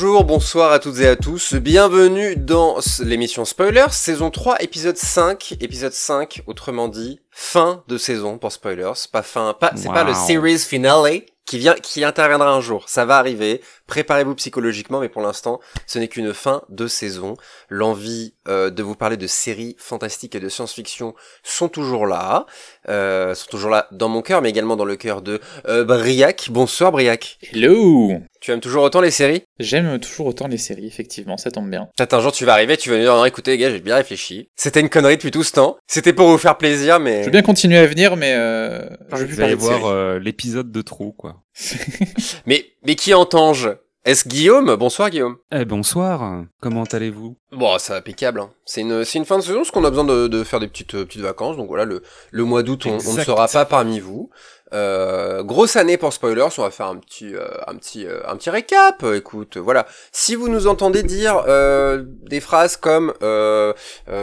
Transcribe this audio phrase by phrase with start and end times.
[0.00, 1.54] Bonjour, bonsoir à toutes et à tous.
[1.54, 5.56] Bienvenue dans l'émission Spoilers, saison 3, épisode 5.
[5.58, 8.92] Épisode 5, autrement dit, fin de saison pour Spoilers.
[9.10, 10.26] Pas fin, pas, c'est pas le Wow.
[10.28, 12.88] series finale qui vient, qui interviendra un jour.
[12.88, 13.60] Ça va arriver.
[13.88, 17.34] Préparez-vous psychologiquement, mais pour l'instant, ce n'est qu'une fin de saison.
[17.68, 22.46] L'envie euh, de vous parler de séries fantastiques et de science-fiction sont toujours là,
[22.88, 26.50] euh, sont toujours là dans mon cœur, mais également dans le cœur de euh, Briac.
[26.50, 27.38] Bonsoir Briac.
[27.52, 29.42] Hello Tu aimes toujours autant les séries?
[29.58, 31.88] J'aime toujours autant les séries, effectivement, ça tombe bien.
[31.96, 33.80] Peut-être un jour tu vas arriver, tu vas me dire non écoutez les gars j'ai
[33.80, 34.48] bien réfléchi.
[34.54, 35.76] C'était une connerie depuis tout ce temps.
[35.86, 39.16] C'était pour vous faire plaisir mais Je veux bien continuer à venir, mais euh, je
[39.16, 41.42] veux plus Vous allez voir euh, l'épisode de trop, quoi.
[42.46, 43.70] mais mais qui entend-je
[44.04, 44.76] Est-ce Guillaume?
[44.76, 45.36] Bonsoir Guillaume.
[45.52, 47.36] Eh, bonsoir, comment allez-vous?
[47.52, 48.40] Bon ça va impeccable.
[48.40, 48.50] Hein.
[48.64, 50.68] C'est une c'est une fin de saison parce qu'on a besoin de, de faire des
[50.68, 53.64] petites euh, petites vacances donc voilà le le mois d'août on, on ne sera pas
[53.64, 54.30] parmi vous.
[54.72, 58.36] Euh, grosse année pour spoilers, on va faire un petit euh, un petit euh, un
[58.36, 59.02] petit récap.
[59.14, 59.86] Écoute, voilà.
[60.12, 63.72] Si vous nous entendez dire euh, des phrases comme euh,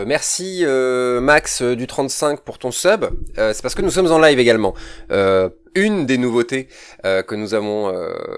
[0.06, 4.74] merci Max du 35 pour ton sub, c'est parce que nous sommes en live également.
[5.78, 6.68] Une des nouveautés
[7.04, 7.94] que nous avons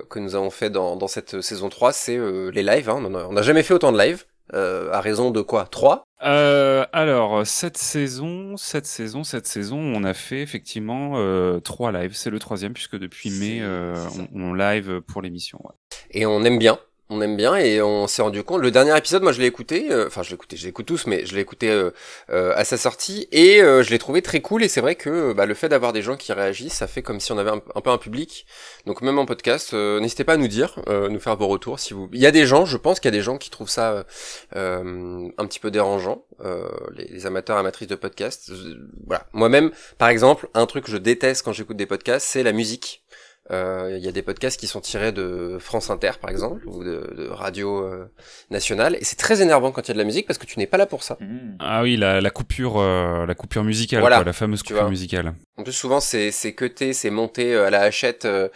[0.10, 2.20] que nous avons fait dans, dans cette saison 3, c'est
[2.52, 2.90] les lives.
[2.90, 3.04] Hein.
[3.06, 4.26] On n'a jamais fait autant de lives.
[4.54, 5.68] Euh, à raison de quoi?
[5.70, 11.92] 3 euh, Alors, cette saison, cette saison, cette saison, on a fait effectivement euh, trois
[11.92, 12.16] lives.
[12.16, 13.96] C'est le troisième, puisque depuis mai, euh,
[14.34, 15.60] on, on live pour l'émission.
[15.64, 15.76] ouais.
[16.12, 16.80] et on aime bien.
[17.10, 18.62] On aime bien et on s'est rendu compte.
[18.62, 19.88] Le dernier épisode, moi, je l'ai écouté.
[19.92, 20.58] euh, Enfin, je l'ai écouté.
[20.58, 21.92] Je l'écoute tous, mais je l'ai écouté euh,
[22.30, 24.62] euh, à sa sortie et euh, je l'ai trouvé très cool.
[24.62, 27.22] Et c'est vrai que bah, le fait d'avoir des gens qui réagissent, ça fait comme
[27.22, 28.46] si on avait un, un peu un public.
[28.86, 31.80] Donc même en podcast, n'hésitez pas à nous dire, nous faire vos retours.
[31.80, 33.50] Si vous, il y a des gens, je pense qu'il y a des gens qui
[33.50, 34.06] trouvent ça
[34.54, 36.24] un petit peu dérangeant,
[36.96, 38.52] les, les amateurs amatrices de podcasts.
[39.06, 39.26] Voilà.
[39.34, 43.02] Moi-même, par exemple, un truc que je déteste quand j'écoute des podcasts, c'est la musique.
[43.52, 46.84] Euh, Il y a des podcasts qui sont tirés de France Inter, par exemple, ou
[46.84, 48.12] de, de Radio euh,
[48.50, 50.60] Nationale, et c'est très énervant quand il y a de la musique parce que tu
[50.60, 51.18] n'es pas là pour ça.
[51.20, 51.56] Hmm.
[51.60, 55.34] Ah oui, la, la coupure, euh, la coupure musicale, Voilà, quoi, la fameuse coupure musicale.
[55.68, 58.48] Plus, souvent, c'est c'est cuté, c'est monté euh, à la hachette euh,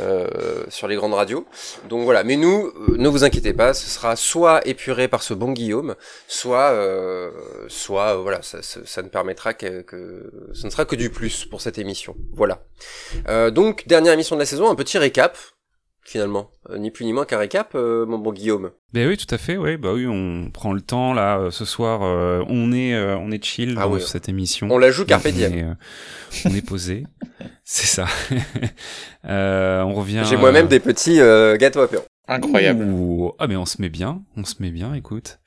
[0.00, 1.46] euh, sur les grandes radios.
[1.88, 2.24] Donc voilà.
[2.24, 5.94] Mais nous, ne vous inquiétez pas, ce sera soit épuré par ce bon Guillaume,
[6.26, 6.74] soit,
[7.68, 11.60] soit voilà, ça, ça, ne permettra que, que ce ne sera que du plus pour
[11.60, 12.16] cette émission.
[12.32, 12.64] Voilà.
[13.52, 15.38] Donc dernière émission de la saison, un petit récap.
[16.08, 18.70] Finalement, Euh, ni plus ni moins qu'un récap, euh, mon bon Guillaume.
[18.92, 19.56] Ben oui, tout à fait.
[19.56, 22.00] Oui, bah oui, on prend le temps là euh, ce soir.
[22.04, 24.00] euh, on est, on est chill Ah dans oui.
[24.00, 24.68] cette émission.
[24.70, 25.64] On la joue carpe on est,
[26.44, 27.04] on est posé.
[27.64, 28.06] C'est ça.
[29.24, 30.22] On revient.
[30.28, 31.18] J'ai moi-même des petits
[31.58, 32.04] gâteaux apéro.
[32.28, 32.82] Incroyable.
[32.84, 33.32] Ouh.
[33.38, 35.38] Ah mais on se met bien, on se met bien, écoute.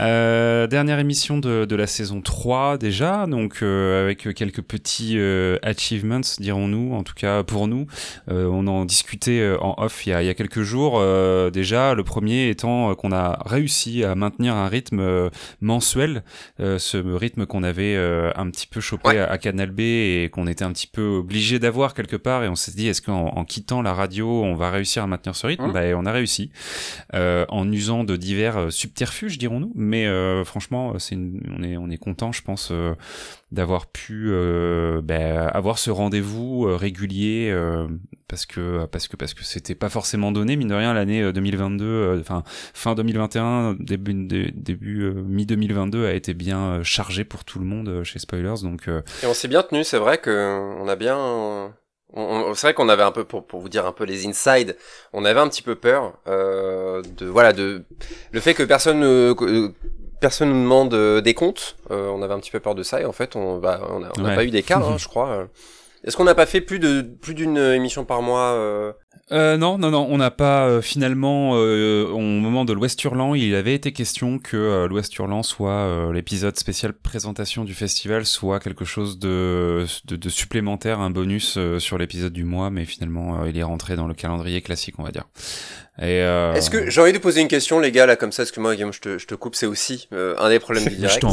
[0.00, 5.56] Euh, dernière émission de, de la saison 3 déjà, donc euh, avec quelques petits euh,
[5.62, 7.86] achievements, dirons-nous, en tout cas pour nous.
[8.30, 10.98] Euh, on en discutait euh, en off il y a, il y a quelques jours.
[10.98, 15.30] euh, déjà, le premier étant qu'on a réussi à maintenir un rythme
[15.62, 16.22] mensuel,
[16.60, 19.18] euh, ce rythme qu'on avait euh, un petit peu chopé Ouais.
[19.18, 22.44] à, à Canal B et qu'on était un petit peu obligé d'avoir quelque part.
[22.44, 25.34] Et on s'est dit, est-ce qu'en en quittant la radio, on va réussir à maintenir
[25.36, 25.64] ce rythme?
[25.66, 25.72] Mhm.
[25.72, 26.50] Bah, on a réussi
[27.14, 29.72] euh, en usant de divers euh, subterfuges, dirons-nous.
[29.74, 32.72] Mais euh, franchement, on est on est content, je pense,
[33.52, 34.32] d'avoir pu
[35.02, 37.54] bah, avoir ce rendez-vous régulier
[38.28, 41.32] parce que parce que parce que c'était pas forcément donné mine de rien l'année euh,
[41.32, 47.44] 2022, euh, enfin fin 2021, début dé- début mi 2022 a été bien chargé pour
[47.44, 48.88] tout le monde chez Spoilers, donc
[49.22, 51.74] Et on s'est bien tenu, c'est vrai que on a bien.
[52.54, 54.76] C'est vrai qu'on avait un peu, pour, pour vous dire un peu les inside,
[55.12, 57.84] on avait un petit peu peur euh, de voilà de
[58.32, 59.72] le fait que personne ne que-
[60.20, 61.76] personne nous demande euh, des comptes.
[61.90, 64.00] euh, on avait un petit peu peur de ça et en fait on bah, on
[64.00, 64.34] n'a Ouais.
[64.34, 65.28] pas eu d'écart, hein, je crois.
[65.30, 65.44] euh.
[66.04, 68.94] Est-ce qu'on n'a pas fait plus de plus d'une émission par mois
[69.32, 73.34] euh, non, non, non, on n'a pas euh, finalement, euh, au moment de l'Ouest Hurlant,
[73.34, 78.60] il avait été question que euh, l'Ouest Hurlant soit l'épisode spécial présentation du festival, soit
[78.60, 79.86] quelque chose de,
[80.28, 84.60] supplémentaire, un bonus sur l'épisode du mois, mais finalement il est rentré dans le calendrier
[84.60, 85.24] classique, on va dire.
[86.00, 88.42] Et, euh, Est-ce que j'ai envie de poser une question, les gars, là comme ça,
[88.42, 91.24] excuse-moi Guillaume, je te, je te coupe, c'est aussi euh, un des problèmes du direct.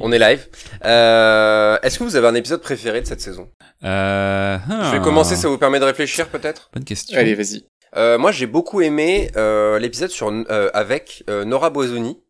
[0.00, 0.46] On est live.
[0.84, 3.48] Euh, Est-ce que vous avez un épisode préféré de cette saison?
[3.84, 6.68] Euh, Je vais ah, commencer, ça vous permet de réfléchir peut-être?
[6.74, 7.16] Bonne question.
[7.16, 7.64] Allez, vas-y.
[7.96, 12.20] Euh, moi, j'ai beaucoup aimé euh, l'épisode sur euh, avec euh, Nora Boisoni.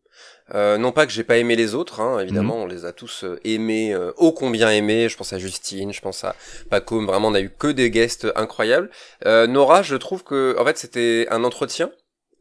[0.55, 2.63] Euh, non pas que j'ai pas aimé les autres, hein, évidemment, Mhm.
[2.63, 5.07] on les a tous euh, aimés, euh, ô combien aimés.
[5.09, 6.35] Je pense à Justine, je pense à
[6.69, 7.05] Paco.
[7.05, 8.89] Vraiment, on a eu que des guests incroyables.
[9.25, 11.91] Euh, Nora, je trouve que, en fait, c'était un entretien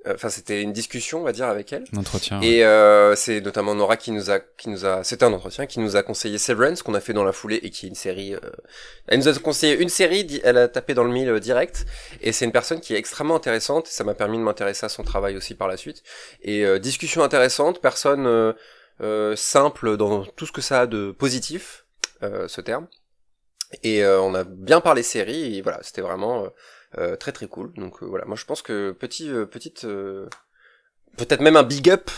[0.07, 1.85] Enfin, c'était une discussion, on va dire, avec elle.
[1.93, 2.41] Un entretien.
[2.41, 5.81] Et euh, c'est notamment Nora qui nous a, qui nous a, c'était un entretien qui
[5.81, 8.35] nous a conseillé Severance qu'on a fait dans la foulée et qui est une série.
[8.35, 8.41] Euh,
[9.09, 11.85] elle nous a conseillé une série, elle a tapé dans le mille direct.
[12.21, 13.89] Et c'est une personne qui est extrêmement intéressante.
[13.89, 16.03] Ça m'a permis de m'intéresser à son travail aussi par la suite.
[16.43, 18.55] Et discussion intéressante, personne
[19.35, 21.87] simple dans tout ce que ça a de positif,
[22.23, 22.87] ce terme.
[23.83, 25.59] Et on a bien parlé série.
[25.59, 26.49] Et voilà, c'était vraiment euh,
[27.19, 27.73] très très cool.
[27.75, 29.87] Donc euh, voilà, moi je pense que petit euh, petite
[31.17, 32.11] peut-être même un big up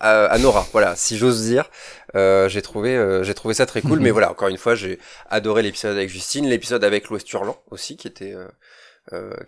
[0.00, 1.70] à, Nora, voilà, si j'ose dire.
[2.14, 4.98] j'ai trouvé, j'ai trouvé ça très cool, mais voilà, encore une fois, j'ai
[5.30, 8.34] adoré l'épisode avec Justine, l'épisode avec l'Ouest Hurlant aussi, qui était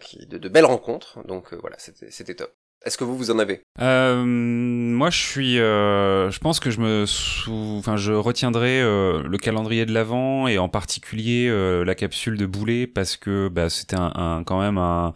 [0.00, 1.19] qui de, de belles rencontres.
[1.26, 2.52] Donc voilà, c'était, c'était top.
[2.84, 3.62] Est-ce que vous vous en avez?
[3.80, 5.58] Euh, Moi, je suis.
[5.58, 7.76] Euh, je pense que je me sou...
[7.78, 12.46] enfin, je retiendrai euh, le calendrier de l'avant et en particulier euh, la capsule de
[12.46, 15.12] Boulet parce que bah, c'était un, un, quand même un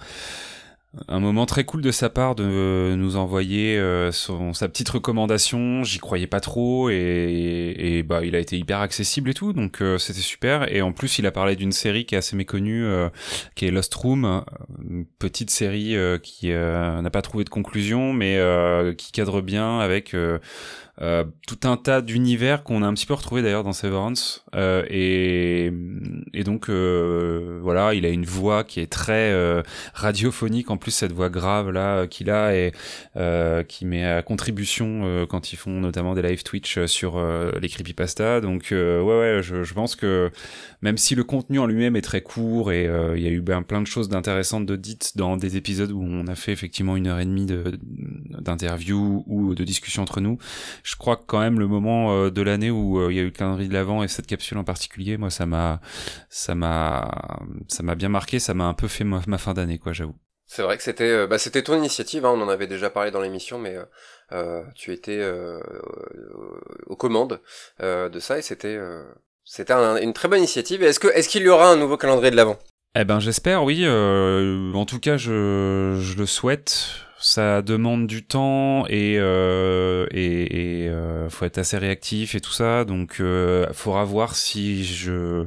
[1.09, 5.85] un moment très cool de sa part de nous envoyer euh, son, sa petite recommandation.
[5.85, 9.81] J'y croyais pas trop et, et, bah il a été hyper accessible et tout, donc
[9.81, 10.71] euh, c'était super.
[10.71, 13.09] Et en plus, il a parlé d'une série qui est assez méconnue, euh,
[13.55, 14.44] qui est Lost Room,
[14.87, 18.38] une petite série qui n'a pas trouvé de conclusion, mais
[18.97, 20.15] qui cadre bien avec
[21.02, 24.44] euh, tout un tas d'univers qu'on a un petit peu retrouvé d'ailleurs dans Severance.
[24.54, 25.72] Euh, et,
[26.32, 29.62] et donc euh, voilà il a une voix qui est très euh,
[29.94, 30.70] radiophonique.
[30.70, 32.72] En plus cette voix grave là qu'il a et
[33.69, 37.20] qui met à contribution quand ils font notamment des live Twitch sur
[37.60, 38.40] les creepypasta.
[38.40, 40.31] Donc ouais ouais je, je, pense que
[40.82, 43.62] même si le contenu en lui-même est très court et il y a eu ben,
[43.62, 47.06] plein de choses d'intéressantes de dites dans des épisodes où on a fait effectivement une
[47.06, 50.38] heure et demie d'interview ou de discussion entre nous
[50.97, 53.27] crois que quand même le moment euh, de l'année où euh, il y a eu
[53.27, 55.81] le calendrier de l'avant et cette capsule en particulier, moi ça m'a
[56.29, 57.11] ça m'a
[57.69, 60.17] ça m'a bien marqué, ça m'a un peu fait ma, fin d'année quoi, j'avoue.
[60.47, 63.11] C'est vrai que c'était euh, bah, c'était ton initiative, hein, on en avait déjà parlé
[63.11, 63.77] dans l'émission, mais
[64.33, 65.21] euh, tu étais
[66.87, 67.41] aux commandes
[67.81, 68.79] de ça et c'était
[69.45, 70.83] c'était une très bonne initiative.
[70.83, 72.59] Est-ce que est-ce qu'il y aura un nouveau calendrier de l'avant
[72.99, 73.87] Eh ben j'espère, oui.
[73.88, 81.29] en tout cas, je je le souhaite ça demande du temps et euh, et euh,
[81.31, 82.85] faut être assez réactif et tout ça.
[82.85, 85.47] Donc euh, faudra voir si je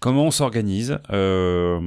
[0.00, 0.98] comment on s'organise.
[1.10, 1.80] Euh,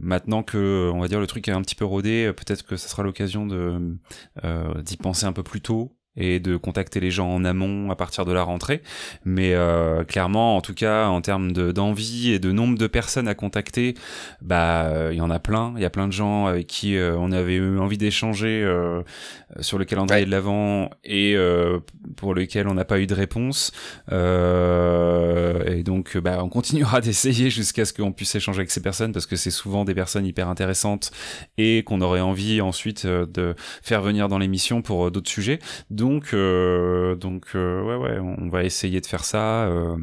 [0.00, 2.88] maintenant que on va dire le truc est un petit peu rodé peut-être que ça
[2.88, 3.96] sera l'occasion de
[4.44, 7.96] euh, d'y penser un peu plus tôt et de contacter les gens en amont à
[7.96, 8.82] partir de la rentrée.
[9.24, 13.34] Mais euh, clairement, en tout cas, en termes d'envie et de nombre de personnes à
[13.34, 13.94] contacter,
[14.40, 15.72] bah il y en a plein.
[15.76, 19.02] Il y a plein de gens avec qui euh, on avait eu envie d'échanger euh,
[19.60, 21.80] sur le calendrier de l'avant et euh,
[22.16, 23.72] pour lequel on n'a pas eu de réponse.
[24.10, 29.26] et donc, bah, on continuera d'essayer jusqu'à ce qu'on puisse échanger avec ces personnes parce
[29.26, 31.10] que c'est souvent des personnes hyper intéressantes
[31.58, 35.58] et qu'on aurait envie ensuite de faire venir dans l'émission pour d'autres sujets.
[36.00, 39.66] Donc, euh, donc euh, ouais, ouais, on va essayer de faire ça.
[39.66, 39.96] Euh,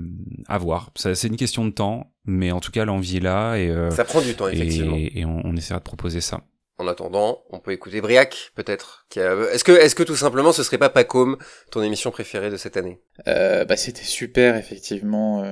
[0.47, 0.91] à voir.
[0.95, 4.21] C'est une question de temps, mais en tout cas, l'envie est là et ça prend
[4.21, 4.95] du temps effectivement.
[4.95, 6.41] Et, on, essaiera de proposer ça.
[6.77, 9.07] En attendant, on peut écouter Briac, peut-être.
[9.15, 11.37] Est-ce que, est-ce que tout simplement, ce serait pas Pacôme,
[11.71, 13.01] ton émission préférée de cette année?
[13.25, 15.43] Bah, c'était super, effectivement,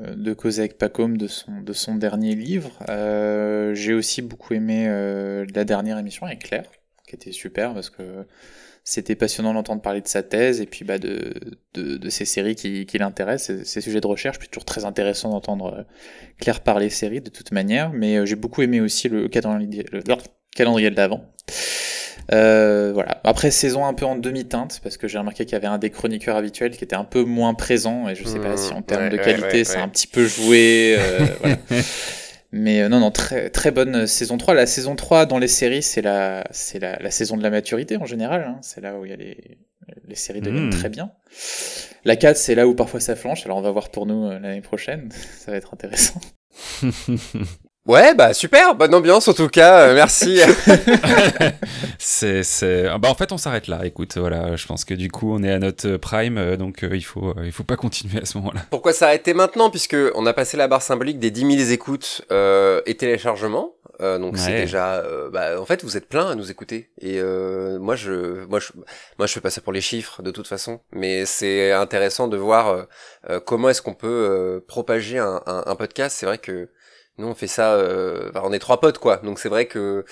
[0.00, 2.72] de causer avec Pacôme de son, de son dernier livre.
[3.74, 4.88] J'ai aussi beaucoup aimé
[5.54, 6.68] la dernière émission avec Claire,
[7.06, 8.26] qui était super parce que
[8.84, 11.34] c'était passionnant d'entendre parler de sa thèse et puis bah, de,
[11.74, 14.38] de, de ces séries qui, qui l'intéressent, ces, sujets de recherche.
[14.38, 15.82] Puis toujours très intéressant d'entendre euh,
[16.40, 17.92] Claire parler séries de toute manière.
[17.92, 20.02] Mais euh, j'ai beaucoup aimé aussi le calendrier, le,
[20.54, 21.32] calendrier de l'avant.
[22.32, 23.20] Euh, voilà.
[23.24, 25.90] Après saison un peu en demi-teinte parce que j'ai remarqué qu'il y avait un des
[25.90, 29.08] chroniqueurs habituels qui était un peu moins présent et je sais pas si en termes
[29.08, 30.96] de qualité c'est un petit peu joué.
[30.98, 31.56] Euh, voilà.
[32.52, 34.54] Mais euh, non, non, très, très bonne euh, saison 3.
[34.54, 37.96] La saison 3 dans les séries, c'est la, c'est la, la, saison de la maturité
[37.96, 38.44] en général.
[38.46, 38.58] Hein.
[38.60, 39.58] C'est là où il y a les,
[40.06, 40.78] les séries deviennent mmh.
[40.78, 41.12] très bien.
[42.04, 43.44] La 4, c'est là où parfois ça flanche.
[43.46, 45.08] Alors on va voir pour nous euh, l'année prochaine.
[45.38, 46.20] ça va être intéressant.
[47.84, 50.38] Ouais, bah super, bonne ambiance en tout cas, euh, merci.
[51.98, 53.84] c'est, c'est, bah en fait on s'arrête là.
[53.84, 56.94] Écoute, voilà, je pense que du coup on est à notre prime, euh, donc euh,
[56.94, 58.60] il faut, il faut pas continuer à ce moment-là.
[58.70, 59.68] Pourquoi s'arrêter maintenant?
[59.68, 63.74] Puisque on a passé la barre symbolique des 10 000 écoutes et téléchargements.
[63.98, 67.20] donc c'est déjà, bah en fait vous êtes plein à nous écouter et
[67.80, 68.68] moi je, moi je,
[69.18, 72.36] moi je fais pas ça pour les chiffres de toute façon, mais c'est intéressant de
[72.36, 72.86] voir
[73.44, 76.16] comment est-ce qu'on peut propager un, un, un podcast.
[76.16, 76.68] C'est vrai que
[77.22, 80.04] nous on fait ça euh, on est trois potes quoi donc c'est vrai que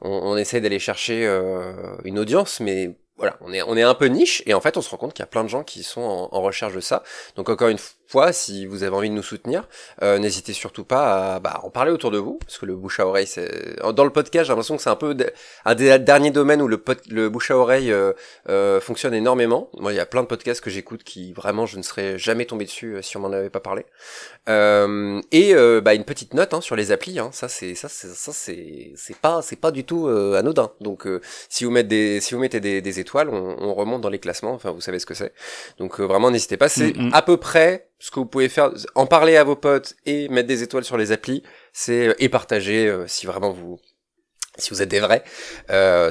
[0.00, 3.94] on, on essaie d'aller chercher euh, une audience mais voilà, on est, on est un
[3.94, 5.62] peu niche et en fait on se rend compte qu'il y a plein de gens
[5.62, 7.04] qui sont en, recherche de ça.
[7.36, 7.94] Donc encore une fois,
[8.32, 9.68] si vous avez envie de nous soutenir,
[10.02, 13.00] euh, n'hésitez surtout pas à bah, en parler autour de vous, parce que le bouche
[13.00, 15.16] à oreille, c'est dans le podcast, j'ai l'impression que c'est un peu
[15.64, 18.12] un des derniers domaines où le, le bouche à oreille euh,
[18.48, 19.70] euh, fonctionne énormément.
[19.78, 22.46] Moi, il y a plein de podcasts que j'écoute qui vraiment je ne serais jamais
[22.46, 23.84] tombé dessus si on m'en avait pas parlé.
[24.48, 28.32] et bah, une petite note hein, sur les applis, hein, ça c'est ça c'est ça
[28.32, 30.70] c'est c'est pas c'est pas du tout anodin.
[30.80, 31.06] Donc
[31.48, 34.52] si vous mettez des si vous mettez des, des étoiles on, remonte dans les classements.
[34.52, 35.32] Enfin, vous savez ce que c'est.
[35.78, 36.68] Donc euh, vraiment, n'hésitez pas.
[36.68, 37.10] C'est mm, mm.
[37.12, 38.70] à peu près ce que vous pouvez faire.
[38.96, 41.42] En parler à vos potes et mettre des étoiles sur les applis.
[41.72, 43.78] C'est euh, et partager euh, si vraiment vous
[44.58, 45.24] si vous êtes des vrais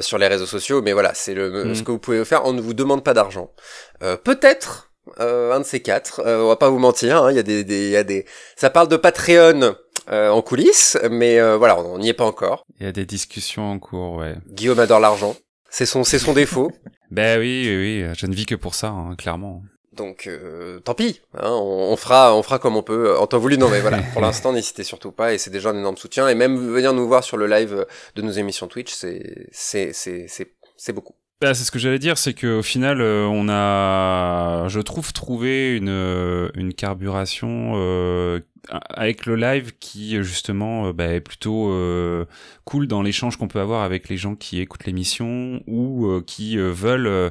[0.02, 0.82] sur les réseaux sociaux.
[0.82, 1.74] Mais voilà, c'est le mm.
[1.76, 2.44] ce que vous pouvez faire.
[2.44, 3.52] On ne vous demande pas d'argent.
[4.00, 4.90] Peut-être.
[5.18, 7.90] un de ces quatre, on va pas vous mentir, hein, il y a des, il
[7.90, 8.24] y a des,
[8.56, 9.76] ça parle de Patreon
[10.08, 12.64] en coulisses, mais voilà, on n'y est pas encore.
[12.80, 14.34] Il y a des discussions en cours, ouais.
[14.48, 15.36] Guillaume adore l'argent.
[15.70, 16.72] C'est son, c'est son défaut.
[17.12, 19.62] Ben oui, oui, oui, je ne vis que pour ça, hein, clairement.
[19.92, 23.58] Donc, euh, tant pis, hein, on, fera, on fera comme on peut en temps voulu.
[23.58, 26.28] Non, mais voilà, pour l'instant, n'hésitez surtout pas, et c'est déjà un énorme soutien.
[26.28, 30.26] Et même venir nous voir sur le live de nos émissions Twitch, c'est, c'est, c'est,
[30.28, 31.14] c'est, c'est beaucoup.
[31.42, 35.76] Bah, c'est ce que j'allais dire, c'est qu'au final, euh, on a, je trouve, trouvé
[35.76, 42.26] une, une carburation euh, avec le live qui justement euh, bah, est plutôt euh,
[42.64, 46.56] cool dans l'échange qu'on peut avoir avec les gens qui écoutent l'émission ou euh, qui
[46.56, 47.30] veulent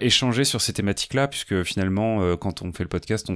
[0.00, 3.34] échanger sur ces thématiques-là, puisque finalement, quand on fait le podcast, on,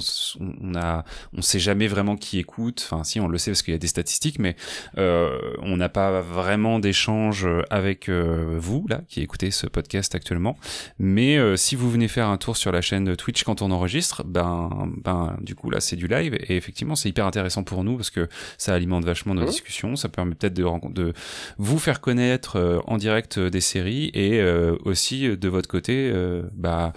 [0.61, 1.04] on a,
[1.37, 2.87] on sait jamais vraiment qui écoute.
[2.90, 4.56] Enfin, si on le sait parce qu'il y a des statistiques, mais
[4.97, 10.56] on n'a pas vraiment d'échange avec vous là qui écoutez ce podcast actuellement.
[10.99, 14.92] Mais si vous venez faire un tour sur la chaîne Twitch quand on enregistre, ben,
[15.02, 18.08] ben, du coup là, c'est du live et effectivement c'est hyper intéressant pour nous parce
[18.08, 19.46] que ça alimente vachement nos mmh.
[19.46, 19.96] discussions.
[19.96, 21.12] Ça permet peut-être de, de
[21.58, 26.12] vous faire connaître euh, en direct euh, des séries et euh, aussi de votre côté,
[26.54, 26.94] bah,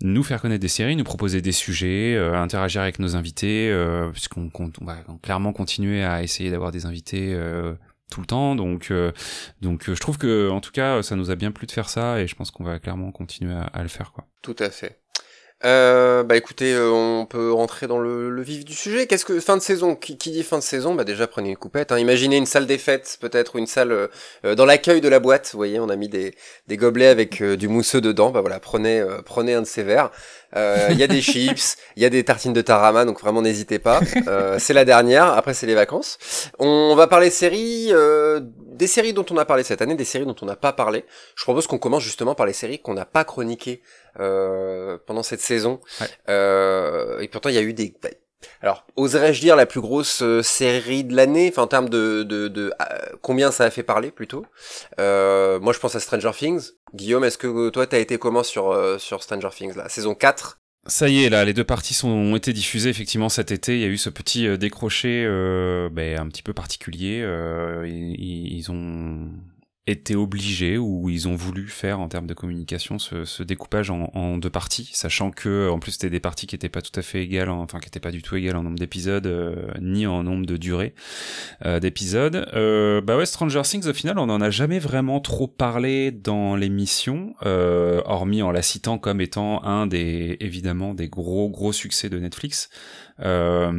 [0.00, 3.72] nous faire connaître des séries, nous proposer des sujets, interagir avec nos invités,
[4.12, 7.38] puisqu'on on va clairement continuer à essayer d'avoir des invités
[8.10, 8.54] tout le temps.
[8.54, 8.92] Donc,
[9.60, 12.20] donc je trouve que en tout cas, ça nous a bien plu de faire ça
[12.20, 14.12] et je pense qu'on va clairement continuer à, à, le faire.
[14.12, 14.26] Quoi.
[14.42, 15.03] Tout à fait.
[15.64, 19.06] Euh, bah écoutez, euh, on peut rentrer dans le, vif du sujet.
[19.06, 20.94] Qu'est-ce que fin de saison qui, dit fin de saison?
[20.94, 21.90] Bah déjà prenez une coupette.
[21.90, 21.98] Hein.
[21.98, 24.10] Imaginez une salle des fêtes peut-être ou une salle
[24.44, 25.50] euh, dans l'accueil de la boîte.
[25.52, 26.34] Vous voyez, on a mis des,
[26.66, 28.30] des gobelets avec du mousseux dedans.
[28.30, 30.10] Bah voilà, prenez prenez un de ces verres.
[30.54, 33.78] Il y a des chips, il y a des tartines de tarama, donc vraiment n'hésitez
[33.78, 34.00] pas.
[34.58, 35.26] c'est la dernière.
[35.32, 36.18] Après c'est les vacances.
[36.58, 37.92] On va parler séries,
[38.74, 41.04] des séries dont on a parlé cette année, des séries dont on n'a pas parlé.
[41.36, 43.82] Je propose qu'on commence justement par les séries qu'on n'a pas chroniquées
[44.20, 45.80] euh, pendant cette saison.
[46.28, 47.94] Euh, et pourtant, il y a eu des...
[48.02, 48.10] Bah,
[48.62, 52.48] alors, oserais-je dire la plus grosse euh, série de l'année, enfin en termes de, de,
[52.48, 52.72] de
[53.22, 54.44] combien ça a fait parler plutôt?
[54.98, 56.70] moi, je pense à Stranger Things.
[56.94, 61.08] Guillaume, est-ce que toi, t'as été comment sur sur Stranger Things là, saison 4 ça
[61.08, 63.74] y est, là, les deux parties sont, ont été diffusées effectivement cet été.
[63.76, 67.26] Il y a eu ce petit décroché euh, ben, un petit peu particulier.
[67.86, 69.30] ils, ont
[69.86, 74.10] été obligés ou ils ont voulu faire en termes de communication ce, ce découpage en,
[74.14, 77.02] en, deux parties, sachant que en plus c'était des parties qui étaient pas tout à
[77.02, 80.22] fait égales, enfin qui étaient pas du tout égales en nombre d'épisodes euh, ni en
[80.22, 80.94] nombre de durée
[81.66, 82.48] euh, d'épisodes.
[82.54, 86.56] Euh, bah ouais, Stranger Things au final on en a jamais vraiment trop parlé dans
[86.56, 92.08] l'émission, euh, hormis en la citant comme étant un des évidemment des gros gros succès
[92.08, 92.70] de Netflix.
[93.20, 93.70] Euh,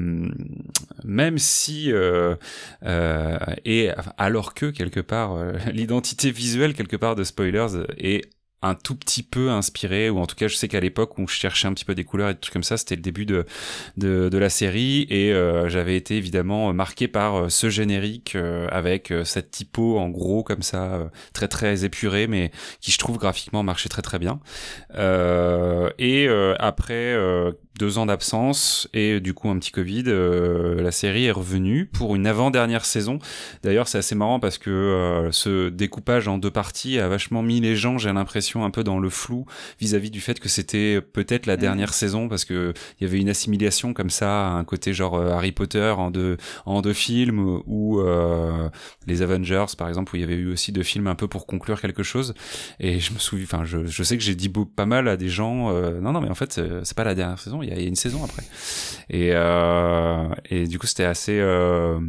[1.03, 2.35] même si euh,
[2.83, 5.37] euh, et alors que quelque part
[5.73, 8.29] l'identité visuelle quelque part de spoilers est
[8.65, 11.36] un tout petit peu inspiré, ou en tout cas je sais qu'à l'époque où je
[11.36, 13.45] cherchais un petit peu des couleurs et des trucs comme ça, c'était le début de,
[13.98, 19.13] de, la série, et euh, j'avais été évidemment marqué par euh, ce générique euh, avec
[19.24, 23.89] cette typo en gros comme ça, très très épuré, mais qui je trouve graphiquement marchait
[23.89, 24.39] très très bien.
[26.00, 26.27] et
[26.60, 27.15] après
[27.77, 32.25] deux ans d'absence et du coup un petit Covid, la série est revenue pour une
[32.27, 33.19] avant-dernière saison.
[33.63, 37.75] D'ailleurs, c'est assez marrant parce que ce découpage en deux parties a vachement mis les
[37.75, 39.45] gens, j'ai l'impression, un peu dans le flou
[39.79, 41.59] vis-à-vis du fait que c'était peut-être la mm.
[41.59, 45.31] dernière saison parce que il y avait une assimilation comme ça, un côté genre euh,
[45.31, 48.01] Harry Potter en deux en deux films ou
[49.07, 51.47] les Avengers par exemple où il y avait eu aussi deux films un peu pour
[51.47, 52.33] conclure quelque chose.
[52.79, 55.29] Et je me souviens, enfin, je, je sais que j'ai dit pas mal à des
[55.29, 57.95] gens, non non mais en fait c'est pas la dernière saison il y a une
[57.95, 58.43] saison après.
[59.09, 62.00] Et, euh, et du coup, c'était assez euh,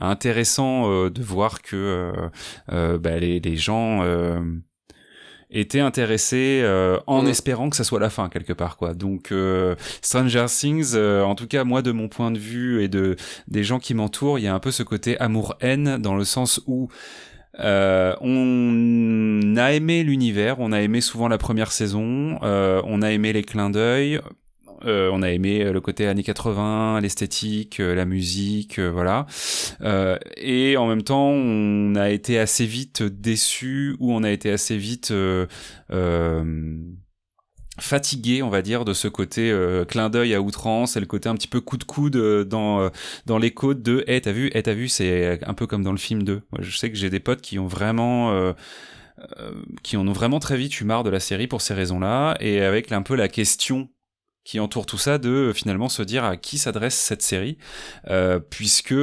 [0.00, 2.12] intéressant euh, de voir que
[2.68, 4.02] bah, les, les, gens
[5.50, 6.64] étaient intéressés
[7.06, 7.28] en mm.
[7.28, 8.94] espérant que ça soit la fin quelque part quoi.
[8.94, 9.32] Donc
[10.02, 13.16] Stranger Things en tout cas moi de mon point de vue et de
[13.48, 16.60] des gens qui m'entourent, il y a un peu ce côté amour-haine dans le sens
[16.66, 16.88] où
[17.58, 23.12] Euh, on a aimé l'univers, on a aimé souvent la première saison, euh, on a
[23.12, 24.20] aimé les clins d'œil,
[24.84, 29.26] euh, on a aimé le côté années 80, l'esthétique, la musique, voilà.
[30.36, 34.76] et en même temps, on a été assez vite déçu ou on a été assez
[34.76, 35.12] vite
[37.80, 41.28] fatigué, on va dire, de ce côté euh, clin d'œil à outrance et le côté
[41.28, 42.88] un petit peu coup de coude euh, dans euh,
[43.26, 45.92] dans les côtes de "Eh, t'as vu, eh, t'as vu", c'est un peu comme dans
[45.92, 46.42] le film 2.
[46.52, 48.54] Moi, je sais que j'ai des potes qui ont vraiment
[49.82, 52.60] qui en ont vraiment très vite eu marre de la série pour ces raisons-là et
[52.60, 53.88] avec un peu la question
[54.46, 57.58] qui entoure tout ça de finalement se dire à qui s'adresse cette série
[58.48, 58.94] puisque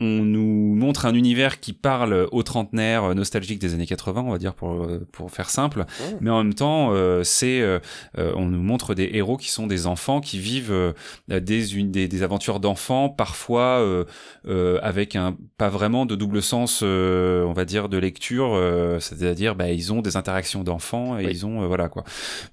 [0.00, 4.38] on nous montre un univers qui parle aux trentenaires nostalgiques des années 80, on va
[4.38, 5.84] dire pour pour faire simple,
[6.20, 7.78] mais en même temps, euh, c'est euh,
[8.18, 10.94] euh, on nous montre des héros qui sont des enfants qui vivent
[11.28, 13.84] des, une, des, des aventures d'enfants, parfois
[14.82, 18.60] avec un pas vraiment de double sens, on va dire de lecture,
[19.00, 22.04] c'est-à-dire bah, ils ont des interactions d'enfants et ils ont voilà quoi.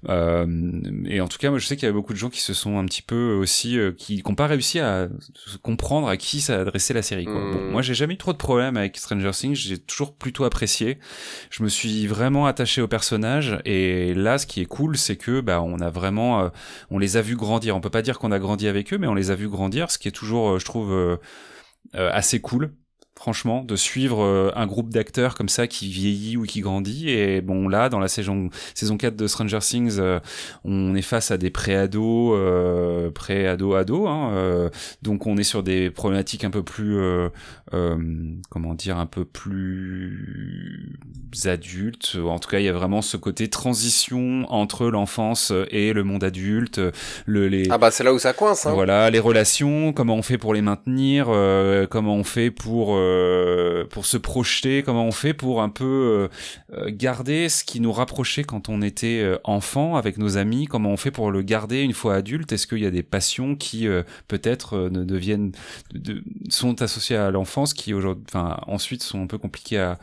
[0.08, 2.54] et en tout cas, moi je sais qu'il y avait beaucoup de gens qui se
[2.54, 5.08] sont un petit peu aussi qui n'ont pas réussi à
[5.62, 7.26] comprendre à qui s'adressait la série.
[7.34, 9.54] Bon, moi, j'ai jamais eu trop de problèmes avec Stranger Things.
[9.54, 10.98] J'ai toujours plutôt apprécié.
[11.50, 13.58] Je me suis vraiment attaché aux personnages.
[13.64, 16.48] Et là, ce qui est cool, c'est que bah, on a vraiment, euh,
[16.90, 17.76] on les a vus grandir.
[17.76, 19.90] On peut pas dire qu'on a grandi avec eux, mais on les a vus grandir,
[19.90, 21.16] ce qui est toujours, euh, je trouve, euh,
[21.92, 22.72] assez cool
[23.16, 27.10] franchement, de suivre euh, un groupe d'acteurs comme ça qui vieillit ou qui grandit.
[27.10, 30.18] Et bon, là, dans la saison, saison 4 de Stranger Things, euh,
[30.64, 34.70] on est face à des pré-ados, euh, pré-ados, hein, euh,
[35.02, 36.98] donc on est sur des problématiques un peu plus,
[37.70, 40.96] comment dire, un peu plus
[41.44, 42.16] adultes.
[42.24, 46.24] En tout cas, il y a vraiment ce côté transition entre l'enfance et le monde
[46.24, 46.80] adulte.
[47.26, 48.66] Le, les, ah bah c'est là où ça coince.
[48.66, 48.72] Hein.
[48.72, 51.26] Voilà, les relations, comment on fait pour les maintenir,
[51.90, 56.28] comment on fait pour euh, pour se projeter Comment on fait pour un peu euh,
[56.76, 60.96] euh, garder ce qui nous rapprochait quand on était enfant avec nos amis Comment on
[60.96, 62.52] fait pour le garder une fois adulte?
[62.52, 63.86] Est-ce qu'il y a des passions qui
[64.28, 65.52] peut-être ne deviennent
[65.92, 67.94] de, sont associées à l'enfance qui
[68.66, 69.94] ensuite sont un peu compliquées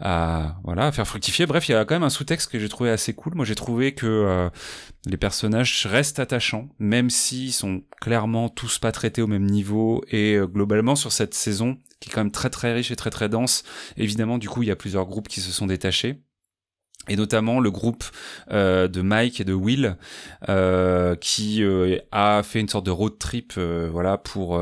[0.00, 1.46] à, voilà faire fructifier.
[1.46, 3.34] Bref, il y a quand même un sous-texte que j'ai trouvé assez cool.
[3.34, 4.50] Moi, j'ai trouvé que
[5.06, 10.38] les personnages restent attachants, même s'ils sont clairement tous pas traités au même niveau et
[10.44, 13.64] globalement sur cette saison, qui est quand même très très riche et très très dense.
[13.96, 16.22] Évidemment, du coup, il y a plusieurs groupes qui se sont détachés
[17.08, 18.04] et notamment le groupe
[18.50, 19.96] euh, de Mike et de Will
[20.48, 24.60] euh, qui euh, a fait une sorte de road trip voilà pour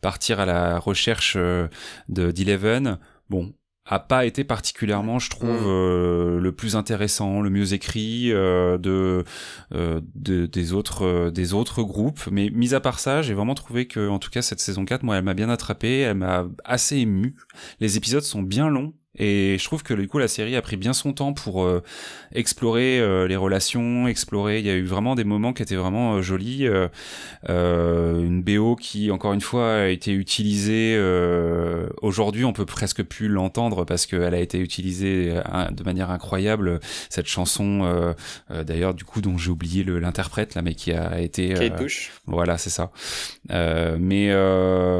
[0.00, 1.68] partir à la recherche de
[2.08, 2.98] d'Eleven
[3.28, 3.52] bon
[3.90, 5.66] a pas été particulièrement, je trouve, mm.
[5.66, 9.24] euh, le plus intéressant, le mieux écrit euh, de,
[9.74, 12.20] euh, de, des autres des autres groupes.
[12.30, 15.02] Mais mis à part ça, j'ai vraiment trouvé que, en tout cas, cette saison 4,
[15.02, 17.34] moi, elle m'a bien attrapé, elle m'a assez ému.
[17.80, 20.76] Les épisodes sont bien longs, et je trouve que du coup la série a pris
[20.76, 21.82] bien son temps pour euh,
[22.32, 24.60] explorer euh, les relations, explorer.
[24.60, 26.68] Il y a eu vraiment des moments qui étaient vraiment euh, jolis.
[27.48, 30.98] une BO qui encore une fois a été utilisée.
[32.02, 35.34] Aujourd'hui, on peut presque plus l'entendre parce qu'elle a été utilisée
[35.70, 36.78] de manière incroyable.
[37.08, 38.14] Cette chanson,
[38.48, 41.54] d'ailleurs, du coup, dont j'ai oublié l'interprète là, mais qui a été.
[41.54, 42.12] Kate Bush.
[42.26, 42.90] Voilà, c'est ça.
[43.48, 44.30] mais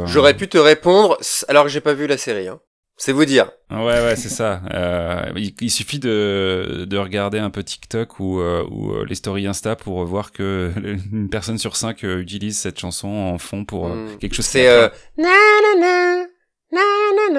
[0.06, 1.18] j'aurais pu te répondre
[1.48, 2.48] alors que j'ai pas vu la série.
[2.48, 2.60] Hein.
[3.00, 3.50] C'est vous dire.
[3.70, 4.60] Ouais, ouais, c'est ça.
[4.74, 9.46] Euh, il, suffit de, de regarder un peu TikTok ou, euh, ou euh, les stories
[9.46, 10.70] Insta pour voir que
[11.10, 14.18] une personne sur cinq utilise cette chanson en fond pour hmm.
[14.18, 14.44] quelque chose.
[14.44, 14.90] C'est euh,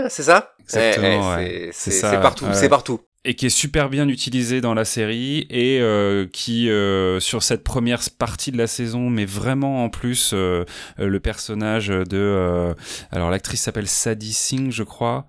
[0.10, 0.56] c'est ça?
[0.62, 1.38] Exactement.
[1.38, 2.45] Eh, eh, c'est partout.
[2.54, 7.19] C'est partout et qui est super bien utilisé dans la série et euh, qui euh,
[7.19, 10.65] sur cette première partie de la saison met vraiment en plus euh,
[10.97, 12.73] le personnage de
[13.12, 15.27] alors l'actrice s'appelle Sadie Singh je crois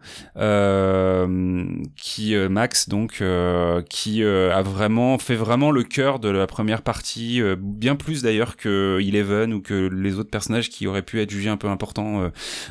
[1.97, 3.23] qui Max donc
[3.91, 8.99] qui a vraiment fait vraiment le cœur de la première partie bien plus d'ailleurs que
[9.01, 12.31] Eleven ou que les autres personnages qui auraient pu être jugés un peu importants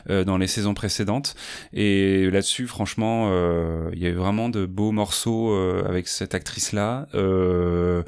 [0.09, 1.35] dans les saisons précédentes.
[1.73, 3.31] Et là-dessus franchement
[3.93, 7.07] il y a eu vraiment de beaux morceaux euh, avec cette actrice là.
[7.13, 8.03] Euh,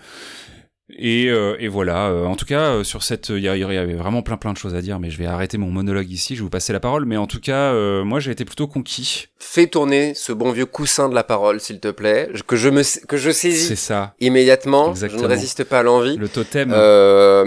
[0.96, 2.13] et, euh, et, voilà.
[2.13, 5.00] en tout cas, sur cette, il y, avait vraiment plein plein de choses à dire,
[5.00, 6.36] mais je vais arrêter mon monologue ici.
[6.36, 7.06] Je vais vous passer la parole.
[7.06, 9.28] Mais en tout cas, moi, j'ai été plutôt conquis.
[9.39, 12.84] Fais tourner ce bon vieux coussin de la parole, s'il te plaît, que je me
[13.08, 13.76] que je saisis.
[13.76, 14.13] ça.
[14.20, 14.92] Immédiatement.
[14.92, 15.22] Exactement.
[15.22, 16.18] Je ne résiste pas à l'envie.
[16.18, 16.70] Le totem.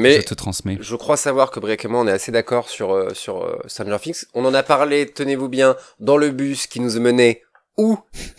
[0.01, 0.79] mais je te transmets.
[0.81, 4.25] Je crois savoir que Briac et moi, on est assez d'accord sur sur Stranger Things.
[4.35, 5.07] On en a parlé.
[5.07, 7.43] Tenez-vous bien dans le bus qui nous menait
[7.77, 7.99] ou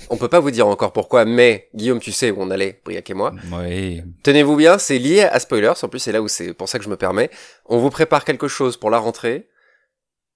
[0.10, 3.10] on peut pas vous dire encore pourquoi, mais Guillaume, tu sais où on allait, Briac
[3.10, 3.34] et moi.
[3.52, 4.02] Oui.
[4.23, 5.73] Tenez-vous bien, c'est lié à spoilers.
[5.82, 7.30] En plus, c'est là où c'est pour ça que je me permets.
[7.65, 9.47] On vous prépare quelque chose pour la rentrée.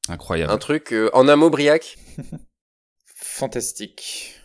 [0.10, 0.52] Incroyable.
[0.52, 1.98] Un truc euh, en un mot, Briac.
[3.06, 4.36] Fantastique.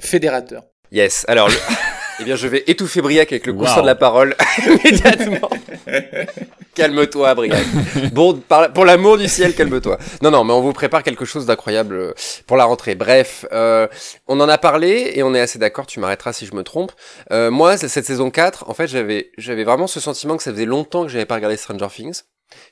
[0.00, 0.64] Fédérateur.
[0.92, 1.24] Yes.
[1.28, 1.54] Alors, le...
[2.20, 3.82] eh bien, je vais étouffer Briac avec le coussin wow.
[3.82, 5.48] de la parole immédiatement.
[6.74, 7.66] calme-toi, Briac.
[8.12, 9.98] Bon, par, pour l'amour du ciel, calme-toi.
[10.22, 12.12] Non, non, mais on vous prépare quelque chose d'incroyable euh,
[12.46, 12.94] pour la rentrée.
[12.94, 13.86] Bref, euh,
[14.28, 15.86] on en a parlé et on est assez d'accord.
[15.86, 16.92] Tu m'arrêteras si je me trompe.
[17.32, 20.66] Euh, moi, cette saison 4, en fait, j'avais, j'avais vraiment ce sentiment que ça faisait
[20.66, 22.22] longtemps que j'avais pas regardé Stranger Things.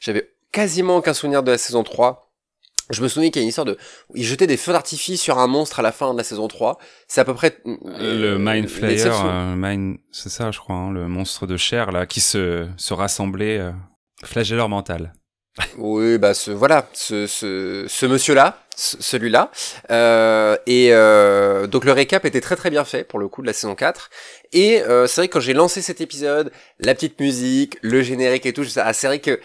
[0.01, 2.28] J'avais quasiment aucun souvenir de la saison 3.
[2.91, 3.77] Je me souviens qu'il y a une histoire de,
[4.15, 6.79] il jetait des feux d'artifice sur un monstre à la fin de la saison 3.
[7.07, 11.07] C'est à peu près, le Mind Flayer, euh, Mind, c'est ça, je crois, hein, le
[11.07, 13.73] monstre de chair, là, qui se, se rassemblait, euh,
[14.25, 15.13] flagelleur mental.
[15.79, 19.51] oui, bah, ce, voilà, ce, ce, ce monsieur-là, celui-là.
[19.91, 23.47] Euh, et euh, donc le récap était très très bien fait pour le coup de
[23.47, 24.11] la saison 4.
[24.53, 28.47] Et euh, c'est vrai que quand j'ai lancé cet épisode, la petite musique, le générique
[28.47, 29.41] et tout, ah, c'est vrai que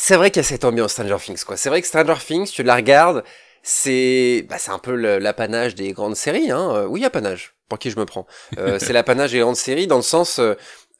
[0.00, 1.56] c'est vrai qu'il y a cette ambiance Stranger Things, quoi.
[1.56, 3.24] C'est vrai que Stranger Things, tu la regardes,
[3.64, 6.70] c'est bah, c'est un peu l'apanage des grandes séries, hein.
[6.72, 7.56] Euh, oui, apanage.
[7.68, 8.24] Pour qui je me prends
[8.58, 10.54] euh, C'est l'apanage des grandes séries dans le sens, euh,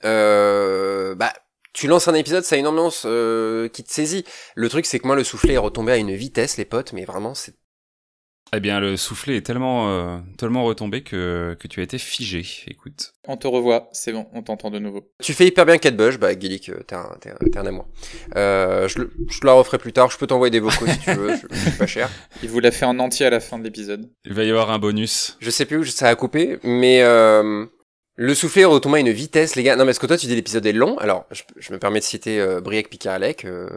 [0.04, 1.32] euh, bah,
[1.72, 4.24] tu lances un épisode, ça a une ambiance euh, qui te saisit.
[4.56, 7.04] Le truc, c'est que moi, le soufflet est retombé à une vitesse, les potes, mais
[7.04, 7.54] vraiment, c'est
[8.54, 12.44] eh bien, le soufflet est tellement, euh, tellement retombé que, que tu as été figé.
[12.66, 13.12] Écoute.
[13.26, 15.10] On te revoit, c'est bon, on t'entend de nouveau.
[15.22, 17.86] Tu fais hyper bien Cat Bush, bah Gillick, t'es un, t'es un, t'es un amour.
[18.36, 21.12] Euh, je, je te la referai plus tard, je peux t'envoyer des vocaux si tu
[21.12, 22.08] veux, suis pas cher.
[22.42, 24.08] Il vous l'a fait en entier à la fin de l'épisode.
[24.24, 25.36] Il va y avoir un bonus.
[25.40, 27.66] Je sais plus où ça a coupé, mais euh,
[28.20, 29.76] le soufflet est retombé à une vitesse, les gars.
[29.76, 32.00] Non, mais est-ce que toi tu dis l'épisode est long Alors, je, je, me permets
[32.00, 33.68] de citer euh, Briac Picaralec, euh,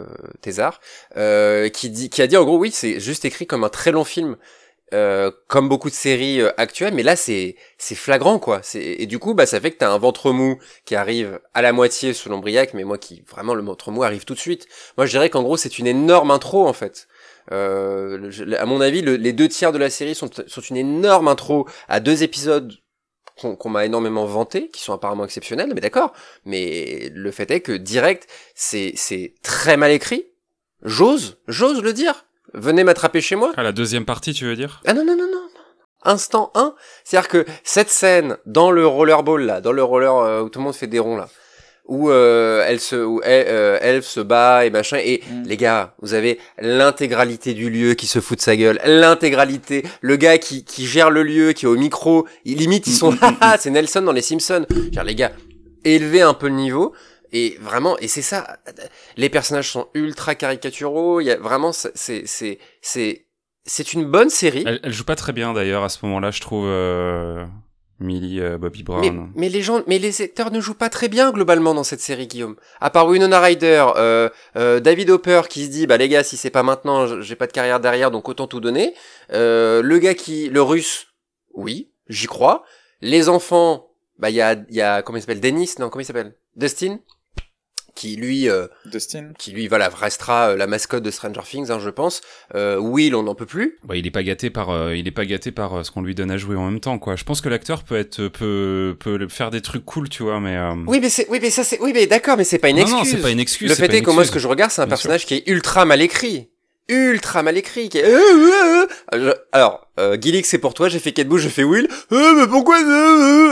[0.42, 0.82] Thésard,
[1.16, 3.92] euh, qui, dit, qui a dit en gros, oui, c'est juste écrit comme un très
[3.92, 4.38] long film.
[4.94, 8.60] Euh, comme beaucoup de séries euh, actuelles, mais là c'est c'est flagrant quoi.
[8.62, 11.62] C'est et du coup bah ça fait que t'as un ventre mou qui arrive à
[11.62, 14.68] la moitié selon Briac, mais moi qui vraiment le ventre mou arrive tout de suite.
[14.98, 17.08] Moi je dirais qu'en gros c'est une énorme intro en fait.
[17.54, 21.30] Euh, à mon avis le, les deux tiers de la série sont sont une énorme
[21.30, 22.74] intro à deux épisodes
[23.38, 26.12] qu'on m'a énormément vanté, qui sont apparemment exceptionnels, mais d'accord.
[26.44, 30.26] Mais le fait est que direct c'est c'est très mal écrit.
[30.84, 33.52] J'ose, j'ose le dire venez m'attraper chez moi.
[33.58, 34.82] À la deuxième partie, tu veux dire?
[34.86, 35.42] Ah non, non, non, non.
[36.04, 36.74] Instant 1.
[37.04, 40.66] C'est-à-dire que cette scène dans le rollerball, là, dans le roller euh, où tout le
[40.66, 41.28] monde fait des ronds, là,
[41.88, 45.44] où euh, elle se où elle, euh, elle, se bat et machin et mm.
[45.48, 50.16] les gars vous avez l'intégralité du lieu qui se fout de sa gueule l'intégralité le
[50.16, 53.14] gars qui, qui gère le lieu qui est au micro il limite ils sont
[53.60, 55.32] c'est Nelson dans les Simpsons genre les gars
[55.84, 56.94] élevez un peu le niveau
[57.32, 58.60] et vraiment, et c'est ça,
[59.18, 63.26] les personnages sont ultra caricaturaux, il y a vraiment, c'est, c'est, c'est,
[63.66, 64.64] c'est une bonne série.
[64.66, 67.46] Elle, elle, joue pas très bien d'ailleurs à ce moment-là, je trouve, euh,
[68.02, 69.02] Millie euh, Bobby Brown.
[69.02, 72.02] Mais, mais, les gens, mais les acteurs ne jouent pas très bien globalement dans cette
[72.02, 72.56] série, Guillaume.
[72.82, 76.38] À part Winona Ryder, euh, euh, David Hopper qui se dit, bah les gars, si
[76.38, 78.94] c'est pas maintenant, j'ai pas de carrière derrière, donc autant tout donner.
[79.32, 81.08] Euh, le gars qui, le russe,
[81.54, 82.64] oui, j'y crois.
[83.02, 83.88] Les enfants,
[84.20, 86.36] bah il y a, il y a, comment il s'appelle, Dennis, non, comment il s'appelle,
[86.56, 87.00] Dustin?
[87.96, 89.32] Qui lui euh, Dustin.
[89.38, 92.22] qui lui voilà restera euh, la mascotte de Stranger Things hein, je pense.
[92.56, 93.78] Euh, Will on n'en peut plus.
[93.84, 96.02] Bah, il est pas gâté par euh, il est pas gâté par euh, ce qu'on
[96.02, 97.16] lui donne à jouer en même temps quoi.
[97.16, 100.58] Je pense que l'acteur peut être peut peut faire des trucs cool tu vois mais
[100.88, 102.94] oui mais c'est oui mais ça c'est oui mais d'accord mais c'est pas une excuse
[102.94, 104.72] non, non c'est pas une excuse le fait est que moi ce que je regarde
[104.72, 105.28] c'est un Bien personnage sûr.
[105.28, 106.50] qui est ultra mal écrit.
[106.90, 108.06] Ultra mal écrit qui est...
[109.52, 111.88] alors euh, Gillick c'est pour toi j'ai fait Kate Bush j'ai fait Will.
[112.12, 112.78] Euh, mais pourquoi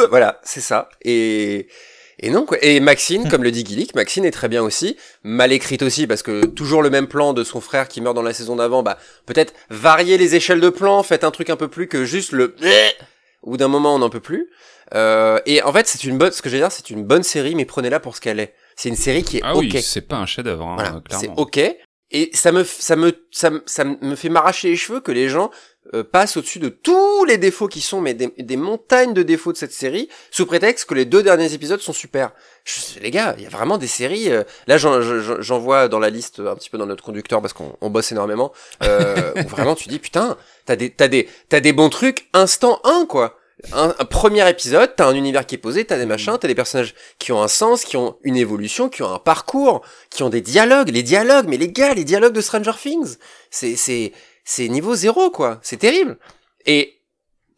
[0.10, 0.90] voilà c'est ça.
[1.04, 1.68] Et
[2.22, 2.58] et non, quoi.
[2.62, 6.22] Et Maxine, comme le dit Gillick, Maxine est très bien aussi, mal écrite aussi, parce
[6.22, 8.98] que toujours le même plan de son frère qui meurt dans la saison d'avant, bah,
[9.26, 12.56] peut-être varier les échelles de plan, faites un truc un peu plus que juste le
[13.44, 14.50] ou d'un moment on n'en peut plus.
[14.94, 17.24] Euh, et en fait, c'est une bonne, ce que je veux dire, c'est une bonne
[17.24, 18.54] série, mais prenez-la pour ce qu'elle est.
[18.76, 19.62] C'est une série qui est ah ok.
[19.62, 21.02] oui, c'est pas un chef-d'œuvre, hein, voilà.
[21.12, 21.60] C'est ok.
[22.12, 25.30] Et ça me, ça me, ça me, ça me fait m'arracher les cheveux que les
[25.30, 25.52] gens
[25.96, 29.52] euh, passent au-dessus de tous les défauts qui sont, mais des, des, montagnes de défauts
[29.52, 32.32] de cette série, sous prétexte que les deux derniers épisodes sont super.
[32.64, 34.32] Je, les gars, il y a vraiment des séries.
[34.32, 37.76] Euh, là, j'en vois dans la liste un petit peu dans notre conducteur parce qu'on
[37.82, 38.52] on bosse énormément.
[38.84, 42.80] Euh, où vraiment, tu dis putain, t'as des, t'as des, t'as des bons trucs instant
[42.84, 43.40] 1 quoi
[43.74, 46.56] un, un, premier épisode, t'as un univers qui est posé, t'as des machins, t'as des
[46.56, 50.30] personnages qui ont un sens, qui ont une évolution, qui ont un parcours, qui ont
[50.30, 53.18] des dialogues, les dialogues, mais les gars, les dialogues de Stranger Things,
[53.52, 54.14] c'est, c'est,
[54.50, 55.60] c'est niveau zéro, quoi.
[55.62, 56.18] C'est terrible.
[56.66, 57.04] Et,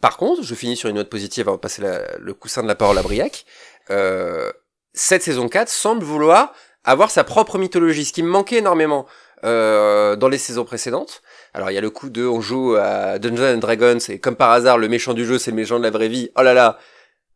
[0.01, 1.81] par contre, je finis sur une note positive avant de passer
[2.19, 3.45] le coussin de la parole à Briac,
[3.91, 4.51] euh,
[4.91, 9.05] cette saison 4 semble vouloir avoir sa propre mythologie, ce qui me manquait énormément
[9.45, 11.21] euh, dans les saisons précédentes.
[11.53, 14.35] Alors il y a le coup de on joue à Dungeons and Dragons et comme
[14.35, 16.29] par hasard le méchant du jeu c'est le méchant de la vraie vie.
[16.37, 16.77] Oh là là,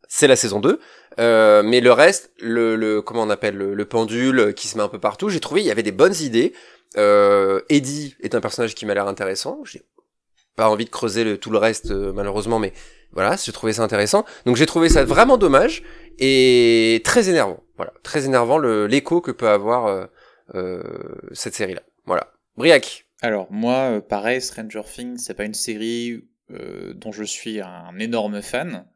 [0.06, 0.80] c'est la saison 2.
[1.18, 4.82] Euh, mais le reste, le, le comment on appelle le, le, pendule qui se met
[4.82, 6.52] un peu partout, j'ai trouvé il y avait des bonnes idées.
[6.98, 9.60] Euh, Eddie est un personnage qui m'a l'air intéressant.
[9.64, 9.82] J'ai
[10.54, 12.72] pas envie de creuser le, tout le reste malheureusement, mais
[13.12, 14.24] voilà, j'ai trouvé ça intéressant.
[14.46, 15.82] Donc j'ai trouvé ça vraiment dommage
[16.18, 17.62] et très énervant.
[17.76, 20.08] Voilà, très énervant l'écho que peut avoir
[21.32, 21.82] cette série-là.
[22.06, 22.32] Voilà.
[22.56, 23.06] Briac.
[23.20, 28.86] Alors moi, pareil, Stranger Things, c'est pas une série dont je suis un énorme fan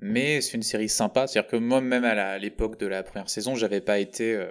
[0.00, 1.26] mais c'est une série sympa.
[1.26, 4.48] C'est-à-dire que moi-même à l'époque de la première saison, j'avais pas été euh,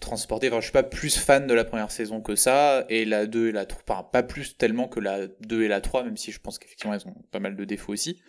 [0.00, 0.48] transporté.
[0.48, 3.48] Enfin, je suis pas plus fan de la première saison que ça, et la 2
[3.48, 6.32] et la 3, enfin, pas plus tellement que la 2 et la 3, même si
[6.32, 8.22] je pense qu'effectivement elles ont pas mal de défauts aussi.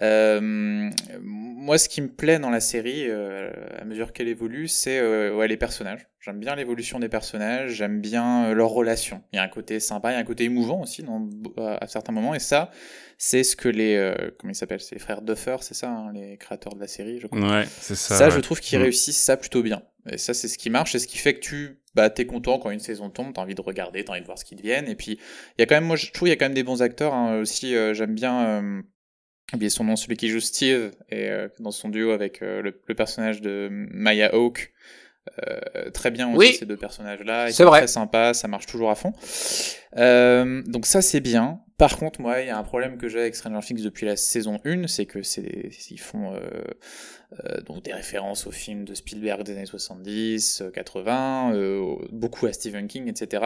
[0.00, 4.98] Euh, moi, ce qui me plaît dans la série, euh, à mesure qu'elle évolue, c'est
[4.98, 6.06] euh, ouais, les personnages.
[6.24, 9.22] J'aime bien l'évolution des personnages, j'aime bien euh, leurs relations.
[9.32, 11.86] Il y a un côté sympa, il y a un côté émouvant aussi dans, à
[11.88, 12.70] certains moments, et ça,
[13.18, 16.12] c'est ce que les euh, comment ils s'appellent, c'est les frères Duffer, c'est ça, hein,
[16.12, 17.40] les créateurs de la série, je crois.
[17.40, 18.16] Ouais, c'est ça.
[18.16, 18.30] Ça, ouais.
[18.30, 18.82] je trouve qu'ils Mm.
[18.82, 19.82] réussissent ça plutôt bien.
[20.08, 22.58] Et ça, c'est ce qui marche, et ce qui fait que tu bah t'es content
[22.58, 24.88] quand une saison tombe, t'as envie de regarder, t'as envie de voir ce qu'ils deviennent.
[24.88, 25.18] Et puis
[25.58, 26.82] il y a quand même, moi je trouve il y a quand même des bons
[26.82, 27.74] acteurs hein, aussi.
[27.74, 28.46] euh, J'aime bien.
[28.46, 28.82] Euh,
[29.54, 33.42] oublié son nom, celui qui joue Steve, et dans son duo avec le, le personnage
[33.42, 34.72] de Maya Hawke.
[35.48, 36.56] Euh, très bien aussi Oui.
[36.58, 37.48] ces deux personnages-là.
[37.48, 37.80] Ils C'est sont vrai.
[37.80, 39.12] Très sympa, ça marche toujours à fond.
[39.96, 41.60] Euh, donc ça c'est bien.
[41.78, 44.16] Par contre, moi, il y a un problème que j'ai avec Stranger Things depuis la
[44.16, 46.38] saison 1, c'est que c'est ils font euh,
[47.44, 52.04] euh, donc des références aux films de Spielberg des années 70, euh, 80, euh, au-
[52.12, 53.44] beaucoup à Stephen King, etc.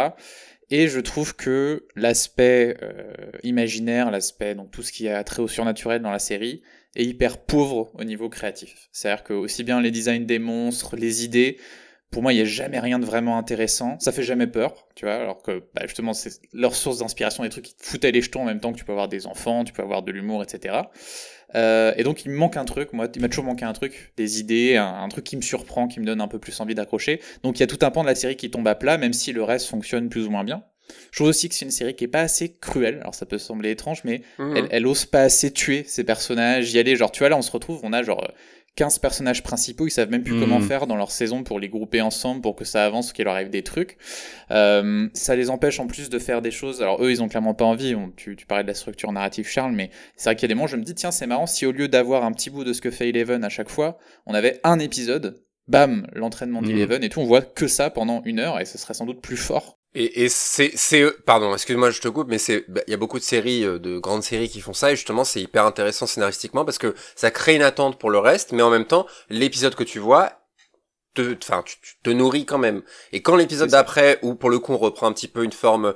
[0.70, 3.12] Et je trouve que l'aspect euh,
[3.42, 6.62] imaginaire, l'aspect donc tout ce qui a trait au surnaturel dans la série
[6.96, 8.88] est hyper pauvre au niveau créatif.
[8.92, 11.58] C'est-à-dire que aussi bien les designs des monstres, les idées,
[12.10, 13.98] pour moi, il n'y a jamais rien de vraiment intéressant.
[13.98, 15.16] Ça fait jamais peur, tu vois.
[15.16, 18.42] Alors que bah, justement, c'est leur source d'inspiration, des trucs qui te foutaient les jetons
[18.42, 20.76] en même temps que tu peux avoir des enfants, tu peux avoir de l'humour, etc.
[21.54, 24.12] Euh, et donc il me manque un truc, moi, il m'a toujours manqué un truc,
[24.16, 27.20] des idées, un truc qui me surprend, qui me donne un peu plus envie d'accrocher.
[27.42, 29.12] Donc il y a tout un pan de la série qui tombe à plat, même
[29.12, 30.64] si le reste fonctionne plus ou moins bien.
[31.10, 32.98] Je trouve aussi que c'est une série qui est pas assez cruelle.
[33.00, 34.56] Alors ça peut sembler étrange, mais Mhm.
[34.56, 36.96] elle, elle ose pas assez tuer ses personnages, y aller.
[36.96, 38.32] Genre, tu vois, là, on se retrouve, on a genre euh,
[38.76, 40.40] 15 personnages principaux, ils savent même plus Mhm.
[40.40, 43.32] comment faire dans leur saison pour les grouper ensemble, pour que ça avance, qu'il leur
[43.32, 43.96] arrive des trucs.
[44.50, 46.82] Euh, ça les empêche en plus de faire des choses.
[46.82, 47.94] Alors, eux, ils ont clairement pas envie.
[47.94, 50.48] On- tu, tu parlais de la structure narrative, Charles, mais c'est vrai qu'il y a
[50.48, 52.64] des moments, je me dis, tiens, c'est marrant si au lieu d'avoir un petit bout
[52.64, 55.42] de ce que fait Eleven à chaque fois, on avait un épisode.
[55.68, 56.68] Bam, l'entraînement Mhm.
[56.68, 59.20] d'Eleven et tout, on voit que ça pendant une heure et ce serait sans doute
[59.20, 59.78] plus fort.
[59.94, 62.98] Et, et c'est, c'est, pardon, excuse-moi, je te coupe, mais c'est, bah, il y a
[62.98, 66.06] beaucoup de séries, euh, de grandes séries qui font ça, et justement, c'est hyper intéressant
[66.06, 69.74] scénaristiquement parce que ça crée une attente pour le reste, mais en même temps, l'épisode
[69.74, 70.32] que tu vois,
[71.14, 72.82] te, enfin, tu, tu te nourris quand même.
[73.12, 75.94] Et quand l'épisode d'après, où pour le coup, on reprend un petit peu une forme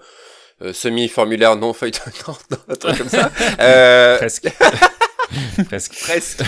[0.62, 4.18] euh, semi-formulaire non feuilletonnante, un truc comme ça, euh,
[5.66, 5.95] Presque.
[6.01, 6.43] Presque.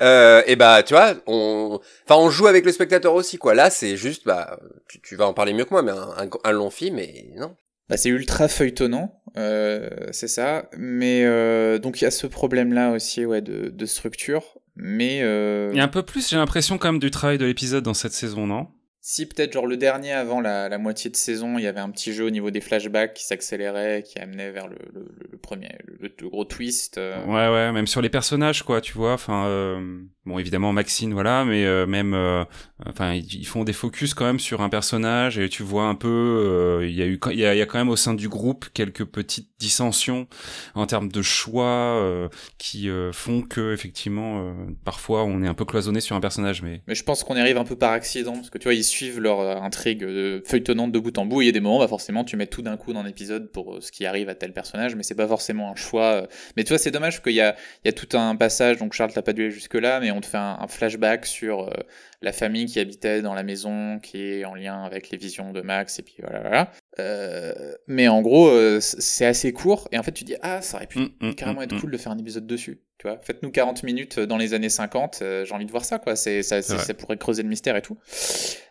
[0.00, 3.54] Euh, et bah, tu vois, on, enfin, on joue avec le spectateur aussi, quoi.
[3.54, 6.28] Là, c'est juste, bah, tu, tu vas en parler mieux que moi, mais un, un,
[6.44, 7.54] un long film, et non.
[7.88, 10.68] Bah, c'est ultra feuilletonnant, euh, c'est ça.
[10.76, 14.42] Mais euh, donc il y a ce problème-là aussi, ouais, de, de structure.
[14.76, 17.44] Mais euh, Il y a un peu plus, j'ai l'impression, quand même, du travail de
[17.44, 18.68] l'épisode dans cette saison, non?
[19.04, 21.90] Si peut-être genre le dernier avant la, la moitié de saison, il y avait un
[21.90, 26.08] petit jeu au niveau des flashbacks qui s'accélérait, qui amenait vers le, le, premier, le,
[26.16, 26.98] le gros twist.
[26.98, 27.18] euh.
[27.26, 29.14] Ouais, ouais, même sur les personnages, quoi, tu vois.
[29.14, 32.44] Enfin, euh, bon, évidemment, Maxine, voilà, mais euh, même, euh,
[32.86, 36.08] enfin, ils, font des focus quand même sur un personnage et tu vois un peu,
[36.08, 38.28] euh, il y a eu, il y a, y a quand même au sein du
[38.28, 40.26] groupe quelques petites dissensions
[40.74, 44.54] en termes de choix euh, qui euh, font que, effectivement,
[44.84, 47.40] parfois, on est un peu cloisonné sur un personnage, mais Mais je pense qu'on y
[47.40, 50.06] arrive un peu par accident, parce que tu vois, ils suivent leur intrigue
[50.44, 52.62] feuilletonnante de bout en bout, il y a des moments, bah forcément, tu mets tout
[52.62, 55.70] d'un coup dans l'épisode pour ce qui arrive à tel personnage, mais c'est pas forcément
[55.70, 56.26] un choix.
[56.56, 58.92] Mais tu vois, c'est dommage qu'il y a, il y a tout un passage, donc
[58.92, 61.72] Charles, t'as pas dû aller jusque-là, mais on te fait un, un flashback sur euh,
[62.20, 65.60] la famille qui habitait dans la maison, qui est en lien avec les visions de
[65.60, 66.70] Max, et puis voilà, voilà.
[66.98, 70.76] Euh, mais en gros, euh, c'est assez court, et en fait, tu dis, ah, ça
[70.76, 72.80] aurait pu Hum, hum, carrément hum, être cool de faire un épisode dessus.
[72.98, 75.98] Tu vois, faites-nous 40 minutes dans les années 50, euh, j'ai envie de voir ça,
[75.98, 76.14] quoi.
[76.14, 76.84] C'est, ça, c'est- vrai.
[76.84, 77.98] ça pourrait creuser le mystère et tout.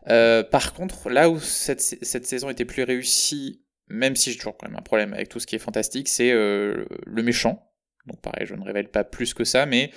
[0.06, 4.68] Par contre, là où cette, cette saison était plus réussie, même si j'ai toujours quand
[4.68, 6.88] même un problème avec tout ce qui est fantastique, c'est le
[7.24, 7.68] méchant.
[8.08, 9.92] Donc pareil, je ne révèle pas plus que ça, mais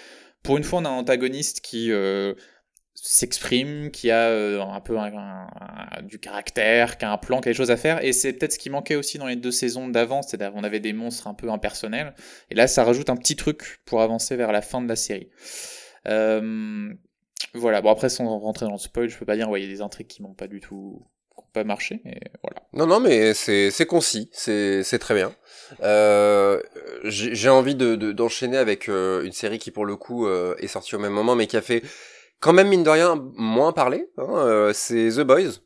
[0.44, 2.34] pour une fois, on a un antagoniste qui euh,
[2.94, 4.96] s'exprime, qui a euh, un peu
[6.02, 8.52] du caractère, qui a un plan, qui a des choses à faire, et c'est peut-être
[8.52, 11.34] ce qui manquait aussi dans les deux saisons d'avant, c'est-à-dire on avait des monstres un
[11.34, 12.14] peu impersonnels,
[12.50, 15.30] et là ça rajoute un petit truc pour avancer vers la fin de la série.
[16.06, 16.92] Euh,
[17.54, 19.68] voilà, bon après sans rentrer dans le spoil, je peux pas dire, ouais, y a
[19.68, 21.06] des intrigues qui m'ont pas du tout
[21.54, 22.60] pas marché, mais voilà.
[22.74, 25.34] Non, non, mais c'est c'est concis, c'est c'est très bien.
[25.82, 26.60] Euh,
[27.04, 30.54] J'ai j'ai envie de de- d'enchaîner avec euh, une série qui pour le coup euh,
[30.58, 31.82] est sortie au même moment, mais qui a fait
[32.40, 34.06] quand même mine de rien moins parler.
[34.18, 35.60] Hein, euh, c'est The Boys.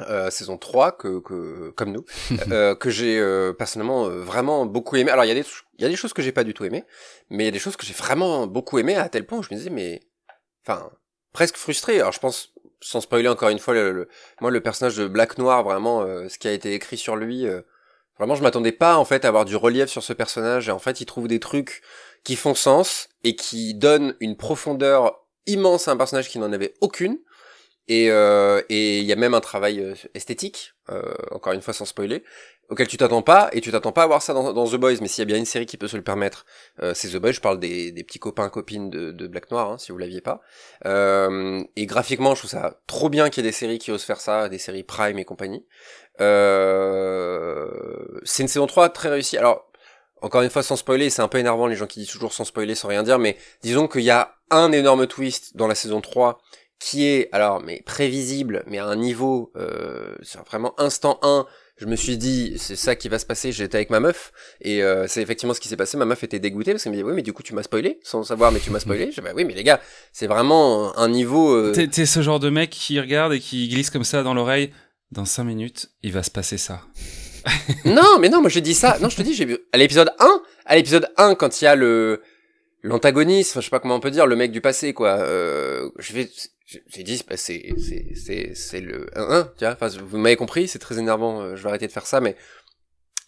[0.00, 2.04] euh, saison 3 que, que comme nous
[2.50, 5.44] euh, que j'ai euh, personnellement euh, vraiment beaucoup aimé alors il y a des
[5.78, 6.82] il y a des choses que j'ai pas du tout aimé
[7.30, 9.42] mais il y a des choses que j'ai vraiment beaucoup aimé à tel point où
[9.44, 10.00] je me disais mais
[10.66, 10.90] enfin
[11.32, 12.53] presque frustré alors je pense
[12.84, 14.08] sans spoiler encore une fois le,
[14.40, 17.46] moi le personnage de Black Noir vraiment ce qui a été écrit sur lui
[18.18, 20.68] vraiment je m'attendais pas en fait à avoir du relief sur ce personnage.
[20.68, 21.82] Et en fait il trouve des trucs
[22.22, 26.74] qui font sens et qui donnent une profondeur immense à un personnage qui n'en avait
[26.80, 27.18] aucune
[27.88, 31.74] et euh, et il y a même un travail euh, esthétique, euh, encore une fois
[31.74, 32.22] sans spoiler,
[32.68, 34.96] auquel tu t'attends pas et tu t'attends pas à voir ça dans, The Boys.
[35.00, 36.46] Mais s'il y a bien une série qui peut se le permettre,
[36.82, 37.32] euh, c'est The Boys.
[37.32, 40.40] Je parle des, petits copains copines de, Black Noir, hein, si vous l'aviez pas.
[40.86, 44.04] Euh, et graphiquement, je trouve ça trop bien qu'il y ait des séries qui osent
[44.04, 45.64] faire ça, des séries Prime et compagnie.
[46.20, 47.68] Euh,
[48.24, 49.36] c'est une saison 3 très réussie.
[49.36, 49.70] Alors
[50.22, 52.44] encore une fois sans spoiler, c'est un peu énervant les gens qui disent toujours sans
[52.44, 56.00] spoiler, sans rien dire, mais disons qu'il y a un énorme twist dans la saison
[56.00, 56.40] 3
[56.78, 60.14] qui est alors mais prévisible, mais à un niveau euh,
[60.46, 61.46] vraiment instant 1.
[61.76, 63.50] Je me suis dit c'est ça qui va se passer.
[63.50, 65.96] J'étais avec ma meuf et euh, c'est effectivement ce qui s'est passé.
[65.96, 67.98] Ma meuf était dégoûtée parce qu'elle me dit oui mais du coup tu m'as spoilé
[68.04, 69.06] sans savoir mais tu m'as spoilé.
[69.10, 69.80] Je dis bah oui mais les gars
[70.12, 71.52] c'est vraiment un niveau.
[71.52, 71.72] Euh...
[71.72, 74.72] T'es ce genre de mec qui regarde et qui glisse comme ça dans l'oreille.
[75.10, 76.82] Dans 5 minutes il va se passer ça.
[77.84, 78.98] non mais non moi j'ai dit ça.
[79.00, 81.66] Non je te dis j'ai vu à l'épisode 1 à l'épisode 1 quand il y
[81.66, 82.22] a le
[82.84, 85.18] l'antagoniste, je sais pas comment on peut dire, le mec du passé, quoi.
[85.18, 86.30] Euh, je vais,
[86.66, 89.72] j'ai dit, c'est, c'est, c'est, c'est le 1-1, tu vois.
[89.72, 92.36] Enfin, vous m'avez compris, c'est très énervant, euh, je vais arrêter de faire ça, mais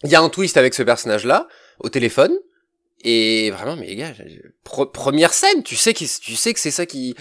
[0.04, 1.48] il y a un twist avec ce personnage-là,
[1.80, 2.32] au téléphone,
[3.02, 4.12] et vraiment, mais les gars,
[4.92, 7.14] première scène, tu sais que, tu sais que c'est ça qui,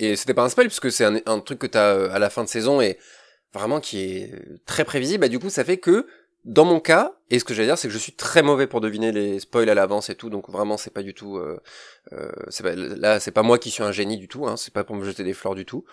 [0.00, 2.18] et c'était pas un spoil, parce que c'est un, un, truc que t'as euh, à
[2.18, 2.98] la fin de saison, et
[3.54, 4.32] vraiment qui est
[4.66, 6.08] très prévisible, bah, du coup, ça fait que,
[6.46, 8.80] dans mon cas, et ce que j'allais dire, c'est que je suis très mauvais pour
[8.80, 11.58] deviner les spoils à l'avance et tout, donc vraiment c'est pas du tout, euh,
[12.12, 12.30] euh,
[12.62, 14.94] pas, là c'est pas moi qui suis un génie du tout, hein, c'est pas pour
[14.94, 15.84] me jeter des fleurs du tout,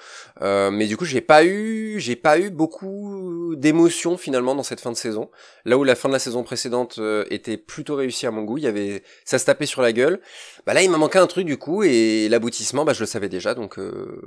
[0.43, 4.79] euh, mais du coup j'ai pas eu, j'ai pas eu beaucoup d'émotions finalement dans cette
[4.79, 5.31] fin de saison,
[5.65, 8.59] là où la fin de la saison précédente euh, était plutôt réussie à mon goût,
[8.59, 10.21] il y avait, ça se tapait sur la gueule,
[10.67, 13.27] bah là il m'a manqué un truc du coup et l'aboutissement, bah je le savais
[13.27, 14.21] déjà, donc euh,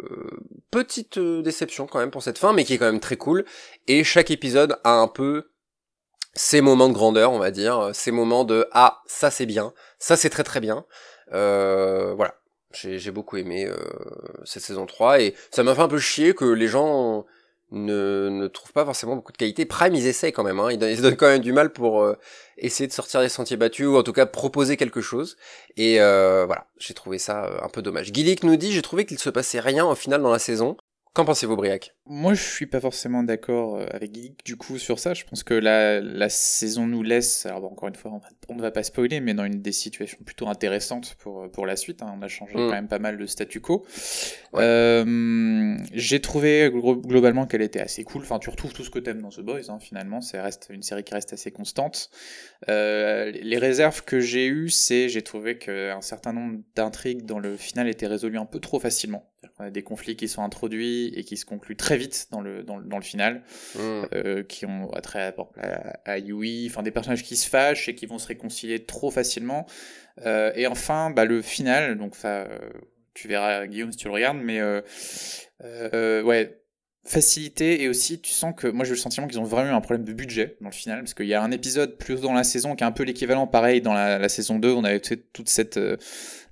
[0.72, 3.44] petite déception quand même pour cette fin, mais qui est quand même très cool,
[3.86, 5.50] et chaque épisode a un peu
[6.36, 10.16] ces moments de grandeur, on va dire, ces moments de ah ça c'est bien, ça
[10.16, 10.84] c'est très très bien.
[11.32, 12.34] Euh, voilà,
[12.72, 13.76] j'ai beaucoup aimé euh,
[14.44, 17.24] cette saison 3 et ça m'a fait un peu chier que les gens
[17.70, 19.64] ne, ne trouvent pas forcément beaucoup de qualité.
[19.64, 22.16] Prime ils essaient quand même, hein, ils, donnent quand même du mal pour euh,
[22.58, 25.36] essayer de sortir des sentiers battus ou en tout cas proposer quelque chose.
[25.76, 28.12] Et euh, voilà, j'ai trouvé ça un peu dommage.
[28.12, 30.76] Gillick nous dit j'ai trouvé qu'il se passait rien au final dans la saison.
[31.14, 31.95] Qu'en pensez-vous, Briac?
[32.08, 35.12] Moi, je suis pas forcément d'accord euh, avec Geek du coup sur ça.
[35.12, 38.12] Je pense que la, la saison nous laisse, alors bon, encore une fois,
[38.48, 41.74] on, ne va pas spoiler, mais dans une des situations plutôt intéressantes pour, pour la
[41.74, 42.02] suite.
[42.02, 42.14] Hein.
[42.16, 42.56] On a changé mm.
[42.56, 43.84] quand même pas mal de statu quo.
[44.52, 44.62] Ouais.
[44.62, 48.22] Euh, J'ai trouvé globalement qu'elle était assez cool.
[48.22, 50.20] Enfin, tu retrouves tout ce que t'aimes dans The Boys, hein, finalement.
[50.20, 52.10] C'est reste une série qui reste assez constante.
[52.68, 57.56] Euh, les réserves que j'ai eues, c'est j'ai trouvé qu'un certain nombre d'intrigues dans le
[57.56, 59.28] final étaient résolues un peu trop facilement.
[59.58, 62.62] On a des conflits qui sont introduits et qui se concluent très vite dans le,
[62.62, 63.42] dans, dans le final,
[63.74, 63.78] mmh.
[63.80, 68.06] euh, qui ont trait à, à, Yui, enfin des personnages qui se fâchent et qui
[68.06, 69.66] vont se réconcilier trop facilement.
[70.24, 72.48] Euh, et enfin, bah, le final, donc ça,
[73.14, 74.80] tu verras Guillaume si tu le regardes, mais euh,
[75.62, 76.60] euh, ouais,
[77.06, 79.80] facilité et aussi tu sens que moi j'ai le sentiment qu'ils ont vraiment eu un
[79.80, 82.44] problème de budget dans le final parce qu'il y a un épisode plus dans la
[82.44, 85.48] saison qui est un peu l'équivalent pareil dans la, la, saison 2 on avait toute
[85.48, 85.96] cette euh,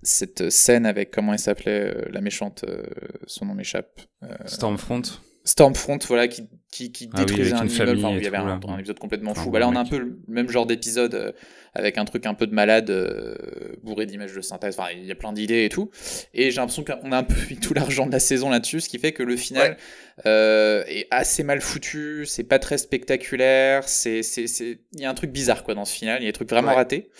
[0.02, 2.84] cette scène avec comment elle s'appelait euh, la méchante euh,
[3.26, 4.00] son nom m'échappe
[4.46, 5.02] Stormfront
[5.46, 8.78] Stormfront, voilà, qui, qui, qui ah détruisait un immeuble, enfin, il y avait un, un,
[8.78, 9.50] épisode complètement fou.
[9.50, 11.32] Bah là, on a un peu le même genre d'épisode, euh,
[11.74, 13.36] avec un truc un peu de malade, euh,
[13.82, 15.90] bourré d'images de synthèse, enfin, il y a plein d'idées et tout.
[16.32, 18.88] Et j'ai l'impression qu'on a un peu mis tout l'argent de la saison là-dessus, ce
[18.88, 20.22] qui fait que le final ouais.
[20.24, 25.10] euh, est assez mal foutu, c'est pas très spectaculaire, c'est, c'est, c'est, il y a
[25.10, 26.76] un truc bizarre, quoi, dans ce final, il y a des trucs vraiment ouais.
[26.76, 27.10] ratés.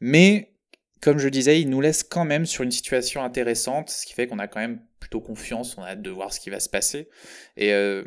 [0.00, 0.52] Mais,
[1.00, 4.26] comme je disais, il nous laisse quand même sur une situation intéressante, ce qui fait
[4.26, 6.68] qu'on a quand même plutôt confiance, on a hâte de voir ce qui va se
[6.68, 7.08] passer.
[7.56, 8.02] Et euh,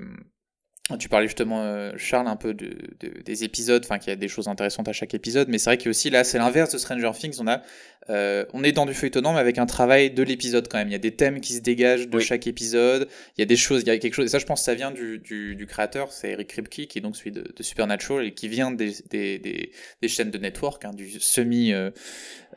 [0.97, 4.15] tu parlais justement, euh, Charles, un peu de, de des épisodes, enfin qu'il y a
[4.15, 6.77] des choses intéressantes à chaque épisode, mais c'est vrai qu'il aussi là, c'est l'inverse de
[6.79, 7.37] Stranger Things.
[7.39, 7.61] On a,
[8.09, 10.87] euh, on est dans du feuilletonnant, mais avec un travail de l'épisode quand même.
[10.87, 12.23] Il y a des thèmes qui se dégagent de oui.
[12.23, 13.07] chaque épisode.
[13.37, 14.25] Il y a des choses, il y a quelque chose.
[14.25, 16.97] Et ça, je pense, que ça vient du, du, du créateur, c'est Eric Kripke, qui
[16.97, 20.37] est donc celui de, de, Supernatural et qui vient des, des, des, des chaînes de
[20.39, 21.71] network, hein, du semi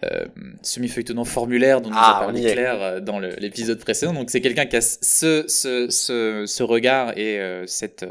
[0.04, 0.26] euh, euh,
[0.62, 4.12] semi feuilletonnant formulaire dont nous ah, a parlé Claire euh, dans l'épisode précédent.
[4.12, 8.04] Donc c'est quelqu'un qui a ce, ce, ce, ce regard et euh, cette,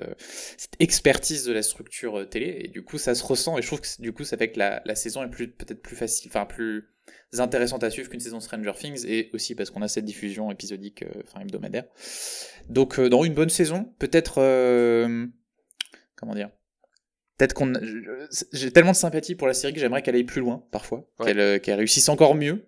[0.57, 2.61] cette expertise de la structure télé.
[2.63, 3.57] Et du coup, ça se ressent.
[3.57, 5.95] Et je trouve que du coup, ça fait que la, la saison est peut-être plus
[5.95, 6.87] facile, enfin plus
[7.37, 11.05] intéressante à suivre qu'une saison Stranger Things et aussi parce qu'on a cette diffusion épisodique,
[11.23, 11.85] enfin hebdomadaire.
[12.69, 14.35] Donc dans une bonne saison, peut-être
[16.15, 16.49] comment dire
[17.41, 17.73] Peut-être qu'on.
[18.53, 21.05] J'ai tellement de sympathie pour la série que j'aimerais qu'elle aille plus loin, parfois.
[21.25, 22.67] Qu'elle qu'elle réussisse encore mieux.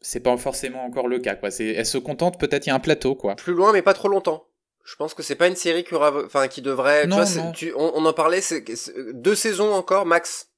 [0.00, 1.48] C'est pas forcément encore le cas, quoi.
[1.58, 3.34] Elle se contente, peut-être, il y a un plateau, quoi.
[3.34, 4.46] Plus loin, mais pas trop longtemps.
[4.84, 7.08] Je pense que c'est pas une série qui aura, enfin, qui devrait.
[7.08, 7.50] Non, tu vois, non.
[7.50, 8.64] Tu, on, on, en parlait, c'est
[9.12, 10.50] deux saisons encore max,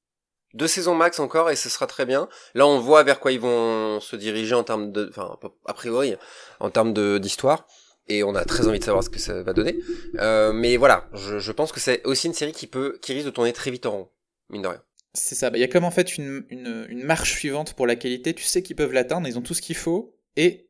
[0.52, 2.28] deux saisons max encore et ce sera très bien.
[2.54, 6.16] Là, on voit vers quoi ils vont se diriger en termes de, enfin, a priori,
[6.60, 7.66] en termes de d'histoire.
[8.08, 9.76] Et on a très envie de savoir ce que ça va donner.
[10.18, 13.26] Euh, mais voilà, je, je pense que c'est aussi une série qui peut, qui risque
[13.26, 14.08] de tourner très vite en rond,
[14.50, 14.82] mine de rien.
[15.14, 15.50] C'est ça.
[15.54, 18.34] Il y a comme en fait une, une, une marche suivante pour la qualité.
[18.34, 20.68] Tu sais qu'ils peuvent l'atteindre, ils ont tout ce qu'il faut et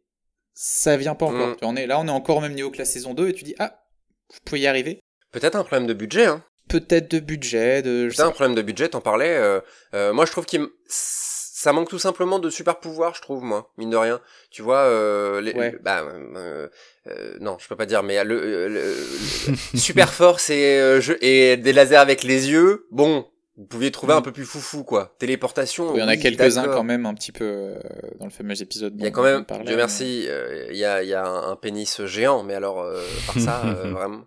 [0.53, 1.49] ça vient pas encore.
[1.49, 1.57] Mm.
[1.57, 3.33] Tu en es là, on est encore au même niveau que la saison 2 et
[3.33, 3.85] tu dis ah,
[4.33, 5.01] vous pouvez y arriver.
[5.33, 6.45] Peut-être un problème de budget, hein.
[6.69, 8.07] Peut-être de budget, de.
[8.09, 9.37] Peut-être un problème de budget, t'en parlais.
[9.37, 9.61] Euh,
[9.95, 10.67] euh, moi, je trouve qu'il,
[11.65, 14.21] ça manque tout simplement de super pouvoir, je trouve, moi, mine de rien.
[14.51, 15.77] Tu vois, euh, les, Ouais.
[15.83, 16.69] bah, euh,
[17.09, 18.95] euh, non, je peux pas dire, mais le, le- le-
[19.73, 22.87] le- super force et, euh, je, et des lasers avec les yeux.
[22.91, 23.27] Bon,
[23.57, 24.17] vous pouviez trouver Mm.
[24.19, 25.15] un peu plus foufou, quoi.
[25.19, 25.95] Téléportation.
[25.95, 27.79] Il y en a oui, quelques-uns quand même un petit peu euh,
[28.19, 28.95] dans le fameux épisode.
[28.99, 31.25] Il y a quand même, parlait, Dieu merci, euh, il y a, il y a
[31.25, 34.25] un, un pénis géant, mais alors, euh, par ça, euh, vraiment.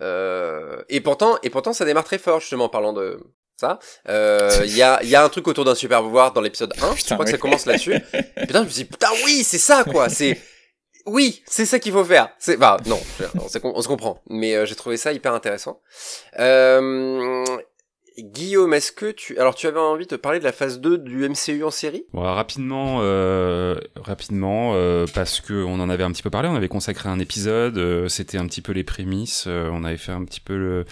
[0.00, 3.20] Euh, et pourtant, et pourtant, ça démarre très fort, justement, en parlant de
[3.60, 3.78] ça.
[4.08, 6.72] Euh, Il y a, il y a un truc autour d'un super pouvoir dans l'épisode
[6.80, 6.94] 1.
[6.96, 7.94] je crois que ça commence là-dessus.
[8.40, 10.08] Putain, je me dit, putain, oui, c'est ça, quoi.
[10.08, 10.40] C'est,
[11.06, 12.30] oui, c'est ça qu'il faut faire.
[12.38, 13.00] C'est, bah, non,
[13.34, 14.20] on, se comprend.
[14.28, 15.80] Mais euh, j'ai trouvé ça hyper intéressant.
[16.38, 17.44] Euh,
[18.18, 21.28] Guillaume, est-ce que tu, alors tu avais envie de parler de la phase 2 du
[21.28, 22.04] MCU en série?
[22.12, 26.54] Bon, rapidement, euh, rapidement, euh, parce que on en avait un petit peu parlé, on
[26.54, 30.24] avait consacré un épisode, euh, c'était un petit peu les prémices, on avait fait un
[30.24, 30.84] petit peu le,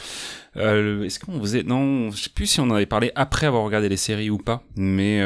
[1.05, 3.89] est-ce qu'on faisait, non, je sais plus si on en avait parlé après avoir regardé
[3.89, 5.21] les séries ou pas, mais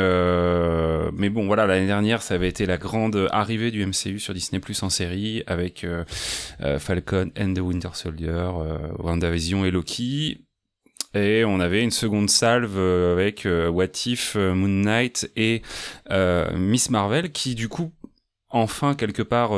[1.12, 4.60] mais bon, voilà, l'année dernière, ça avait été la grande arrivée du MCU sur Disney
[4.60, 5.86] Plus en série avec
[6.78, 8.48] Falcon and the Winter Soldier,
[8.98, 10.43] WandaVision et Loki.
[11.14, 15.62] Et on avait une seconde salve euh, avec euh, What If, euh, Moon Knight et
[16.54, 17.92] Miss Marvel qui du coup
[18.50, 19.50] enfin quelque part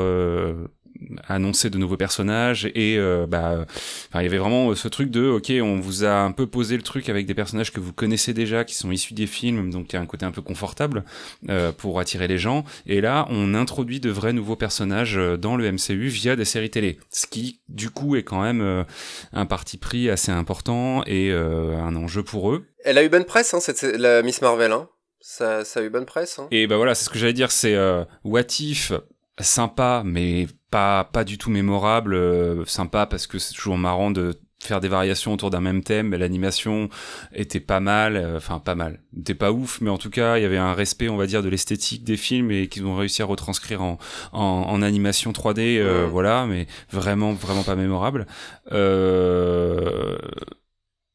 [1.29, 3.67] annonçait de nouveaux personnages et euh, bah
[4.15, 6.77] il y avait vraiment euh, ce truc de ok on vous a un peu posé
[6.77, 9.93] le truc avec des personnages que vous connaissez déjà qui sont issus des films donc
[9.93, 11.05] il y a un côté un peu confortable
[11.49, 15.71] euh, pour attirer les gens et là on introduit de vrais nouveaux personnages dans le
[15.71, 18.85] MCU via des séries télé ce qui du coup est quand même euh,
[19.33, 23.55] un parti pris assez important et un enjeu pour eux Elle a eu bonne presse,
[23.55, 24.89] hein, cette, la Miss Marvel, hein.
[25.21, 26.47] Ça, ça a eu bonne presse, hein.
[26.51, 28.93] Et bah voilà, c'est ce que j'allais dire, c'est euh, What If,
[29.41, 30.47] sympa, mais
[30.77, 32.13] pas, pas du tout mémorable.
[32.15, 36.09] euh, sympa parce que c'est toujours marrant de faire des variations autour d'un même thème.
[36.09, 36.91] mais L'animation
[37.33, 39.01] était pas mal, euh, enfin pas mal.
[39.17, 41.43] C'était pas ouf, mais en tout cas, il y avait un respect, on va dire,
[41.43, 43.97] de l'esthétique des films et qu'ils ont réussi à retranscrire en,
[44.33, 48.27] en, en animation 3D, euh, voilà, mais vraiment, vraiment pas mémorable.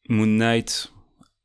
[0.10, 0.92] Moon Knight,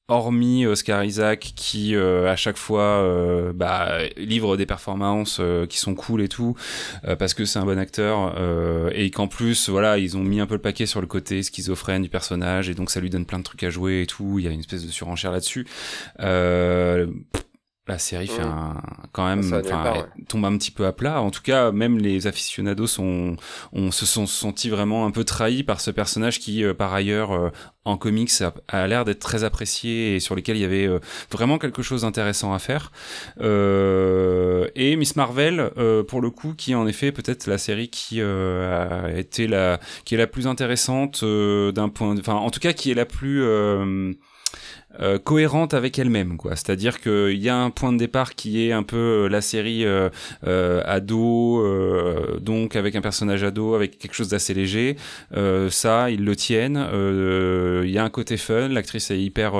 [0.09, 5.78] hormis Oscar Isaac qui euh, à chaque fois euh, bah, livre des performances euh, qui
[5.78, 6.54] sont cool et tout
[7.04, 10.38] euh, parce que c'est un bon acteur euh, et qu'en plus voilà ils ont mis
[10.38, 13.26] un peu le paquet sur le côté schizophrène du personnage et donc ça lui donne
[13.26, 15.66] plein de trucs à jouer et tout il y a une espèce de surenchère là-dessus.
[16.20, 17.07] Euh,
[17.89, 18.49] la série fait Mhm.
[18.51, 18.82] un,
[19.12, 21.20] quand même, enfin, tombe un petit peu à plat.
[21.22, 23.37] En tout cas, même les aficionados sont,
[23.72, 27.32] on se sont sentis vraiment un peu trahis par ce personnage qui, euh, par ailleurs,
[27.32, 27.51] euh,
[27.84, 30.99] en comics, a, a l'air d'être très apprécié et sur lequel il y avait euh,
[31.30, 32.91] vraiment quelque chose d'intéressant à faire.
[33.41, 37.89] Euh, et Miss Marvel, euh, pour le coup, qui est en effet peut-être la série
[37.89, 42.34] qui euh, a été la, qui est la plus intéressante euh, d'un point, de- enfin,
[42.34, 43.43] en tout cas, qui est la plus
[45.01, 46.57] euh, cohérente avec elle-même quoi.
[46.57, 49.28] C'est à dire qu'il y a un point de départ qui est un peu euh,
[49.28, 50.09] la série euh,
[50.47, 54.97] euh, ado euh, donc avec un personnage ado avec quelque chose d'assez léger.
[55.70, 56.86] Ça ils le tiennent.
[57.84, 58.68] Il y a un côté fun.
[58.68, 59.55] L'actrice est hyper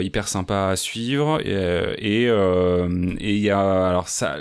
[0.00, 1.40] hyper sympa à suivre.
[1.44, 4.38] Et et il y a alors ça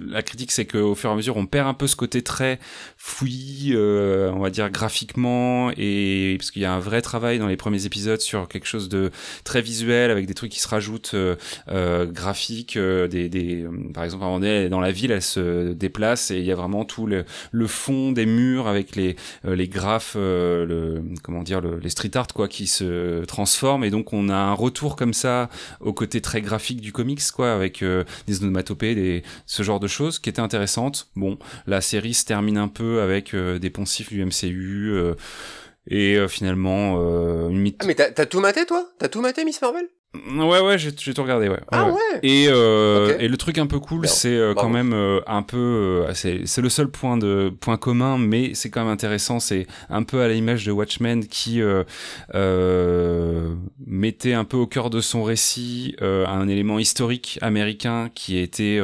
[0.00, 2.58] la critique c'est qu'au fur et à mesure on perd un peu ce côté très
[2.96, 5.70] fouillis on va dire graphiquement.
[5.76, 8.88] Et parce qu'il y a un vrai travail dans les premiers épisodes sur quelque chose
[8.88, 9.10] de
[9.48, 11.34] très visuel avec des trucs qui se rajoutent euh,
[11.70, 16.30] euh, graphiques euh, des, des par exemple elle est dans la ville elle se déplace
[16.30, 20.16] et il y a vraiment tout le, le fond des murs avec les les graphes
[20.16, 23.84] le comment dire le, les street art quoi qui se transforment.
[23.84, 25.48] Et donc on a un retour comme ça
[25.80, 27.82] au côté très graphique du comics quoi avec
[28.26, 31.08] des onomatopées des ce genre de choses qui était intéressante.
[31.16, 34.92] Bon la série se termine un peu avec des poncifs du MCU
[35.88, 37.78] et euh, finalement euh, une mythe.
[37.80, 38.88] Ah, mais t'as t'as tout maté, toi?
[38.98, 39.88] T'as tout maté, Miss Marvel?
[40.14, 41.60] Ouais, ouais, j'ai tout regardé, ouais.
[41.70, 42.00] Ah ouais.
[42.22, 46.06] Et, euh, et le truc un peu cool, c'est euh, quand même euh, un peu,
[46.08, 49.38] euh, c'est le seul point de point commun, mais c'est quand même intéressant.
[49.38, 51.60] C'est un peu à l'image de Watchmen qui
[53.86, 58.80] mettait un peu au cœur de son récit un élément historique américain qui était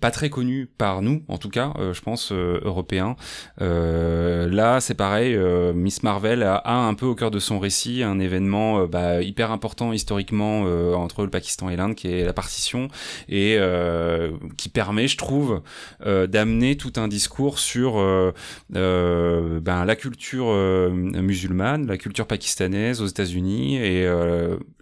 [0.00, 3.16] pas très connu par nous, en tout cas, je pense européens.
[3.58, 5.34] Là, c'est pareil.
[5.74, 9.50] Miss Marvel a, a un peu au cœur de son récit un événement bah, hyper
[9.50, 12.88] important historiquement euh, entre le Pakistan et l'Inde, qui est la partition,
[13.28, 15.62] et euh, qui permet, je trouve,
[16.04, 17.94] euh, d'amener tout un discours sur
[18.70, 20.46] ben, la culture
[20.92, 24.08] musulmane, la culture pakistanaise aux États-Unis, et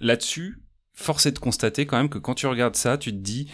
[0.01, 0.59] là-dessus.
[0.95, 3.49] Force est de constater quand même que quand tu regardes ça, tu te dis,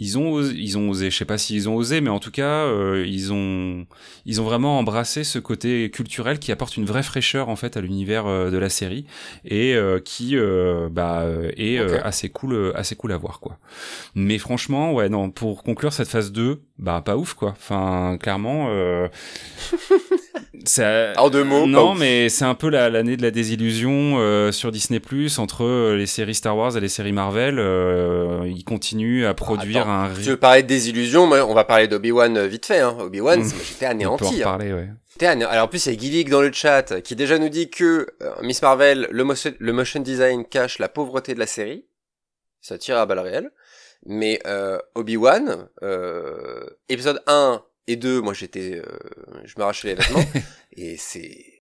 [0.00, 2.30] ils ont osé, ils ont osé, je sais pas s'ils ont osé, mais en tout
[2.32, 3.86] cas, euh, ils ont
[4.26, 7.80] ils ont vraiment embrassé ce côté culturel qui apporte une vraie fraîcheur en fait à
[7.80, 9.04] l'univers euh, de la série
[9.44, 11.26] et euh, qui euh, bah
[11.56, 12.00] est euh, Ok.
[12.04, 13.58] assez cool assez cool à voir quoi.
[14.14, 17.50] Mais franchement, ouais non, pour conclure cette phase 2, bah pas ouf quoi.
[17.50, 19.08] Enfin, clairement euh,
[20.64, 24.50] ça En deux mots, non, mais c'est un peu la- l'année de la désillusion euh,
[24.52, 27.58] sur Disney Plus entre euh, les séries Star Wars et les séries Marvel.
[27.58, 30.14] Euh, ils continuent à produire Attends, un.
[30.14, 32.80] Tu veux parler de désillusion, moi, on va parler d'Obi-Wan euh, vite fait.
[32.80, 32.96] Hein.
[32.98, 33.44] Obi-Wan, Mm.
[33.44, 34.42] c'est- j'étais on peut en anéanti.
[34.42, 34.58] hein.
[34.60, 34.88] ouais.
[35.44, 38.06] Alors en plus, il y a Gillick dans le chat qui déjà nous dit que
[38.22, 41.84] euh, Miss Marvel, le motion, le motion design cache la pauvreté de la série.
[42.60, 43.50] Ça tire à balles réelles.
[44.06, 44.40] Mais
[44.94, 45.68] Obi-Wan,
[46.88, 48.76] épisode 1 et 2, moi j'étais...
[48.76, 48.84] euh,
[49.44, 50.24] je m'arrachais les vêtements.
[50.72, 51.62] et c'est...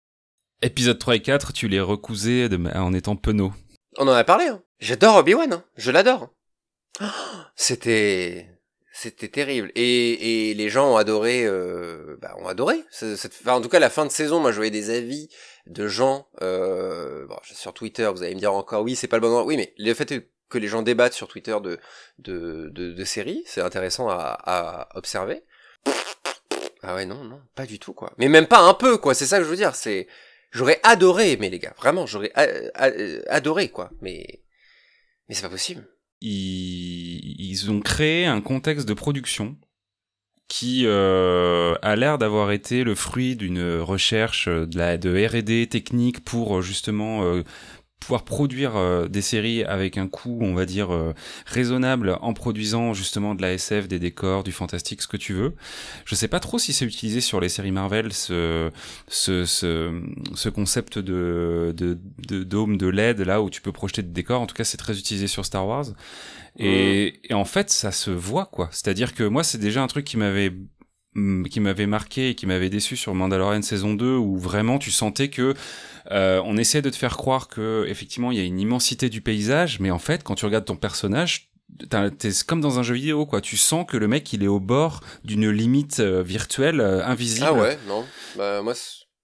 [0.62, 3.52] Épisode 3 et 4, tu les recousais de, en étant penaud.
[3.96, 4.46] On en a parlé.
[4.46, 4.62] Hein.
[4.80, 5.52] J'adore Obi-Wan.
[5.52, 5.64] Hein.
[5.76, 6.30] Je l'adore.
[7.00, 7.04] Oh,
[7.56, 8.48] C'était...
[8.92, 9.70] C'était terrible.
[9.76, 11.44] Et, et les gens ont adoré...
[11.44, 12.82] Euh, bah, ont adoré.
[12.90, 13.32] Cette...
[13.40, 15.28] Enfin, en tout cas, la fin de saison, moi je voyais des avis
[15.66, 16.26] de gens...
[16.42, 19.44] Euh, bon, sur Twitter, vous allez me dire encore, oui, c'est pas le bon endroit.
[19.44, 20.12] Oui, mais le fait
[20.48, 21.78] que les gens débattent sur Twitter de,
[22.18, 25.44] de, de, de séries, c'est intéressant à, à observer.
[26.82, 28.12] Ah ouais, non, non, pas du tout, quoi.
[28.18, 29.14] Mais même pas un peu, quoi.
[29.14, 29.74] C'est ça que je veux dire.
[29.74, 30.06] C'est...
[30.50, 32.90] J'aurais adoré, mais les gars, vraiment, j'aurais a-
[33.28, 33.90] adoré, quoi.
[34.00, 34.42] Mais,
[35.28, 35.86] mais c'est pas possible.
[36.20, 39.56] Ils, ils ont créé un contexte de production
[40.48, 46.58] qui euh, a l'air d'avoir été le fruit d'une recherche euh, de, R&D technique pour
[46.58, 47.44] euh, justement euh,
[48.00, 51.12] pouvoir produire euh, des séries avec un coût, on va dire, euh,
[51.46, 55.54] raisonnable en produisant justement de la SF, des décors, du fantastique, ce que tu veux.
[56.04, 58.70] Je sais pas trop si c'est utilisé sur les séries Marvel, ce,
[59.08, 60.00] ce, ce,
[60.34, 64.40] ce concept de, de, de dôme de LED, là où tu peux projeter des décors.
[64.40, 65.86] En tout cas, c'est très utilisé sur Star Wars.
[66.58, 68.68] Et, et en fait, ça se voit, quoi.
[68.72, 70.52] C'est-à-dire que moi, c'est déjà un truc qui m'avait
[71.50, 75.28] qui m'avait marqué et qui m'avait déçu sur Mandalorian saison 2 où vraiment tu sentais
[75.28, 75.54] que
[76.10, 79.20] euh, on essaie de te faire croire que effectivement il y a une immensité du
[79.20, 81.50] paysage mais en fait quand tu regardes ton personnage
[82.18, 84.60] t'es comme dans un jeu vidéo quoi tu sens que le mec il est au
[84.60, 88.04] bord d'une limite euh, virtuelle euh, invisible Ah ouais, non.
[88.36, 88.74] Bah, moi,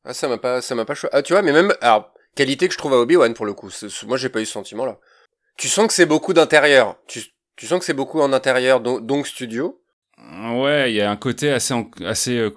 [0.05, 2.75] ah, ça m'a pas, ça m'a pas Ah, tu vois, mais même, alors, qualité que
[2.75, 3.71] je trouve à Obi-Wan pour le coup.
[4.07, 4.99] Moi, j'ai pas eu ce sentiment-là.
[5.57, 6.97] Tu sens que c'est beaucoup d'intérieur.
[7.07, 7.23] Tu,
[7.57, 9.81] tu sens que c'est beaucoup en intérieur, donc studio.
[10.33, 12.51] Ouais, il y a un côté assez, assez euh,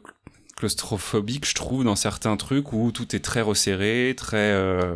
[0.57, 4.95] claustrophobique, je trouve, dans certains trucs où tout est très resserré, très euh,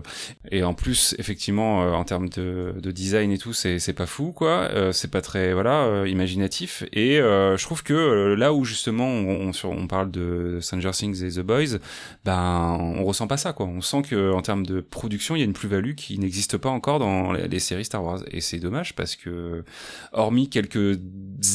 [0.50, 4.08] et en plus, effectivement, euh, en termes de, de design et tout, c'est c'est pas
[4.08, 4.70] fou, quoi.
[4.74, 6.84] Euh, c'est pas très voilà euh, imaginatif.
[6.94, 10.92] Et euh, je trouve que euh, là où justement on, on, on parle de Stranger
[10.92, 11.78] Things et The Boys,
[12.26, 13.68] ben on ressent pas ça, quoi.
[13.68, 16.70] On sent que en termes de production, il y a une plus-value qui n'existe pas
[16.70, 18.22] encore dans les, les séries Star Wars.
[18.32, 19.64] Et c'est dommage parce que
[20.12, 21.00] hormis quelques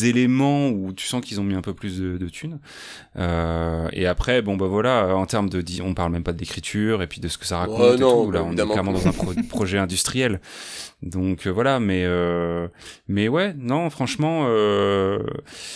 [0.04, 2.60] éléments où tu sens qu'ils ont mis un peu plus de, de thunes.
[3.96, 7.02] Euh, et après, bon bah voilà, en termes de, on parle même pas de l'écriture
[7.02, 8.30] et puis de ce que ça raconte et non, tout.
[8.30, 10.40] Là, on est clairement dans un pro- projet industriel.
[11.02, 12.68] Donc euh, voilà, mais euh,
[13.08, 15.18] mais ouais, non, franchement, euh,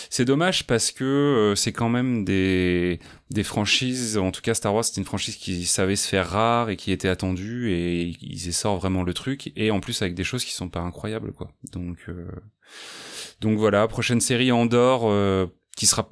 [0.09, 3.01] c'est dommage parce que euh, c'est quand même des
[3.31, 4.19] des franchises.
[4.19, 6.91] En tout cas, Star Wars, c'était une franchise qui savait se faire rare et qui
[6.93, 10.53] était attendue et ils essortent vraiment le truc et en plus avec des choses qui
[10.53, 11.51] sont pas incroyables quoi.
[11.73, 12.27] Donc euh,
[13.41, 15.47] donc voilà, prochaine série Andorre euh,
[15.77, 16.09] qui sera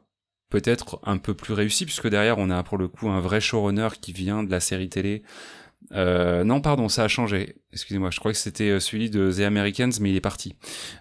[0.50, 3.88] peut-être un peu plus réussie puisque derrière on a pour le coup un vrai showrunner
[4.00, 5.22] qui vient de la série télé.
[5.92, 7.56] Euh, non, pardon, ça a changé.
[7.72, 10.54] Excusez-moi, je crois que c'était euh, celui de The Americans, mais il est parti.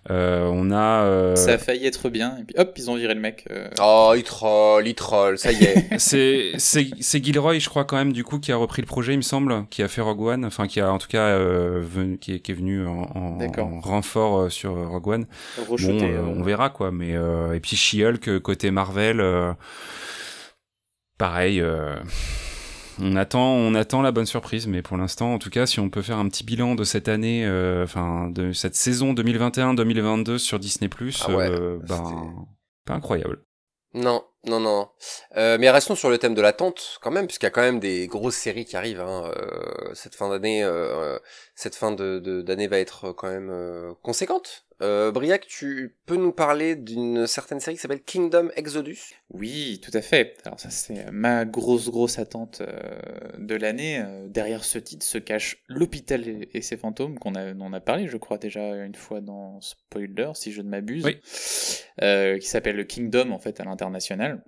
[0.09, 1.03] Euh, on a.
[1.03, 3.45] euh, Ça a failli être bien, et puis hop, ils ont viré le mec.
[3.51, 5.88] euh, Oh, il troll, il troll, ça y est.
[5.97, 9.13] c'est c'est c'est Gilroy, je crois quand même du coup qui a repris le projet,
[9.13, 11.82] il me semble, qui a fait Rogue One, enfin qui a en tout cas euh,
[11.84, 15.28] venu, qui, est, qui est venu en, en, renfort euh, sur euh, Rogue One.
[15.67, 19.19] rechuté, Bon, euh, euh, on verra quoi, mais euh, et puis She-Hulk euh, côté Marvel,
[19.19, 19.51] euh,
[21.17, 21.61] pareil.
[22.99, 25.79] Euh, on attend, on attend la bonne surprise, mais pour l'instant, en tout cas, si
[25.79, 30.37] on peut faire un petit bilan de cette année, euh, enfin de cette saison 2021-2022
[30.37, 30.89] sur Disney+,
[31.27, 32.33] Ah ouais, euh, ben,
[32.85, 33.43] pas incroyable.
[33.93, 34.89] Non, non, non.
[35.37, 37.79] Euh, mais restons sur le thème de l'attente quand même, puisqu'il y a quand même
[37.79, 38.99] des grosses séries qui arrivent.
[39.01, 39.31] Hein.
[39.35, 41.17] Euh, cette fin d'année, euh,
[41.55, 44.66] cette fin de de- d'année va être quand même euh, conséquente.
[44.82, 49.15] Euh, Briac, tu peux nous parler d'une certaine série qui s'appelle Kingdom Exodus?
[49.32, 50.38] Oui, tout à fait.
[50.45, 52.99] Alors ça, c'est ma grosse, grosse attente euh,
[53.39, 53.99] de l'année.
[53.99, 57.73] Euh, derrière ce titre se cache L'Hôpital et, et ses fantômes, qu'on a, dont on
[57.73, 61.17] a parlé, je crois, déjà une fois dans Spoiler, si je ne m'abuse, Oui.
[62.03, 64.43] Euh, qui s'appelle le Kingdom, en fait, à l'international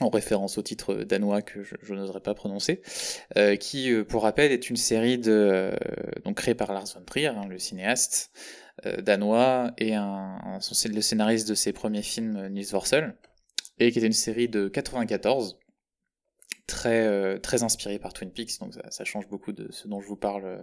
[0.00, 2.80] en référence au titre danois que je, je n'oserais pas prononcer,
[3.36, 5.72] euh, qui, euh, pour rappel, est une série de, euh,
[6.24, 8.69] donc créée par Lars von Trier, hein, le cinéaste euh,
[9.02, 13.14] danois, et un, le scénariste de ses premiers films, euh, Nils Vorsell,
[13.78, 15.58] et qui était une série de 94,
[16.70, 20.06] très, euh, très inspirée par Twin Peaks, donc ça, change beaucoup de ce dont je
[20.06, 20.62] vous parle euh,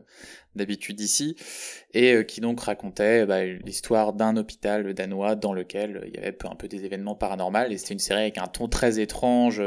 [0.56, 1.36] d'habitude ici,
[1.94, 6.36] et euh, qui donc racontait bah, l'histoire d'un hôpital danois dans lequel il y avait
[6.46, 9.62] un peu des événements paranormaux, et c'était une série avec un ton très étrange,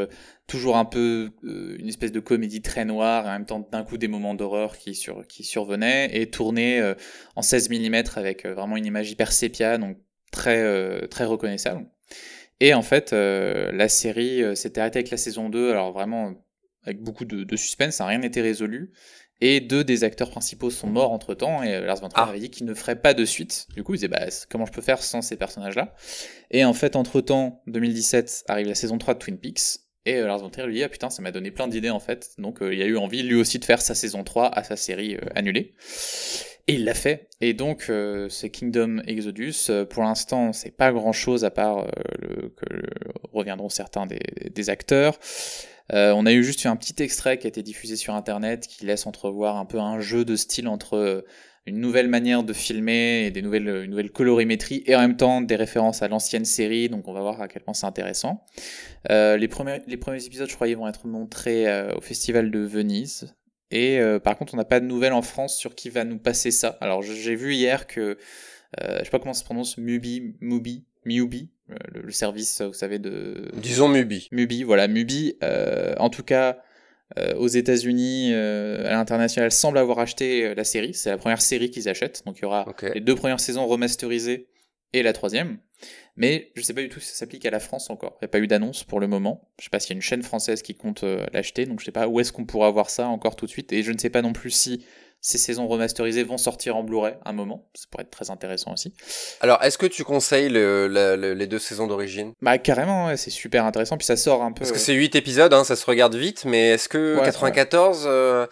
[0.47, 3.99] toujours un peu une espèce de comédie très noire, et en même temps d'un coup
[3.99, 6.95] des moments d'horreur qui, sur, qui survenaient, et tournée
[7.37, 9.99] en 16 mm avec vraiment une image hyper sépia, donc
[10.33, 10.65] très
[11.27, 11.87] reconnaissable.
[12.61, 16.35] Et en fait, euh, la série euh, s'était arrêtée avec la saison 2, alors vraiment
[16.85, 18.93] avec beaucoup de, de suspense, n'a rien n'était résolu.
[19.43, 22.29] Et deux des acteurs principaux sont morts entre temps, et euh, Lars von Trier Ah.
[22.29, 23.67] avait dit qu'il ne ferait pas de suite.
[23.75, 25.95] Du coup, il disait bah, comment je peux faire sans ces personnages-là?
[26.51, 30.27] Et en fait, entre temps, 2017 arrive la saison 3 de Twin Peaks, et euh,
[30.27, 32.31] Lars von Trier lui dit ah putain, ça m'a donné plein d'idées en fait.
[32.39, 34.77] Donc euh, il a eu envie lui aussi de faire sa saison 3 à sa
[34.77, 35.75] série euh, annulée.
[36.67, 37.29] Et il l'a fait.
[37.41, 39.55] Et donc, euh, c'est Kingdom Exodus.
[39.71, 42.83] Euh, pour l'instant, c'est pas grand chose à part euh, que
[43.33, 45.19] reviendront certains des, acteurs.
[45.93, 48.87] Euh, on a eu juste un petit extrait qui a été diffusé sur internet qui
[48.87, 51.23] laisse entrevoir un peu un jeu de style entre euh,
[51.67, 55.41] une nouvelle manière de filmer et des nouvelles, une nouvelle colorimétrie et en même temps
[55.41, 56.89] des références à l'ancienne série.
[56.89, 58.45] Donc, on va voir à quel point c'est intéressant.
[59.11, 62.61] Euh, les, premiers, les premiers épisodes, je crois, ils vont être montrés au Festival de
[62.61, 63.35] Venise.
[63.71, 66.19] Et euh, par contre, on n'a pas de nouvelles en France sur qui va nous
[66.19, 66.77] passer ça.
[66.81, 68.01] Alors, j'ai vu hier que,
[68.81, 72.63] euh, je sais pas comment ça se prononce, Mubi, Mubi, Mubi, euh, le, le service,
[72.63, 74.29] vous savez, de Disons Mubi.
[74.33, 76.59] Mubi, voilà, Mubi, euh, en tout cas,
[77.19, 80.95] euh, aux États-Unis, euh, à l'international, semble avoir acheté la série.
[80.95, 82.23] C'est la première série qu'ils achètent.
[82.27, 84.49] Donc, il y aura les deux premières saisons remasterisées
[84.93, 85.59] et la troisième.
[86.17, 88.13] Mais je sais pas du tout si ça s'applique à la France encore.
[88.21, 89.49] Il n'y a pas eu d'annonce pour le moment.
[89.59, 91.85] Je sais pas s'il y a une chaîne française qui compte euh, l'acheter, donc je
[91.87, 93.73] sais pas où est-ce qu'on pourra voir ça encore tout de suite.
[93.73, 94.85] Et je ne sais pas non plus si
[95.23, 97.69] ces saisons remasterisées vont sortir en Blu-ray à un moment.
[97.75, 98.95] Ça pourrait être très intéressant aussi.
[99.43, 102.33] Alors, est-ce que tu conseilles le- la- le- les deux saisons d'origine?
[102.41, 103.99] Bah carrément, ouais, c'est super intéressant.
[103.99, 104.61] Puis ça sort un peu.
[104.61, 108.05] Parce que c'est 8 épisodes, hein, ça se regarde vite, mais est-ce que Ouais, 94,
[108.07, 108.47] euh,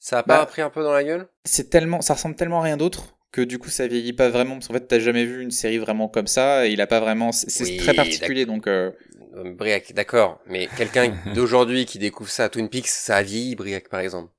[0.00, 1.28] ça a pas Bah, pris un peu dans la gueule?
[1.44, 4.54] c'est tellement, ça ressemble tellement à rien d'autre que du coup ça vieillit pas vraiment
[4.54, 7.00] parce qu'en fait t'as jamais vu une série vraiment comme ça et il a pas
[7.00, 8.66] vraiment, c'est Oui, très particulier donc.
[8.66, 8.90] euh,
[9.56, 13.88] Briac, d'accord, mais quelqu'un d'aujourd'hui qui découvre ça à Twin Peaks, ça a vieilli, Briac,
[13.88, 14.30] par exemple?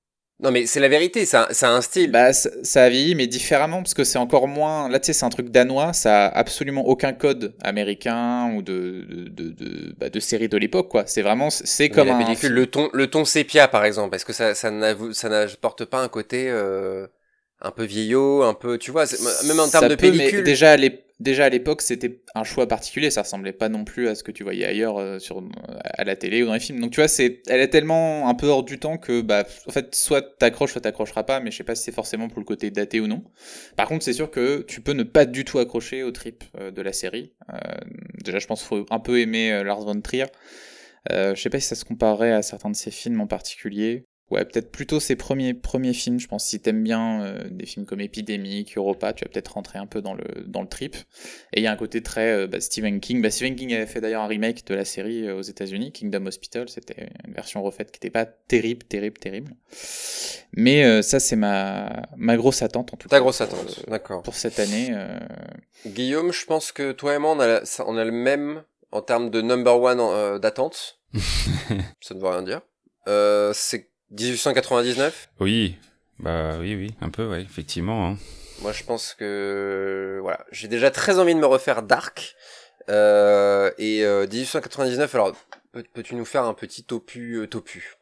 [0.42, 2.12] Non, mais c'est la vérité, ça, ça a un style.
[2.12, 4.90] Bah, ça, a vieilli, mais différemment, parce que c'est encore moins.
[4.90, 9.06] Là, tu sais, c'est un truc danois, ça a absolument aucun code américain ou de,
[9.08, 11.04] de, de, de, bah, de série de l'époque, quoi.
[11.06, 11.52] C'est vraiment.
[11.52, 12.50] C'est comme la un.
[12.50, 16.02] le ton, le ton sépia, par exemple, est-ce que ça, ça n'avoue- ça n'apporte pas
[16.02, 17.06] un côté euh,
[17.62, 19.06] un peu vieillot, un peu, tu vois,
[19.48, 22.68] même en termes de peut, mais déjà, à l'ép- déjà à l'époque, c'était un choix
[22.68, 23.12] particulier.
[23.12, 25.44] Ça ressemblait pas non plus à ce que tu voyais ailleurs euh, sur,
[25.84, 26.80] à la télé ou dans les films.
[26.80, 29.72] Donc, tu vois, c'est, elle est tellement un peu hors du temps que, bah, en
[29.72, 31.40] fait, soit t'accroches, soit t'accrocheras pas.
[31.40, 33.24] Mais je sais pas si c'est forcément pour le côté daté ou non.
[33.76, 36.72] Par contre, c'est sûr que tu peux ne pas du tout accrocher au trip euh,
[36.72, 37.34] de la série.
[37.54, 37.58] Euh,
[38.24, 40.26] déjà, je pense qu'il faut un peu aimer Lars von Trier.
[41.10, 44.06] Je sais pas si ça se comparerait à certains de ses films en particulier.
[44.32, 46.20] Ouais, peut-être plutôt ses premiers, premiers films.
[46.20, 49.78] Je pense si t'aimes bien euh, des films comme Epidemic, Europa, tu vas peut-être rentrer
[49.78, 50.96] un peu dans le, dans le trip.
[51.54, 53.22] Et il y a un côté très euh, bah, Stephen King.
[53.22, 56.26] Bah, Stephen King avait fait d'ailleurs un remake de la série euh, aux États-Unis, Kingdom
[56.28, 56.70] Hospital.
[56.70, 59.52] C'était une version refaite qui n'était pas terrible, terrible, terrible.
[60.54, 63.22] Mais euh, ça, c'est ma, ma grosse attente en tout Ta cas.
[63.22, 64.24] grosse pour, attente, euh, d'accord.
[64.24, 64.90] pour cette année.
[64.94, 65.20] euh,
[65.86, 69.02] Guillaume, je pense que toi et moi, on a, la- on a le même en
[69.02, 71.00] termes de number one euh, d'attente.
[72.02, 72.62] ça ne veut rien dire.
[73.08, 75.30] Euh, c'est 1899.
[75.40, 75.78] Oui,
[76.20, 78.08] bah oui, oui, un peu, ouais, effectivement.
[78.08, 78.18] hein.
[78.62, 82.36] Moi, je pense que voilà, j'ai déjà très envie de me refaire Dark.
[82.90, 85.14] Euh, et euh, 1899.
[85.16, 85.34] Alors,
[85.72, 87.96] peux- peux-tu nous faire un petit topu euh, topu?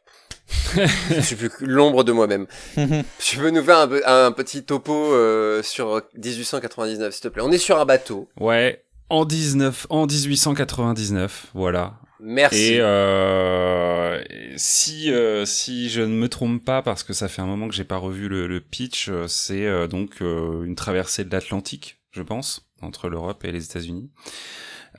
[0.74, 2.46] Je suis plus l'ombre de moi-même.
[3.18, 7.42] Tu peux nous faire un, peu- un petit topo euh, sur 1899, s'il te plaît?
[7.44, 8.28] On est sur un bateau.
[8.38, 11.94] Ouais, en 19, en 1899, voilà.
[12.22, 12.74] Merci.
[12.74, 14.22] Et euh,
[14.56, 17.74] si euh, si je ne me trompe pas, parce que ça fait un moment que
[17.74, 22.00] j'ai pas revu le, le pitch, euh, c'est euh, donc euh, une traversée de l'Atlantique,
[22.10, 24.10] je pense, entre l'Europe et les États-Unis.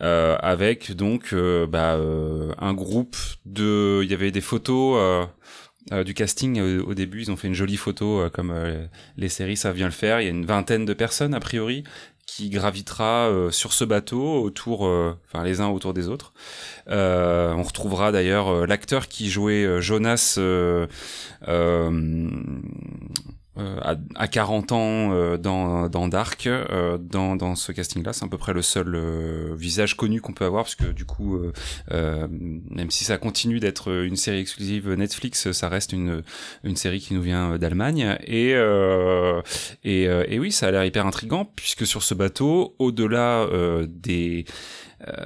[0.01, 1.99] Euh, avec donc bah,
[2.57, 5.28] un groupe de il y avait des photos
[5.91, 8.53] euh, du casting au, début ils ont fait une jolie photo euh, comme
[9.17, 11.84] les séries savent bien le faire il y a une vingtaine de personnes a priori
[12.34, 16.32] qui gravitera euh, sur ce bateau autour euh, enfin les uns autour des autres.
[16.88, 20.88] Euh, on retrouvera d'ailleurs euh, l'acteur qui jouait euh, Jonas euh,
[23.57, 28.27] à, à 40 ans euh, dans, dans Dark, euh, dans, dans ce casting-là, c'est à
[28.27, 31.51] peu près le seul euh, visage connu qu'on peut avoir, parce que du coup, euh,
[31.91, 36.23] euh, même si ça continue d'être une série exclusive Netflix, ça reste une,
[36.63, 38.17] une série qui nous vient d'Allemagne.
[38.25, 39.41] Et, euh,
[39.83, 43.85] et, euh, et oui, ça a l'air hyper intrigant, puisque sur ce bateau, au-delà euh,
[43.89, 44.45] des...
[45.07, 45.25] Euh,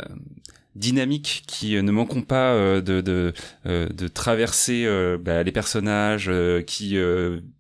[0.76, 3.34] dynamiques qui euh, ne manqueront pas euh, de, de,
[3.66, 4.88] euh, de traverser
[5.20, 6.32] bah, les personnages
[6.68, 6.98] qui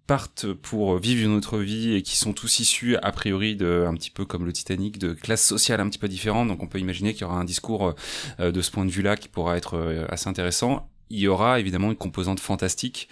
[0.08, 3.94] partent pour vivre une autre vie et qui sont tous issus a priori de un
[3.94, 6.48] petit peu comme le Titanic de classes sociales un petit peu différentes.
[6.48, 7.96] Donc on peut imaginer qu'il y aura un discours
[8.40, 10.90] de ce point de vue là qui pourra être assez intéressant.
[11.10, 13.10] Il y aura évidemment une composante fantastique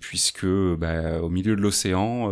[0.00, 2.28] puisque bah, au milieu de l'océan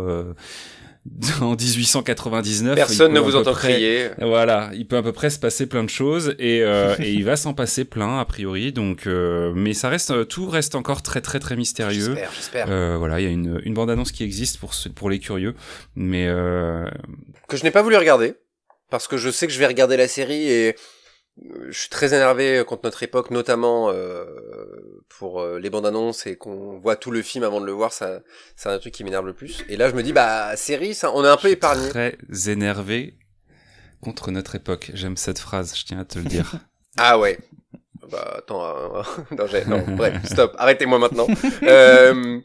[1.41, 4.09] en 1899 Personne ne vous entend près- crier.
[4.21, 7.23] voilà, il peut à peu près se passer plein de choses et, euh, et il
[7.25, 8.71] va s'en passer plein a priori.
[8.71, 12.05] Donc, euh, mais ça reste, euh, tout reste encore très très très mystérieux.
[12.15, 12.65] J'espère, j'espère.
[12.69, 15.19] Euh, voilà, il y a une, une bande annonce qui existe pour ceux- pour les
[15.19, 15.55] curieux,
[15.95, 16.85] mais euh,
[17.47, 18.35] que je n'ai pas voulu regarder
[18.89, 20.75] parce que je sais que je vais regarder la série et
[21.69, 24.25] je suis très énervé contre notre époque, notamment euh,
[25.09, 27.93] pour euh, les bandes annonces et qu'on voit tout le film avant de le voir.
[27.93, 28.19] Ça,
[28.55, 29.63] c'est un truc qui m'énerve le plus.
[29.69, 31.89] Et là, je me dis, bah série, ça, on est un peu je suis épargné.
[31.89, 32.17] très
[32.47, 33.17] énervé
[34.01, 34.91] contre notre époque.
[34.93, 36.53] J'aime cette phrase, je tiens à te le dire.
[36.97, 37.37] Ah ouais.
[38.11, 39.03] Bah attends, euh,
[39.37, 41.27] non, j'ai- non, bref, stop, arrêtez-moi maintenant.
[41.63, 42.39] Euh,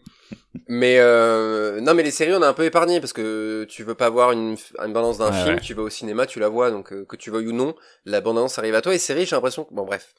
[0.68, 3.94] mais euh, non, mais les séries, on est un peu épargné parce que tu veux
[3.94, 5.60] pas voir une, une bande-annonce d'un film, ouais.
[5.60, 7.74] tu vas au cinéma, tu la vois, donc euh, que tu veuilles ou non,
[8.04, 8.94] la bande-annonce arrive à toi.
[8.94, 10.14] Et séries, j'ai l'impression que bon, bref,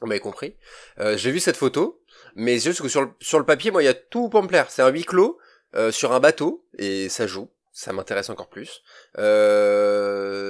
[0.00, 0.56] on m'avait compris.
[0.98, 2.02] Euh, j'ai vu cette photo,
[2.34, 4.42] mais c'est juste que sur le, sur le papier, moi, il y a tout pour
[4.42, 4.70] me plaire.
[4.70, 5.38] C'est un huis clos
[5.90, 8.82] sur un bateau et ça joue, ça m'intéresse encore plus.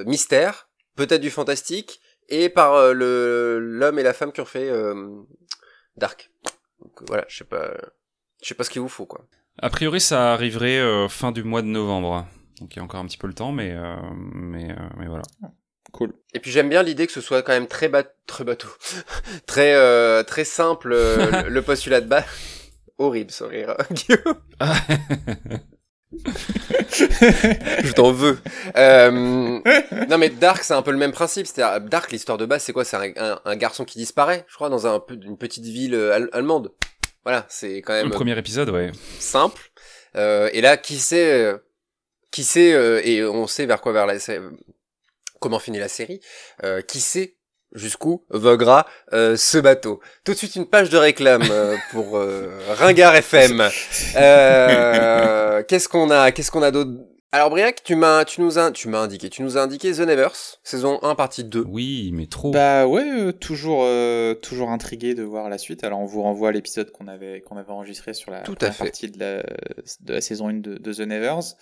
[0.05, 4.69] Mystère, peut-être du fantastique et par le l'homme et la femme qui ont fait
[5.97, 6.33] Dark.
[6.81, 7.73] Donc voilà, je sais pas,
[8.43, 9.25] je sais pas ce qu'il vous faut quoi.
[9.59, 12.27] A priori, ça arriverait euh, fin du mois de novembre.
[12.61, 13.97] Donc il y a encore un petit peu le temps, mais euh,
[14.35, 15.23] mais euh, mais voilà.
[15.93, 16.13] Cool.
[16.33, 18.69] Et puis j'aime bien l'idée que ce soit quand même très ba très bateau,
[19.47, 22.25] très euh, très simple euh, le, le postulat de base.
[22.99, 24.37] Horrible ce rire, Guillaume.
[27.83, 28.39] je t'en veux.
[28.77, 29.11] Euh,
[30.09, 31.47] non mais Dark c'est un peu le même principe.
[31.47, 32.85] C'est-à-dire Dark l'histoire de base c'est quoi?
[32.85, 36.29] C'est un, un- un garçon qui disparaît, je crois, dans un, une petite ville al-
[36.33, 36.73] allemande.
[37.25, 38.91] Voilà, c'est quand Le même premier épisode, ouais.
[39.19, 39.63] simple.
[40.17, 41.59] Euh, et là, qui sait, euh,
[42.31, 44.15] qui sait, euh, et on sait vers quoi vers la,
[45.41, 46.21] comment finit la série.
[46.65, 47.37] Euh, qui sait
[47.75, 50.01] jusqu'où voguera euh, ce bateau.
[50.25, 53.63] Tout de suite une page de réclame euh, pour euh, Ringard FM.
[54.17, 56.91] Euh, qu'est-ce qu'on a, qu'est-ce qu'on a d'autre
[57.35, 60.01] Alors Briac, tu m'as, tu nous as, tu m'as indiqué, tu nous as indiqué The
[60.01, 61.65] Nevers, saison 1 partie 2.
[61.67, 62.51] Oui, mais trop.
[62.51, 65.83] Bah ouais, euh, toujours, euh, toujours intrigué de voir la suite.
[65.83, 68.57] Alors on vous renvoie à l'épisode qu'on avait, qu'on avait enregistré sur la Tout à
[68.57, 68.85] première fait.
[68.85, 69.43] partie de la,
[70.01, 71.55] de la saison 1 de, de The Nevers.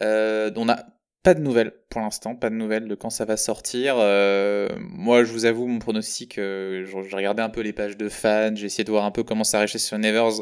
[0.00, 0.86] Euh, on n'a
[1.22, 3.96] pas de nouvelles pour l'instant, pas de nouvelles de quand ça va sortir.
[3.98, 7.98] Euh, moi, je vous avoue, mon pronostic, euh, je- j'ai regardé un peu les pages
[7.98, 10.40] de fans, j'ai essayé de voir un peu comment ça réagissait sur Nevers.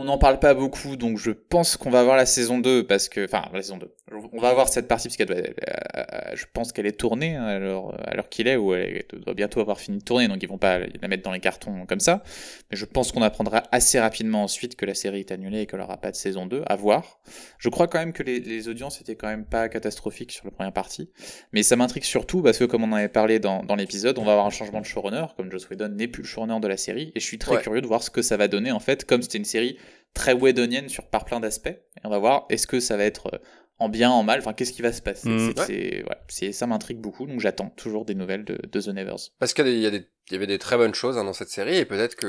[0.00, 3.10] On n'en parle pas beaucoup, donc je pense qu'on va avoir la saison 2, parce
[3.10, 3.22] que...
[3.26, 3.94] Enfin, la saison 2.
[4.32, 5.36] On va avoir cette partie, parce qu'elle doit...
[5.36, 6.02] euh,
[6.34, 9.34] je pense qu'elle est tournée hein, à l'heure à l'heure qu'il est, ou elle doit
[9.34, 12.00] bientôt avoir fini de tourner, donc ils vont pas la mettre dans les cartons comme
[12.00, 12.22] ça.
[12.70, 15.80] Mais je pense qu'on apprendra assez rapidement ensuite que la série est annulée et qu'elle
[15.82, 17.20] aura pas de saison 2, à voir.
[17.58, 20.50] Je crois quand même que les, les audiences étaient quand même pas catastrophiques sur la
[20.50, 21.10] première partie.
[21.52, 24.24] Mais ça m'intrigue surtout parce que, comme on en avait parlé dans, dans l'épisode, on
[24.24, 26.78] va avoir un changement de showrunner, comme Joss Whedon n'est plus le showrunner de la
[26.78, 27.62] série, et je suis très Ouais.
[27.62, 29.76] curieux de voir ce que ça va donner, en fait, comme c'était une série
[30.14, 31.68] très Whedonienne sur par plein d'aspects.
[31.68, 33.38] Et on va voir, est-ce que ça va être euh,
[33.78, 35.28] en bien, en mal, enfin, qu'est-ce qui va se passer?
[35.28, 35.52] Mm.
[35.56, 38.88] C'est- c'est- ouais, c'est- Ça m'intrigue beaucoup, donc j'attends toujours des nouvelles de, de The
[38.88, 39.30] Nevers.
[39.38, 42.28] Parce qu'il y, avait des très bonnes choses hein, dans cette série et peut-être que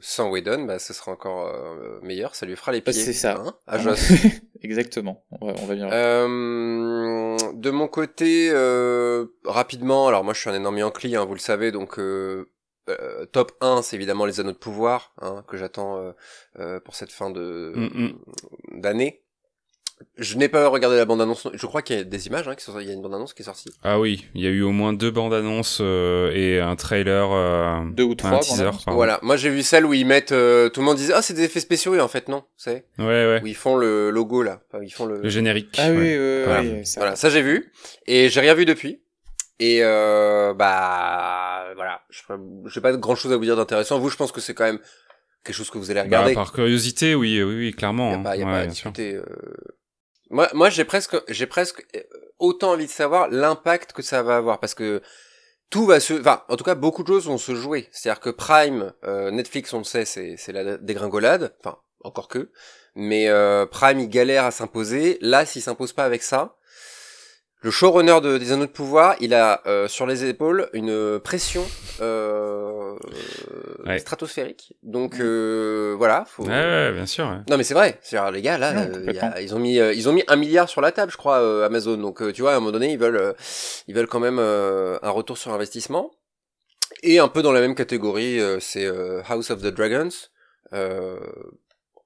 [0.00, 2.34] sans Whedon, bah, ce sera encore euh, meilleur.
[2.34, 3.00] Ça lui fera les Bah, pieds.
[3.02, 3.36] c'est ça.
[3.46, 4.10] hein, à Joss.
[4.62, 5.90] Exactement, on va, on va bien.
[5.92, 11.34] Euh, de mon côté, euh, rapidement, alors moi je suis un énorme Yankee, hein, vous
[11.34, 11.98] le savez, donc
[12.88, 16.12] euh, top 1, c'est évidemment les Anneaux de Pouvoir, hein, que j'attends euh,
[16.58, 19.20] euh, pour cette fin de Mm, d'année.
[20.18, 21.48] Je n'ai pas regardé la bande-annonce.
[21.54, 22.78] Je crois qu'il y a des images, hein, qui sont...
[22.80, 23.70] il y a une bande-annonce qui est sortie.
[23.84, 27.30] Ah oui, il y a eu au moins deux bandes-annonces euh, et un trailer.
[27.32, 28.32] Euh, deux ou trois.
[28.32, 28.96] Un teaser, pardon.
[28.96, 29.20] Voilà.
[29.22, 30.32] Moi, j'ai vu celle où ils mettent.
[30.32, 32.42] euh, tout le monde disait, ah, c'est des effets spéciaux, et en fait, non.
[32.56, 33.40] C'est Ouais, ouais.
[33.42, 34.60] où ils font le logo là.
[34.68, 35.20] Enfin, ils font le.
[35.22, 35.76] Le générique.
[35.78, 36.18] Ah oui, ouais.
[36.18, 36.60] oui, Voilà.
[36.62, 37.00] oui, ça.
[37.00, 37.70] Voilà, ça j'ai vu
[38.06, 39.00] et j'ai rien vu depuis.
[39.60, 42.22] Et euh, bah voilà, je
[42.66, 43.98] j'ai pas grand chose à vous dire d'intéressant.
[43.98, 44.80] Vous, je pense que c'est quand même
[45.44, 46.34] quelque chose que vous allez Bah, regarder.
[46.34, 48.10] par curiosité, oui, oui, oui, clairement.
[48.12, 48.50] y a pas, y a hein.
[48.50, 49.14] pas à discuter.
[49.14, 49.24] euh.
[50.30, 52.00] Moi, moi, j'ai presque, j'ai presque euh,
[52.38, 55.02] autant envie de savoir l'impact que ça va avoir parce que
[55.70, 57.88] tout va se, enfin, en tout cas, beaucoup de choses vont se jouer.
[57.92, 61.54] C'est-à-dire que Prime, euh, Netflix, on le sait, c'est, c'est la dégringolade.
[61.60, 62.50] Enfin, encore que.
[62.96, 65.18] Mais euh, Prime, il galère à s'imposer.
[65.20, 66.56] Là, s'il s'impose pas avec ça,
[67.64, 71.64] le showrunner de, des Anneaux de Pouvoir, il a euh, sur les épaules une pression
[72.00, 72.94] euh,
[73.86, 73.98] Ouais.
[73.98, 74.74] stratosphérique.
[74.82, 76.44] Donc euh, voilà, faut.
[76.44, 77.24] Ouais, ouais, bien sûr.
[77.26, 77.38] ouais.
[77.50, 79.78] Non mais c'est vrai, c'est les gars là, Non, euh, y a- ils ont mis
[79.78, 81.96] euh, ils ont mis un milliard sur la table, je crois, euh, Amazon.
[81.96, 83.32] Donc euh, tu vois, à un moment donné, ils veulent euh,
[83.88, 86.10] ils veulent quand même euh, un retour sur investissement.
[87.02, 90.08] Et un peu dans la même catégorie, euh, c'est euh, House of the Dragons.
[90.72, 91.18] Euh,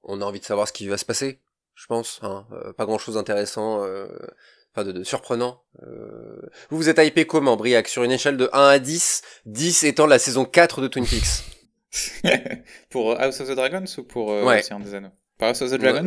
[0.03, 1.39] on a envie de savoir ce qui va se passer,
[1.75, 2.19] je pense.
[2.23, 2.45] Hein.
[2.51, 4.07] Euh, pas grand chose d'intéressant, euh,
[4.79, 5.61] enfin de, de surprenant.
[5.83, 9.83] Euh, Vous vous êtes hypé comment, Briac, sur une échelle de 1 à 10, 10
[9.83, 11.43] étant la saison 4 de Twin Peaks?
[12.89, 14.59] Pour euh, House of the Dragons ou pour euh, Ouais.
[14.59, 15.09] Océan des Anneaux?
[15.39, 15.77] House of the Ouais.
[15.79, 16.05] Dragons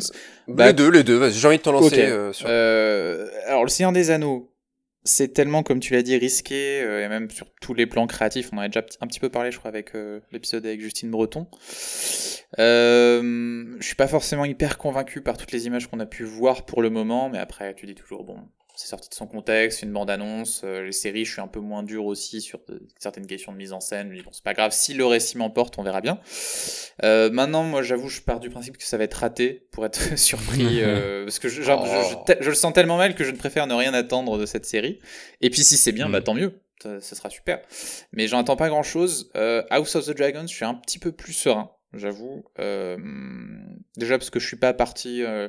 [0.49, 2.47] Les deux, les deux, j'ai envie de t'en lancer euh, sur...
[3.49, 4.53] Alors, le Seigneur des Anneaux,
[5.05, 8.51] c'est tellement, comme tu l'as dit, risqué, et même sur tous les plans créatifs.
[8.53, 9.93] On en a déjà un petit peu parlé, je crois, avec
[10.31, 11.49] l'épisode avec Justine Breton.
[12.59, 16.65] Euh, je suis pas forcément hyper convaincu par toutes les images qu'on a pu voir
[16.67, 18.37] pour le moment, mais après, tu dis toujours, bon,
[18.75, 20.63] c'est sorti de son contexte, une bande-annonce.
[20.65, 23.57] euh, les séries, je suis un peu moins dur aussi sur de- certaines questions de
[23.59, 24.09] mise en scène.
[24.09, 26.19] Mais bon, c'est pas grave, si le récit m'emporte, on verra bien.
[27.05, 29.99] Euh, maintenant, moi, j'avoue, je pars du principe que ça va être raté pour être
[30.19, 32.25] surpris, euh, parce que je, genre, je- je- Oh.
[32.27, 34.65] te- je le sens tellement mal que je ne préfère ne rien attendre de cette
[34.67, 34.99] série.
[35.41, 36.13] Et puis, si c'est bien, Mm.
[36.13, 37.61] bah tant mieux, ça, ça sera super.
[38.13, 39.31] Mais j'en attends pas grand chose.
[39.71, 42.45] House of the Dragons, je suis un petit peu plus serein, j'avoue.
[42.59, 42.97] Euh,
[43.97, 45.49] déjà parce que je suis pas parti euh,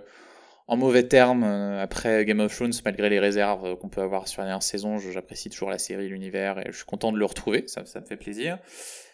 [0.68, 4.28] en mauvais termes euh, après Game of Thrones, malgré les réserves euh, qu'on peut avoir
[4.28, 4.98] sur la dernière saison.
[4.98, 8.18] J'apprécie toujours la série, l'univers, et je suis content de le retrouver, ça, me fait
[8.18, 8.58] plaisir.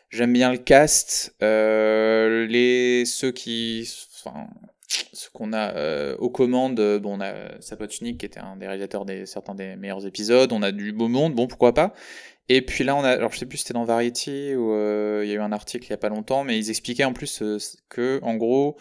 [0.09, 4.47] J'aime bien le cast, euh, les ceux qui, enfin,
[4.89, 6.79] ce qu'on a euh, aux commandes.
[6.79, 10.51] euh, Bon, on a Sapochnik qui était un des réalisateurs des certains des meilleurs épisodes.
[10.51, 11.93] On a du beau monde, bon pourquoi pas.
[12.51, 15.29] Et puis là, on a, alors je sais plus, si c'était dans Variety euh, il
[15.29, 17.43] y a eu un article il y a pas longtemps, mais ils expliquaient en plus
[17.89, 18.77] que, en gros,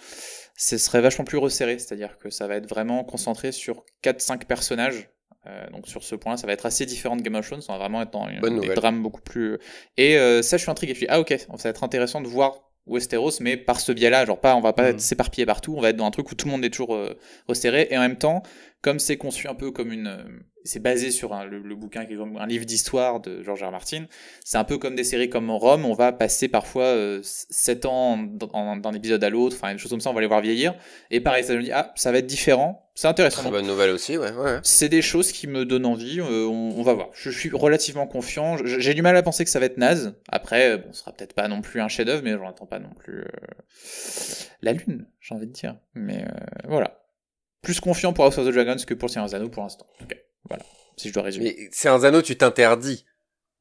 [0.59, 5.09] ce serait vachement plus resserré, c'est-à-dire que ça va être vraiment concentré sur 4-5 personnages.
[5.47, 7.73] Euh, donc sur ce point-là, ça va être assez différent de Game of Thrones, on
[7.73, 9.59] va vraiment être dans une, Bonne des drames beaucoup plus.
[9.97, 10.95] Et euh, ça, je suis intrigué.
[10.95, 14.27] Je dis ah ok, ça va être intéressant de voir Westeros, mais par ce biais-là,
[14.27, 16.35] genre pas, on va pas être s'éparpiller partout, on va être dans un truc où
[16.35, 18.43] tout le monde est toujours euh, resserré, et en même temps,
[18.83, 20.22] comme c'est conçu un peu comme une, euh,
[20.64, 23.62] c'est basé sur un- le, le bouquin qui est comme un livre d'histoire de George
[23.64, 23.70] R.
[23.70, 24.05] Martin,
[24.45, 28.51] c'est un peu comme des séries comme Rome, on va passer parfois 7 ans dans-
[28.53, 30.74] en- d'un épisode à l'autre, enfin des choses comme ça, on va les voir vieillir,
[31.11, 33.43] et pareil, ça me dit ah ça va être différent, c'est intéressant.
[33.43, 34.31] Très bonne nouvelle aussi, ouais.
[34.33, 34.59] ouais.
[34.62, 37.09] c'est des choses qui me donnent envie, euh, on, on va voir.
[37.14, 38.57] Je suis relativement confiant.
[38.64, 40.14] J'ai du mal à penser que ça va être naze.
[40.29, 42.91] Après, bon, ce sera peut-être pas non plus un chef-d'œuvre, mais j'en attends pas non
[42.99, 43.24] plus euh,
[44.62, 45.76] la lune, j'ai envie de dire.
[45.95, 46.29] Mais euh,
[46.68, 47.01] voilà.
[47.63, 49.87] Plus confiant pour House of the Dragons que pour Seigneur Anneaux pour l'instant.
[50.09, 50.17] Cas,
[50.49, 50.65] voilà.
[50.97, 51.55] Si je dois résumer.
[51.57, 53.05] Mais c'est un anneau, tu t'interdis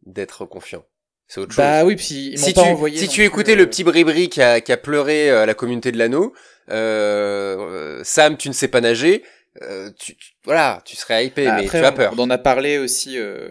[0.05, 0.85] d'être confiant.
[1.27, 1.57] C'est autre chose.
[1.57, 2.97] Bah oui, puis ils m'ont si pas tu, envoyé.
[2.97, 5.53] si tu écoutais euh, le petit bribri qui a, qui a pleuré euh, à la
[5.53, 6.33] communauté de l'anneau,
[6.69, 7.57] euh,
[7.99, 9.23] euh, Sam, tu ne sais pas nager,
[9.63, 12.13] euh, tu, tu- voilà, tu serais hypé, Bah, mais tu as on- peur.
[12.17, 13.47] On en a parlé aussi, euh,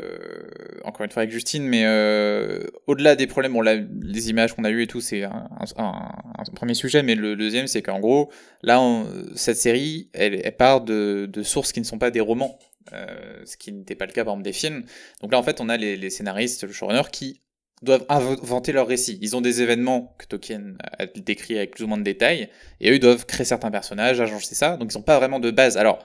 [0.85, 4.65] encore une fois avec Justine, mais euh, au-delà des problèmes, bon, là, les images qu'on
[4.65, 7.83] a eues et tout, c'est un, un- un- un premier sujet, mais le deuxième, c'est
[7.83, 8.31] qu'en gros,
[8.63, 12.21] là, on- cette série, elle, elle part de, de sources qui ne sont pas des
[12.21, 12.59] romans,
[12.93, 14.85] euh, ce qui n'était pas le cas, par exemple, des films.
[15.23, 17.41] Donc là, en fait, on a les, les scénaristes, le showrunner, qui
[17.83, 19.19] doivent inventer leur récit.
[19.21, 22.49] Ils ont des événements que Tolkien a décrits avec plus ou moins de détails,
[22.81, 25.51] et eux, ils doivent créer certains personnages, agencer ça, donc ils n'ont pas vraiment de
[25.51, 25.77] base.
[25.77, 25.99] Alors,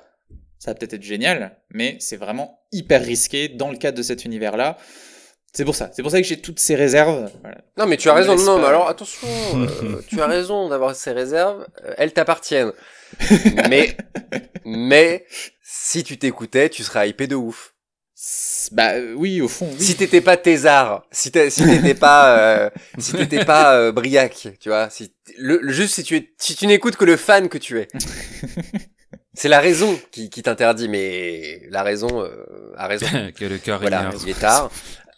[0.60, 4.26] ça va peut-être être génial, mais c'est vraiment hyper risqué dans le cadre de cet
[4.26, 4.78] univers-là.
[5.54, 5.90] C'est pour ça.
[5.94, 7.30] C'est pour ça que j'ai toutes ces réserves.
[7.42, 7.58] Voilà.
[7.78, 8.36] Non, mais tu as raison.
[8.38, 11.66] Non, pas- mais alors attention, euh, tu as raison d'avoir ces réserves.
[11.84, 12.72] euh, elles t'appartiennent.
[13.70, 13.98] mais,
[14.64, 15.26] mais,
[15.62, 17.71] si tu t'écoutais, tu serais hypé de ouf.
[18.72, 19.84] Bah euh, oui, au fond, oui.
[19.84, 22.70] Si t'étais pas Thésard, si t'es- si t'étais pas, euh,
[23.00, 26.56] si t'étais pas euh, Briac, tu vois, si le, le- juste si tu es, si
[26.56, 27.88] tu n'écoutes que le fan que tu es.
[29.34, 33.08] C'est la raison qui, qui t'interdit, mais la raison euh, a raison.
[33.38, 34.70] que le cœur Voilà, il est tard.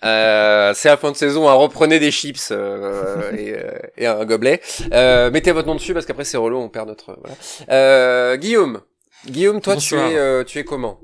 [0.05, 4.23] Euh, c'est la fin de saison, hein, reprenez des chips euh, et, euh, et un
[4.25, 4.61] gobelet.
[4.91, 7.17] Euh, mettez votre nom dessus parce qu'après c'est relou, on perd notre...
[7.19, 7.35] Voilà.
[7.69, 8.81] Euh, Guillaume,
[9.27, 10.99] Guillaume, toi, tu es, euh, tu es comment?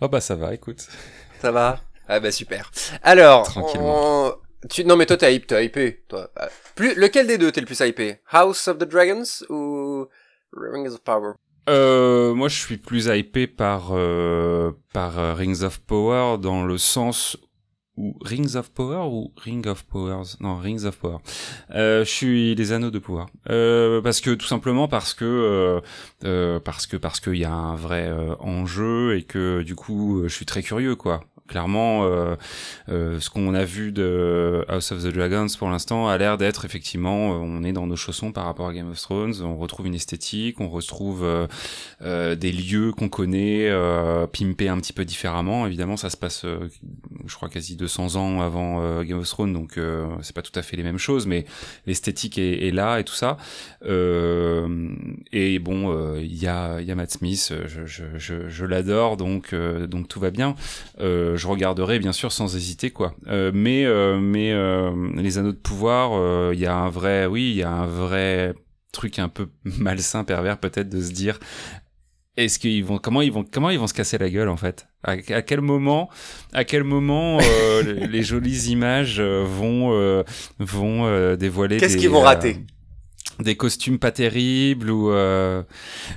[0.00, 0.86] Oh bah ça va, écoute.
[1.40, 1.80] Ça va?
[2.08, 2.70] Ah bah super.
[3.02, 4.32] Alors, Tranquillement.
[4.70, 4.84] tu...
[4.84, 6.04] non mais toi t'es hype, t'es hypé.
[6.08, 6.30] Toi.
[6.40, 6.94] Euh, Plus...
[6.94, 8.20] Lequel des deux t'es le plus hypé?
[8.30, 10.06] House of the Dragons ou
[10.52, 11.32] Rings of Power?
[11.68, 16.76] Euh, moi, je suis plus hypé par euh, par euh, Rings of Power dans le
[16.76, 17.36] sens
[17.96, 20.36] où Rings of Power ou Ring of Powers?
[20.40, 21.18] Non, Rings of Power.
[21.74, 25.80] Euh, je suis les anneaux de pouvoir euh, parce que tout simplement parce que euh,
[26.24, 30.22] euh, parce que parce qu'il y a un vrai euh, enjeu et que du coup,
[30.24, 31.24] je suis très curieux quoi.
[31.48, 32.36] Clairement, euh,
[32.88, 36.64] euh, ce qu'on a vu de House of the Dragons pour l'instant a l'air d'être
[36.64, 39.34] effectivement, euh, on est dans nos chaussons par rapport à Game of Thrones.
[39.42, 41.46] On retrouve une esthétique, on retrouve euh,
[42.02, 45.66] euh, des lieux qu'on connaît, euh, pimpés un petit peu différemment.
[45.66, 46.46] Évidemment, ça se passe,
[47.26, 49.78] je crois, quasi 200 ans avant Game of Thrones, donc
[50.22, 51.44] c'est pas tout à fait les mêmes choses, mais
[51.86, 53.36] l'esthétique est, là et tout ça.
[53.84, 60.08] Et bon, il y a, y a Matt Smith, je, je, je, l'adore, donc donc
[60.08, 60.54] tout va bien.
[61.36, 63.14] Je regarderai bien sûr sans hésiter quoi.
[63.28, 67.26] Euh, mais euh, mais euh, les anneaux de pouvoir, euh, il y a un vrai,
[67.26, 68.54] oui, il y a un vrai
[68.92, 71.38] truc un peu malsain, pervers peut-être de se dire
[72.36, 74.86] est-ce qu'ils vont comment ils vont comment ils vont se casser la gueule en fait?
[75.04, 76.08] À, à quel moment
[76.52, 80.22] à quel moment euh, les, les jolies images euh, vont euh,
[80.58, 82.56] vont euh, dévoiler Qu'est-ce qu'ils vont euh, rater
[83.40, 85.62] des costumes pas terribles ou euh,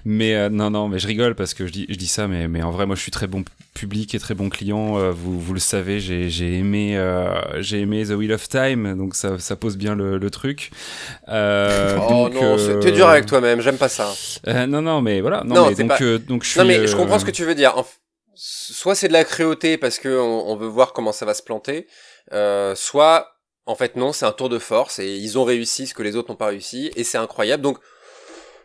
[0.04, 2.48] mais euh, non non mais je rigole parce que je dis je dis ça mais
[2.48, 3.44] mais en vrai moi je suis très bon
[3.74, 7.80] public et très bon client euh, vous vous le savez j'ai j'ai aimé euh, j'ai
[7.80, 10.72] aimé The Wheel of Time donc ça ça pose bien le, le truc
[11.30, 14.14] euh, Oh donc, non, t'es dur avec toi-même, j'aime pas ça.
[14.48, 16.66] euh, non non mais voilà non, Non, mais donc pas- euh, donc je suis Non
[16.66, 17.74] mais je comprends ce que tu veux dire.
[18.38, 21.42] Soit c'est de la cruauté parce que on, on veut voir comment ça va se
[21.42, 21.88] planter,
[22.34, 23.35] euh, soit
[23.66, 26.16] en fait non, c'est un tour de force et ils ont réussi ce que les
[26.16, 27.64] autres n'ont pas réussi et c'est incroyable.
[27.64, 27.78] Donc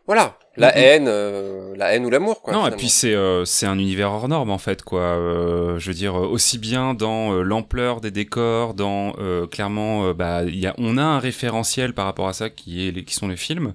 [0.06, 0.76] voilà, la Mhm.
[0.78, 2.52] haine, euh, la haine ou l'amour quoi.
[2.52, 5.00] non, et puis c'est euh, c'est un univers hors norme en fait quoi.
[5.02, 10.42] Euh, je veux dire euh, aussi bien dans l'ampleur des décors, dans euh, clairement bah
[10.44, 13.14] il y a on a un référentiel par rapport à ça qui est les, qui
[13.14, 13.74] sont les films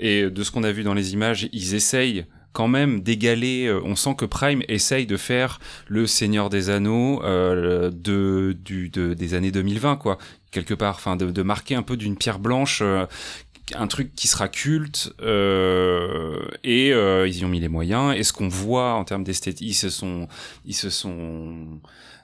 [0.00, 3.66] et de ce qu'on a vu dans les images, ils essayent quand même d'égaler.
[3.66, 8.88] euh, on sent que Prime essaye de faire le Seigneur des Anneaux euh, de du
[8.90, 10.18] de, des années 2020 quoi
[10.50, 10.96] quelque part.
[10.96, 12.80] Enfin de, de marquer un peu d'une pierre blanche.
[12.82, 13.06] euh,
[13.76, 18.24] un truc qui sera culte euh, et euh, ils y ont mis les moyens et
[18.24, 20.26] ce qu'on voit en termes d'esthétique ils se sont
[20.64, 21.80] ils se sont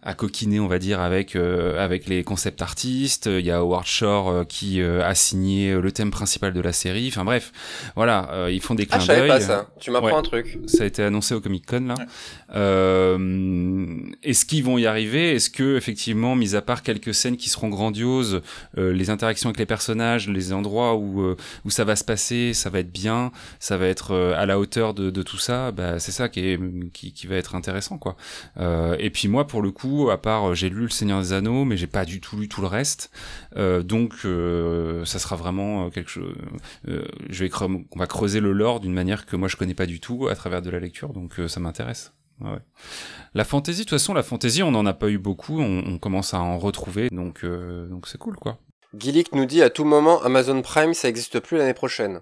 [0.07, 3.85] à coquiner on va dire avec euh, avec les concept artistes il y a Howard
[3.87, 7.53] Shore euh, qui euh, a signé le thème principal de la série enfin bref
[7.97, 9.67] voilà euh, ils font des Ah, clins je savais d'œil pas ça.
[9.81, 10.15] Tu m'apprends Ouais.
[10.15, 10.59] un truc.
[10.67, 11.95] ça a été annoncé au Comic Con là.
[12.57, 15.33] Euh, est-ce qu'ils vont y arriver?
[15.35, 18.41] Est-ce que effectivement, mis à part quelques scènes qui seront grandioses,
[18.79, 22.55] euh, les interactions avec les personnages, les endroits où euh, où ça va se passer,
[22.55, 23.31] ça va être bien,
[23.61, 25.71] ça va être euh, à la hauteur de, de tout ça.
[25.73, 26.61] Bah, c'est ça qui est
[26.93, 28.17] qui, qui va être intéressant quoi.
[28.59, 31.65] Euh, et puis moi, pour le coup, à part j'ai lu Le Seigneur des Anneaux,
[31.65, 33.11] mais j'ai pas du tout lu tout le reste.
[33.57, 34.15] Donc
[35.05, 36.35] ça sera vraiment quelque chose.
[36.87, 39.87] je vais creu- on va creuser le lore d'une manière que moi je connais pas
[39.87, 42.16] du tout à travers de la lecture, donc ça m'intéresse.
[42.41, 42.59] Ouais.
[43.35, 45.99] La fantaisie, de toute façon, la fantaisie, on n'en a pas eu beaucoup, on, on
[45.99, 48.59] commence à en retrouver, donc euh, donc c'est cool quoi.
[48.99, 52.21] Gillick nous dit à tout moment Amazon Prime ça existe plus l'année prochaine.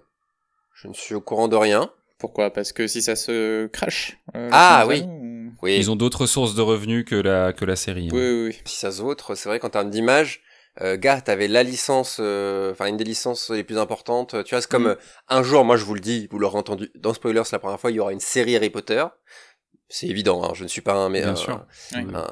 [0.74, 1.90] Je ne suis au courant de rien.
[2.18, 2.50] Pourquoi?
[2.50, 4.18] Parce que si ça se crache.
[4.36, 5.02] euh, Ah, oui.
[5.06, 5.76] ou- Oui.
[5.78, 8.06] Ils ont d'autres sources de revenus que la que la série.
[8.06, 8.10] hein.
[8.12, 8.58] Oui, oui, oui.
[8.64, 10.40] si ça se vautre, c'est vrai qu'en termes d'image,
[10.80, 14.42] euh, gars, t'avais la licence, euh, enfin une des licences les plus importantes.
[14.44, 14.88] Tu vois, c'est comme Mm.
[14.88, 14.96] euh,
[15.28, 17.90] un jour, moi je vous le dis, vous l'aurez entendu dans Spoilers la première fois,
[17.90, 19.04] il y aura une série Harry Potter.
[19.88, 21.08] C'est évident, hein, je ne suis pas un...
[21.08, 21.64] Mais, Bien un- sûr.
[21.94, 22.00] Oui.
[22.14, 22.26] un-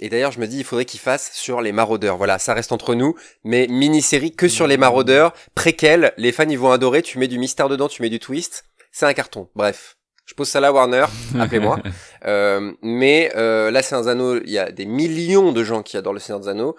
[0.00, 2.16] Et d'ailleurs, je me dis, il faudrait qu'il fasse sur les maraudeurs.
[2.16, 3.14] Voilà, ça reste entre nous,
[3.44, 7.38] mais mini-série que sur les maraudeurs, préquel, les fans ils vont adorer, tu mets du
[7.38, 9.48] mystère dedans, tu mets du twist, c'est un carton.
[9.54, 11.06] Bref, je pose ça là, Warner,
[11.38, 11.78] appelez-moi.
[12.26, 14.40] Euh, mais euh, là, c'est un anneau.
[14.42, 16.76] Il y a des millions de gens qui adorent le Seigneur des Anneaux.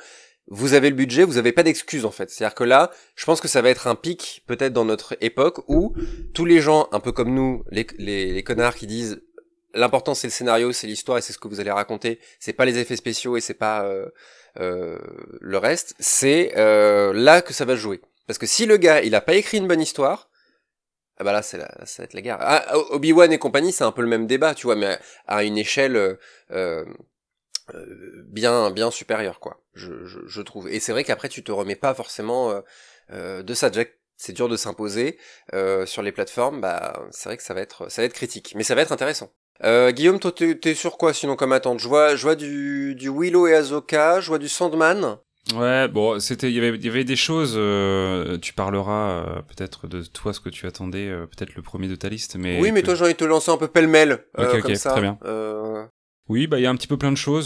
[0.49, 2.29] Vous avez le budget, vous avez pas d'excuses en fait.
[2.29, 5.59] C'est-à-dire que là, je pense que ça va être un pic peut-être dans notre époque
[5.67, 5.93] où
[6.33, 9.21] tous les gens, un peu comme nous, les, les, les connards qui disent
[9.73, 12.19] l'important c'est le scénario, c'est l'histoire et c'est ce que vous allez raconter.
[12.39, 14.07] C'est pas les effets spéciaux et c'est pas euh,
[14.59, 14.97] euh,
[15.41, 15.95] le reste.
[15.99, 18.01] C'est euh, là que ça va jouer.
[18.27, 20.29] Parce que si le gars il a pas écrit une bonne histoire,
[21.19, 22.37] ah bah là, c'est la, ça va être la guerre.
[22.41, 25.57] Ah, Obi-Wan et compagnie, c'est un peu le même débat, tu vois, mais à une
[25.57, 26.15] échelle euh,
[26.51, 26.85] euh,
[28.27, 29.59] bien bien supérieure, quoi.
[29.73, 30.69] Je, je, je trouve.
[30.69, 32.61] Et c'est vrai qu'après, tu te remets pas forcément
[33.11, 33.71] euh, de ça.
[33.71, 35.17] Jack, c'est dur de s'imposer
[35.53, 36.61] euh, sur les plateformes.
[36.61, 38.91] Bah, c'est vrai que ça va être ça va être critique, mais ça va être
[38.91, 39.31] intéressant.
[39.63, 41.79] Euh, Guillaume, toi, t'es, t'es sur quoi sinon comme attente?
[41.79, 45.17] Je vois, je vois du, du Willow et Azoka, je vois du Sandman.
[45.55, 47.53] Ouais, bon, c'était, il y avait, il y avait des choses.
[47.55, 51.95] Euh, tu parleras euh, peut-être de toi, ce que tu attendais, peut-être le premier de
[51.95, 52.59] ta liste, mais.
[52.61, 54.91] Oui, mais toi, j'ai envie de te lancer un peu pêle-mêle, Ok, ok, comme ça.
[54.91, 55.17] très bien.
[56.29, 57.45] Oui, bah il y a un petit peu plein de choses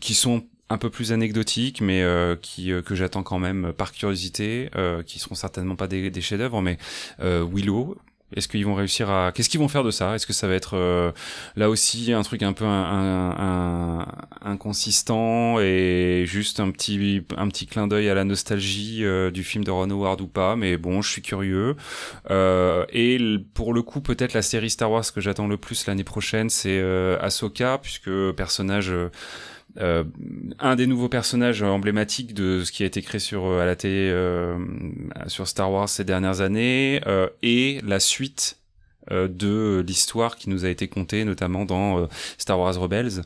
[0.00, 3.92] qui sont un peu plus anecdotiques, mais euh, qui euh, que j'attends quand même par
[3.92, 6.78] curiosité, euh, qui seront certainement pas des, des chefs-d'œuvre, mais
[7.20, 7.96] Willow.
[8.34, 10.14] Est-ce qu'ils vont réussir à Qu'est-ce qu'ils vont faire de ça?
[10.16, 11.12] Est-ce que ça va être euh,
[11.54, 14.06] là aussi un truc un peu un, un- un-
[14.42, 19.62] inconsistant et juste un petit un petit clin d'œil à la nostalgie euh, du film
[19.62, 20.56] de Ron Howard ou pas?
[20.56, 21.76] Mais bon, je suis curieux.
[22.30, 23.18] Euh, et
[23.54, 26.80] pour le coup, peut-être la série Star Wars que j'attends le plus l'année prochaine, c'est
[26.80, 28.92] euh, Ahsoka, puisque personnage,
[29.78, 30.04] euh,
[30.58, 33.76] un des nouveaux personnages emblématiques de ce qui a été créé sur euh, à la
[33.76, 34.56] télé euh,
[35.26, 38.58] sur Star Wars ces dernières années, euh, et la suite
[39.12, 42.06] euh, de l'histoire qui nous a été contée, notamment dans euh,
[42.38, 43.22] Star Wars Rebels.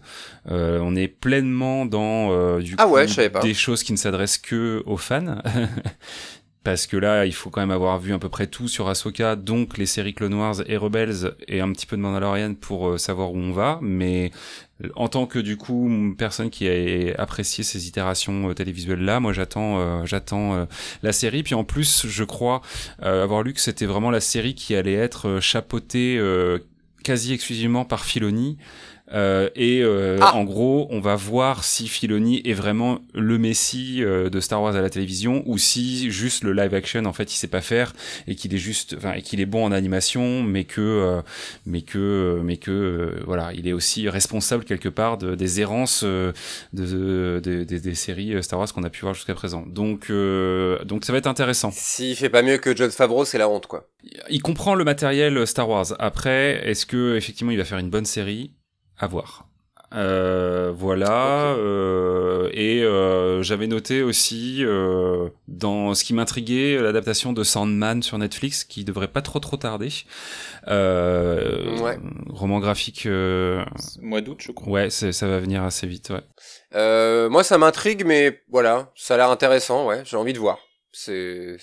[0.51, 3.41] Euh, on est pleinement dans euh, du Ah coup, ouais, je savais pas.
[3.41, 5.39] des choses qui ne s'adressent que aux fans.
[6.63, 9.35] Parce que là, il faut quand même avoir vu à peu près tout sur Ahsoka,
[9.35, 12.99] donc les séries Clone Wars et Rebels et un petit peu de Mandalorian pour euh,
[12.99, 13.79] savoir où on va.
[13.81, 14.31] Mais
[14.95, 19.33] en tant que du coup personne qui a apprécié ces itérations euh, télévisuelles là, moi
[19.33, 20.67] j'attends euh, j'attends
[21.03, 21.43] la série.
[21.43, 22.61] Puis en plus, je crois
[23.01, 26.21] avoir lu que c'était vraiment la série qui allait être chapeautée
[27.03, 28.59] quasi exclusivement par Filoni.
[29.13, 30.37] Euh, et euh, Ah.
[30.37, 34.77] en gros, on va voir si Filoni est vraiment le messie euh, de Star Wars
[34.77, 37.93] à la télévision ou si juste le live action en fait il sait pas faire
[38.29, 41.23] et qu'il est juste, enfin et qu'il est bon en animation, mais que euh,
[41.67, 46.03] mais que mais que euh, voilà, il est aussi responsable quelque part de, des errances
[46.05, 46.33] euh,
[46.73, 49.65] de, de- des- des séries euh, Star Wars qu'on a pu voir jusqu'à présent.
[49.67, 51.71] Donc euh, donc ça va être intéressant.
[51.73, 53.89] S'il fait pas mieux que John Favreau, c'est la honte, quoi.
[54.31, 55.87] Il comprend le matériel Star Wars.
[55.99, 58.53] Après, est-ce que effectivement il va faire une bonne série?
[59.01, 59.47] À voir.
[59.93, 61.47] Euh, voilà.
[61.57, 68.17] Euh, et euh, j'avais noté aussi euh, dans ce qui m'intriguait l'adaptation de Sandman sur
[68.19, 69.89] Netflix, qui devrait pas trop trop tarder.
[70.69, 71.99] Euh, Ouais.
[72.29, 73.07] Roman graphique.
[73.07, 73.65] euh,
[74.01, 74.69] Mois d'août, je crois.
[74.73, 76.11] ouais, ça va venir assez vite.
[76.11, 76.21] Ouais.
[76.77, 80.59] Euh, moi, ça m'intrigue, mais voilà, ça a l'air intéressant, ouais, j'ai envie de voir.
[80.93, 81.57] C'est,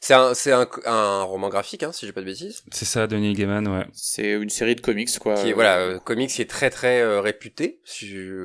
[0.00, 2.62] c'est, un, c'est un, un roman graphique, hein, si j'ai pas de bêtises.
[2.72, 3.66] C'est ça, Denis Gaiman.
[3.68, 3.86] Ouais.
[3.92, 5.34] C'est une série de comics, quoi.
[5.34, 7.80] Qui est, voilà, euh, comics qui est très très euh, réputé.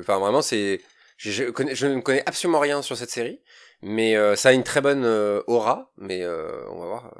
[0.00, 0.80] Enfin, vraiment, c'est,
[1.16, 3.40] je, je, connais, je ne connais absolument rien sur cette série,
[3.82, 5.92] mais euh, ça a une très bonne euh, aura.
[5.96, 7.14] Mais euh, on va voir.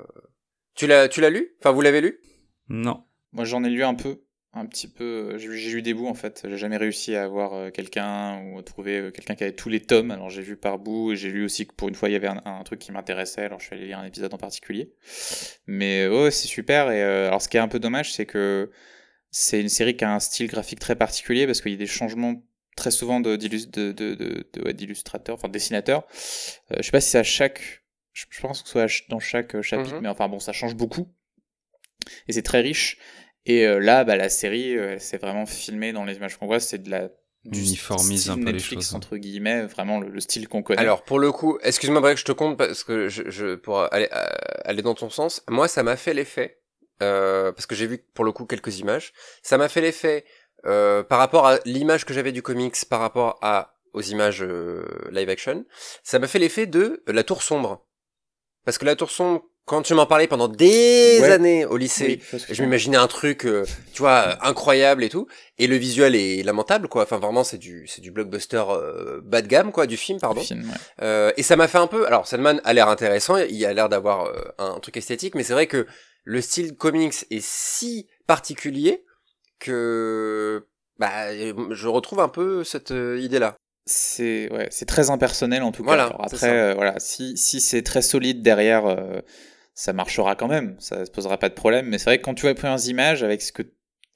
[0.75, 1.55] Tu l'as, tu l'as lu?
[1.61, 2.21] Enfin, vous l'avez lu?
[2.69, 3.05] Non.
[3.33, 4.24] Moi, j'en ai lu un peu,
[4.55, 5.37] un petit peu.
[5.39, 6.47] J'ai j'ai lu des bouts en fait.
[6.49, 9.69] J'ai jamais réussi à avoir euh, quelqu'un ou à trouver euh, quelqu'un qui avait tous
[9.69, 10.11] les tomes.
[10.11, 12.17] Alors j'ai vu par bout et j'ai lu aussi que pour une fois il y
[12.17, 13.43] avait un, un truc qui m'intéressait.
[13.43, 14.93] Alors je suis allé lire un épisode en particulier.
[15.67, 16.91] Mais euh, ouais, c'est super.
[16.91, 18.71] Et euh, alors ce qui est un peu dommage, c'est que
[19.31, 21.87] c'est une série qui a un style graphique très particulier parce qu'il y a des
[21.87, 22.43] changements
[22.77, 26.05] très souvent de d'illus- de- de- de- de- ouais, d'illustrateurs, enfin de dessinateurs.
[26.73, 27.83] Euh, je sais pas si c'est à chaque.
[28.13, 30.03] Je pense que ce soit dans chaque euh, chapitre, Mhm.
[30.03, 31.09] mais enfin bon, ça change beaucoup.
[32.29, 32.99] Et c'est très riche.
[33.47, 36.61] Et euh, là, bah, la série, euh, c'est vraiment filmé dans les images qu'on voit,
[36.61, 37.11] c'est de la
[37.45, 38.97] du Uniformise un peu les Netflix choses, hein.
[38.97, 40.81] entre guillemets, vraiment le, le style qu'on connaît.
[40.81, 44.09] Alors pour le coup, excuse-moi Brek, je te compte parce que je, je pour aller
[44.13, 44.27] euh,
[44.65, 46.63] aller dans ton sens, moi ça m'a fait l'effet
[47.03, 50.25] euh, parce que j'ai vu pour le coup quelques images, ça m'a fait l'effet
[50.65, 54.87] euh, par rapport à l'image que j'avais du comics par rapport à aux images euh,
[55.13, 55.67] live action,
[56.03, 57.87] ça m'a fait l'effet de la tour sombre.
[58.65, 61.31] Parce que la tour sombre quand tu m'en parlais pendant des Ouais.
[61.31, 65.27] années au lycée, Oui, je m'imaginais un truc, euh, tu vois, incroyable et tout.
[65.59, 67.05] Et le visuel est lamentable, quoi.
[67.05, 70.41] Enfin, vraiment, c'est du, c'est du blockbuster euh, bas de gamme, quoi, du film, pardon.
[70.41, 70.77] Le film, ouais.
[71.03, 72.07] Euh, et ça m'a fait un peu.
[72.07, 75.55] Alors, Sandman a l'air intéressant, il a l'air d'avoir euh, un truc esthétique, mais c'est
[75.55, 75.87] vrai que
[76.25, 79.05] le style comics est si particulier
[79.61, 80.67] que
[80.99, 81.35] bah,
[81.71, 83.57] je retrouve un peu cette euh, idée-là.
[83.87, 85.89] C'est ouais, c'est très impersonnel en tout cas.
[85.89, 89.21] Voilà, Alors après, euh, voilà, si si c'est très solide derrière, euh,
[89.75, 91.87] ça marchera quand même, ça se posera pas de problème.
[91.87, 93.63] Mais c'est vrai que quand tu vois les premières images avec ce que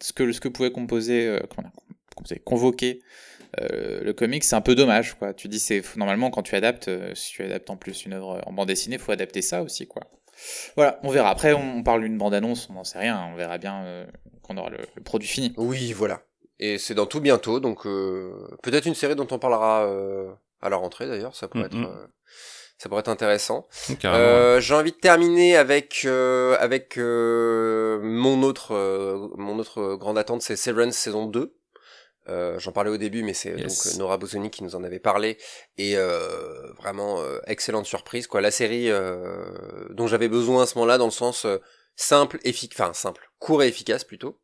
[0.01, 1.41] ce que ce que pouvait composer, euh,
[2.45, 3.03] convoquer
[3.61, 5.35] euh, le comic, c'est un peu dommage quoi.
[5.35, 8.41] Tu dis c'est normalement quand tu adaptes, euh, si tu adaptes en plus une œuvre
[8.47, 10.03] en bande dessinée, faut adapter ça aussi quoi.
[10.77, 11.31] Voilà, on verra.
[11.31, 13.29] Après, on parle d'une bande annonce, on n'en sait rien.
[13.33, 14.07] On verra bien euh,
[14.43, 15.53] quand on aura le, le produit fini.
[15.57, 16.23] Oui, voilà.
[16.61, 20.31] Et c'est dans tout bientôt, donc euh, peut-être une série dont on parlera euh,
[20.61, 21.77] à la rentrée d'ailleurs, ça pourrait être.
[22.79, 23.67] Euh, ça pourrait être intéressant.
[24.05, 30.19] Euh, J'ai envie de terminer avec euh, avec euh, mon autre euh, mon autre grande
[30.19, 31.55] attente, c'est Severance saison 2.
[32.29, 33.87] Euh, J'en parlais au début, mais c'est Yes.
[33.87, 35.39] donc Nora Bosoni qui nous en avait parlé
[35.79, 38.41] et euh, vraiment euh, excellente surprise quoi.
[38.43, 39.47] La série euh,
[39.91, 41.57] dont j'avais besoin à ce moment-là, dans le sens euh,
[41.97, 44.39] simple, efficace, enfin simple, court et efficace plutôt,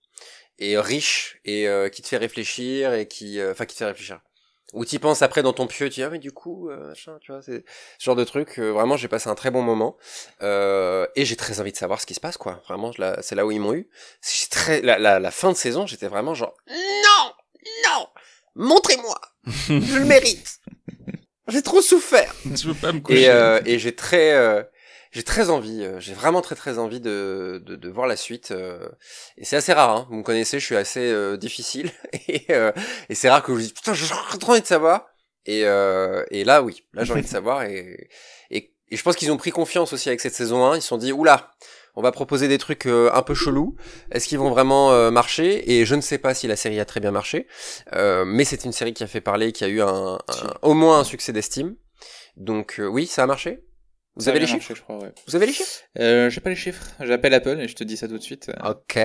[0.58, 3.84] et riche et euh, qui te fait réfléchir et qui, euh, enfin qui te fait
[3.84, 4.20] réfléchir.
[4.74, 7.16] Ou t'y penses après dans ton pieu, tu dis ah mais du coup, euh, machin,
[7.20, 7.64] tu vois, c'est
[7.98, 8.58] ce genre de truc.
[8.58, 9.96] euh, vraiment, j'ai passé un très bon moment
[10.42, 12.60] euh, et j'ai très envie de savoir ce qui se passe, quoi.
[12.66, 12.92] Vraiment,
[13.22, 13.88] c'est là où ils m'ont eu.
[14.20, 17.32] C'est très la, la, la fin de saison, j'étais vraiment genre non,
[17.86, 18.06] non,
[18.56, 20.58] montrez-moi, je le mérite.
[21.48, 22.34] J'ai trop souffert.
[22.46, 23.24] Je veux pas me coucher.
[23.24, 24.62] Et, euh, et j'ai très, euh,
[25.14, 28.50] j'ai très envie, euh, j'ai vraiment très très envie de, de, de voir la suite.
[28.50, 28.86] euh,
[29.38, 30.06] et c'est assez rare, hein.
[30.10, 31.90] vous me connaissez, je suis assez euh, difficile.
[32.28, 32.72] Et, euh,
[33.08, 34.06] et c'est rare que je vous dise, putain, j'ai
[34.40, 35.06] trop envie de savoir.
[35.46, 37.62] Et, euh, et là, oui, là j'ai envie de savoir.
[37.62, 38.08] Et,
[38.50, 40.76] et, et je pense qu'ils ont pris confiance aussi avec cette saison 1.
[40.76, 41.52] Ils se sont dit, oula,
[41.96, 43.76] on va proposer des trucs euh, un peu chelous.
[44.10, 45.70] Est-ce qu'ils vont vraiment euh, marcher?
[45.78, 47.46] Et je ne sais pas si la série a très bien marché.
[47.94, 50.74] Euh, mais c'est une série qui a fait parler, qui a eu un, un- au
[50.74, 51.76] moins un succès d'estime.
[52.36, 53.62] Donc euh, oui, ça a marché.
[54.16, 55.12] Vous Ça avez les chiffres marché, je crois, ouais.
[55.26, 55.82] Vous avez les chiffres?
[55.98, 56.84] Euh, j'ai pas les chiffres.
[57.00, 58.50] J'appelle Apple et je te dis ça tout de suite.
[58.64, 58.98] Ok.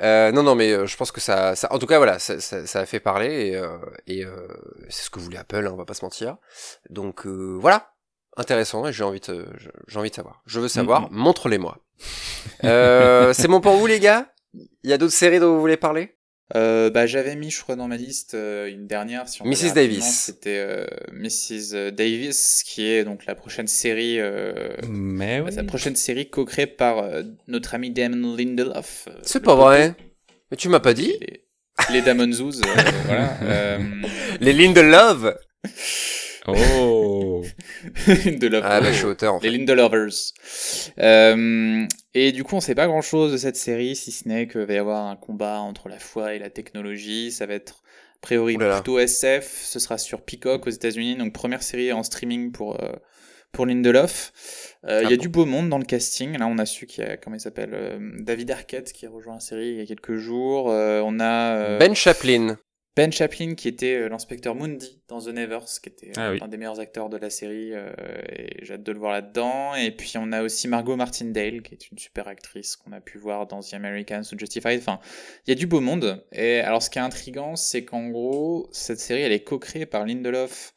[0.00, 2.38] Euh, non, non, mais euh, je pense que ça, ça, en tout cas, voilà, ça,
[2.40, 4.46] ça, ça a fait parler et, euh, et euh,
[4.88, 6.36] c'est ce que voulait Apple, hein, on va pas se mentir.
[6.88, 7.94] Donc euh, voilà,
[8.36, 9.46] intéressant et j'ai envie de,
[9.88, 10.40] j'ai envie de savoir.
[10.46, 11.78] Je veux savoir, montre-les-moi.
[12.62, 14.30] Euh, c'est bon pour vous les gars?
[14.54, 16.16] Il y a d'autres séries dont vous voulez parler?
[16.56, 19.28] Euh, bah, j'avais mis, je crois, dans ma liste euh, une dernière.
[19.28, 19.74] Si on Mrs.
[19.74, 20.04] Davis.
[20.04, 21.92] C'était euh, Mrs.
[21.92, 24.18] Davis, qui est donc la prochaine série.
[24.18, 25.52] Euh, Mais oui.
[25.52, 29.08] Sa prochaine série co-créée par euh, notre ami Damon Lindelof.
[29.08, 29.94] euh, C'est pas vrai.
[30.50, 31.42] Mais tu m'as pas dit Les,
[31.92, 32.74] les Damon Zoos, euh,
[33.06, 33.36] voilà.
[33.42, 33.78] Euh,
[34.40, 35.34] Les Lindelof
[36.46, 36.54] Oh.
[38.24, 38.64] Lindelof.
[38.66, 39.56] Ah bah je suis auteur en Les fait.
[39.56, 40.08] Lindelovers.
[40.98, 44.48] Euh, et du coup, on sait pas grand chose de cette série, si ce n'est
[44.48, 47.30] qu'il va y avoir un combat entre la foi et la technologie.
[47.32, 47.82] Ça va être,
[48.16, 49.62] a priori, plutôt SF.
[49.64, 51.16] Ce sera sur Peacock aux États-Unis.
[51.16, 52.92] Donc, première série en streaming pour, euh,
[53.52, 54.32] pour Lindelof.
[54.84, 56.36] Euh, Il Ah y a bon du beau monde dans le casting.
[56.38, 59.10] Là, on a su qu'il y a, comment il s'appelle, euh, David Arquette qui a
[59.10, 60.70] rejoint la série il y a quelques jours.
[60.70, 62.58] Euh, on a Ben Chaplin.
[62.98, 66.38] Ben Chaplin, qui était euh, l'inspecteur Mundi dans The Nevers, qui était euh, Ah oui.
[66.42, 67.90] un des meilleurs acteurs de la série, euh,
[68.36, 69.74] et j'ai hâte de le voir là-dedans.
[69.76, 73.18] Et puis on a aussi Margot Martindale, qui est une super actrice qu'on a pu
[73.18, 74.80] voir dans The Americans ou Justified.
[74.80, 74.98] Enfin,
[75.46, 76.24] il y a du beau monde.
[76.32, 80.04] Et alors, ce qui est intriguant, c'est qu'en gros, cette série, elle est co-créée par
[80.04, 80.74] Lindelof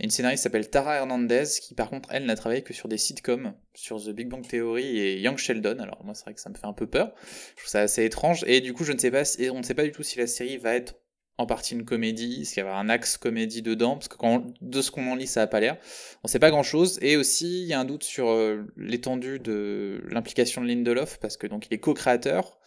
[0.00, 2.98] et une scénariste s'appelle Tara Hernandez, qui par contre, elle n'a travaillé que sur des
[2.98, 5.78] sitcoms, sur The Big Bang Theory et Young Sheldon.
[5.80, 7.12] Alors moi, c'est vrai que ça me fait un peu peur.
[7.56, 8.42] Je trouve ça assez étrange.
[8.46, 10.18] Et du coup, je ne sais pas, si- on ne sait pas du tout si
[10.18, 10.94] la série va être
[11.38, 14.44] en partie une comédie, est-ce qu'il y avoir un axe comédie dedans, parce que quand,
[14.60, 15.78] de ce qu'on en lit, ça a pas l'air.
[16.24, 20.02] On sait pas grand-chose, et aussi, il y a un doute sur euh, l'étendue de
[20.10, 22.58] l'implication de Lindelof, parce que donc il est co-créateur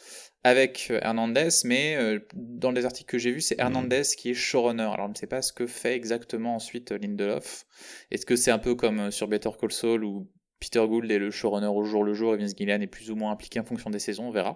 [0.44, 4.34] avec euh, Hernandez, mais euh, dans les articles que j'ai vus, c'est Hernandez qui est
[4.34, 4.90] showrunner.
[4.94, 7.66] Alors, on ne sait pas ce que fait exactement ensuite Lindelof.
[8.10, 10.28] Est-ce que c'est un peu comme sur Better Call Saul, où
[10.62, 13.16] Peter Gould est le showrunner au jour le jour, et Vince Gillian est plus ou
[13.16, 14.54] moins impliqué en fonction des saisons, on verra.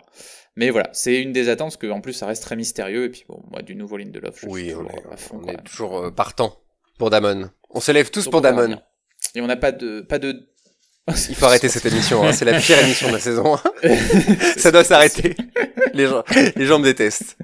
[0.55, 3.25] Mais voilà, c'est une des attentes, parce qu'en plus, ça reste très mystérieux, et puis
[3.27, 5.41] bon, moi, du nouveau Lindelof, je suis Oui, on toujours est, à fond.
[5.43, 6.55] on est toujours euh, partant
[6.99, 7.49] pour Damon.
[7.71, 8.79] On se lève tous pour Damon.
[9.33, 10.47] Et on n'a pas de, pas de.
[11.29, 12.33] Il faut arrêter cette émission, hein.
[12.33, 13.57] c'est la pire émission de la saison.
[14.57, 15.35] Ça doit s'arrêter.
[15.93, 16.23] Les gens,
[16.55, 17.37] les gens me détestent.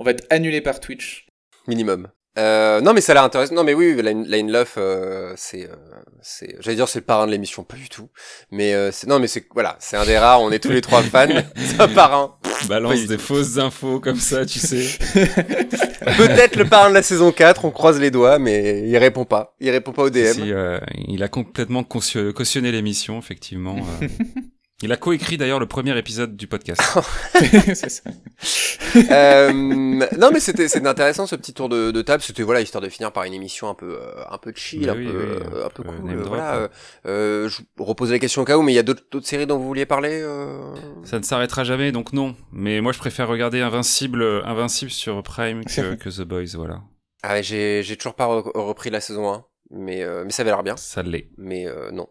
[0.00, 1.26] On va être annulé par Twitch.
[1.68, 2.08] Minimum.
[2.36, 3.54] Euh, non mais ça a l'air intéressant.
[3.54, 5.74] Non mais oui, Line, Line Love, euh, c'est, euh,
[6.20, 8.08] c'est, j'allais dire c'est le parrain de l'émission, pas du tout.
[8.50, 10.40] Mais euh, c'est, non mais c'est, voilà, c'est un des rares.
[10.42, 11.28] On est tous les trois fans.
[11.56, 12.34] C'est un parrain.
[12.68, 14.98] Balance des fausses infos comme ça, tu sais.
[16.16, 17.64] Peut-être le parrain de la saison 4.
[17.64, 19.54] On croise les doigts, mais il répond pas.
[19.60, 20.32] Il répond pas au DM.
[20.32, 20.78] Si, euh,
[21.08, 23.76] il a complètement caution- cautionné l'émission, effectivement.
[24.84, 26.80] il a coécrit d'ailleurs le premier épisode du podcast.
[27.74, 28.02] c'est ça.
[29.10, 32.82] Euh, non mais c'était c'était intéressant ce petit tour de, de table c'était voilà histoire
[32.82, 35.12] de finir par une émission un peu euh, un peu chill Bah un oui, peu
[35.12, 36.68] oui, euh, un peu cool drop, voilà hein.
[37.06, 39.46] euh, je vous repose la question au cas où mais il y a d'autres séries
[39.46, 40.74] dont vous vouliez parler euh...
[41.04, 42.36] Ça ne s'arrêtera jamais, donc non.
[42.52, 46.80] Mais moi, je préfère regarder Invincible, Invincible sur Prime que, que The Boys, voilà.
[47.22, 50.42] ah ouais, j'ai j'ai toujours pas re- repris la saison 1 mais euh, mais ça
[50.42, 51.30] avait l'air bien Ça l'est.
[51.38, 52.06] mais euh, non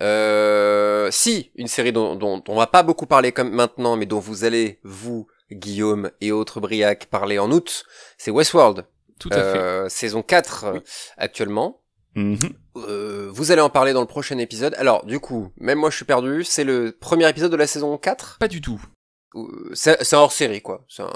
[0.00, 4.18] euh, si une série dont, dont on va pas beaucoup parler comme maintenant mais dont
[4.20, 7.84] vous allez vous Guillaume et autres Briac parler en août
[8.18, 8.86] c'est Westworld
[9.18, 9.40] Tout à fait.
[9.58, 10.80] euh, saison 4 euh,
[11.16, 11.80] actuellement
[12.16, 12.52] Mhm.
[12.76, 14.72] Euh, vous allez en parler dans le prochain épisode.
[14.78, 16.44] Alors, du coup, même moi je suis perdu.
[16.44, 18.80] C'est le premier épisode de la saison 4 Pas du tout.
[19.34, 20.84] Ou- C'est c'est un hors série, quoi.
[20.88, 21.10] C'est un...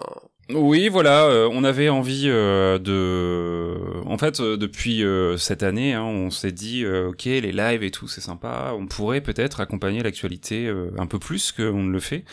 [0.51, 3.77] Oui, voilà, euh, on avait envie euh, de...
[4.07, 7.83] En fait, euh, depuis euh, cette année, hein, on s'est dit, euh, ok, les lives
[7.83, 11.91] et tout, c'est sympa, on pourrait peut-être accompagner l'actualité euh, un peu plus qu'on ne
[11.93, 12.25] le fait.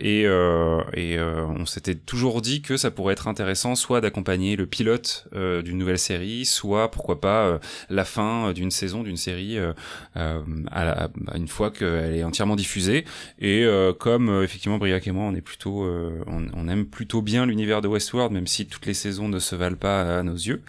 [0.00, 0.22] Et
[0.96, 5.76] et on s'était toujours dit que ça pourrait être intéressant soit d'accompagner le pilote d'une
[5.76, 7.60] nouvelle série, soit, pourquoi pas,
[7.90, 9.58] la fin d'une saison, d'une série,
[10.14, 13.04] à la- à une fois qu'elle est entièrement diffusée.
[13.40, 13.66] Et
[13.98, 16.22] comme effectivement Briac et moi, on est plutôt, euh,
[16.54, 19.76] on aime plutôt bien l'univers de Westworld, même si toutes les saisons ne se valent
[19.76, 20.62] pas à nos yeux.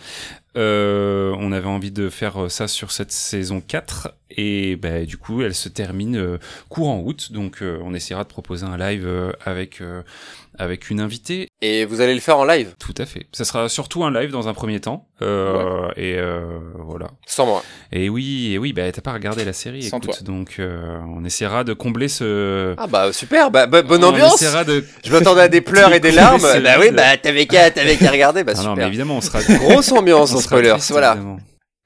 [0.55, 5.41] Euh, on avait envie de faire ça sur cette saison 4 et bah, du coup
[5.41, 6.37] elle se termine euh,
[6.69, 9.81] courant août donc euh, on essaiera de proposer un live euh, avec
[10.57, 11.47] avec une invitée.
[11.61, 12.75] Et vous allez le faire en live?
[12.79, 13.27] Tout à fait.
[13.31, 15.07] Ça sera surtout un live dans un premier temps.
[15.21, 17.07] Euh, Et euh, voilà.
[17.25, 17.63] Sans moi.
[17.91, 20.21] Et oui, et oui, bah t'as pas regardé la série, Sans écoute, toi.
[20.23, 22.75] donc euh, on essaiera de combler ce.
[22.77, 24.33] Ah bah super, bah, bah bonne ambiance.
[24.33, 24.83] On essaiera de.
[25.05, 26.41] Je m'attendais à des pleurs et des larmes.
[26.41, 28.69] Bah oui, bah t'avais qu'à, t'avais qu'à regarder, bah super.
[28.71, 29.41] Non, mais évidemment, on sera.
[29.41, 31.17] Grosse ambiance en spoilers, voilà.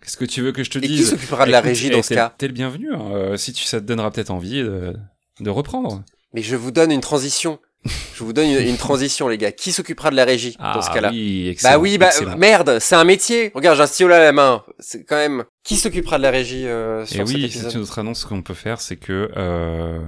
[0.03, 0.97] Qu'est-ce que tu veux que je te et dise?
[1.05, 2.33] Qui s'occupera de la régie dans ce cas?
[2.37, 2.91] T'es le bienvenu.
[2.93, 3.01] Hein.
[3.13, 4.95] Euh, si tu, ça te donnera peut-être envie de,
[5.39, 6.01] de reprendre.
[6.33, 7.59] Mais je vous donne une transition.
[7.85, 9.51] Je vous donne une, une, transition, les gars.
[9.51, 12.95] Qui s'occupera de la régie ah, dans ce cas-là oui, Bah oui, bah merde, c'est
[12.95, 13.51] un métier.
[13.55, 14.63] Regarde, j'ai un stylo à la main.
[14.79, 15.43] C'est quand même.
[15.63, 18.55] Qui s'occupera de la régie euh, sur Et oui, c'est une autre annonce qu'on peut
[18.55, 19.99] faire, c'est que euh,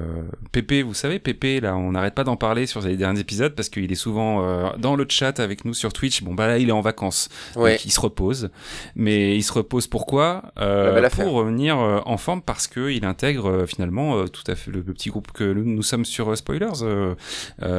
[0.51, 3.69] Pépé, vous savez, Pépé, là, on n'arrête pas d'en parler sur les derniers épisodes parce
[3.69, 6.23] qu'il est souvent euh, dans le chat avec nous sur Twitch.
[6.23, 7.73] Bon, bah là, il est en vacances, ouais.
[7.73, 8.49] donc il se repose.
[8.95, 10.41] Mais il se repose pourquoi?
[10.59, 14.55] Euh, Pour revenir euh, en forme parce que il intègre euh, finalement euh, tout à
[14.55, 17.15] fait le, le, petit groupe que nous, nous sommes sur Spoilers,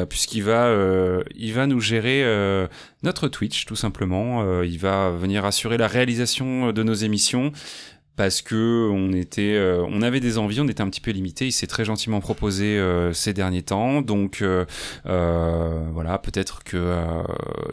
[0.08, 0.72] puisqu'il va,
[1.34, 2.24] il va nous gérer
[3.02, 4.62] notre Twitch tout simplement.
[4.62, 7.52] il va venir assurer la réalisation de nos émissions
[8.16, 11.46] parce que on était, euh, on avait des envies, on était un petit peu limité.
[11.46, 14.64] Il s'est très gentiment proposé euh, ces derniers temps, donc euh,
[15.04, 16.94] voilà, peut-être que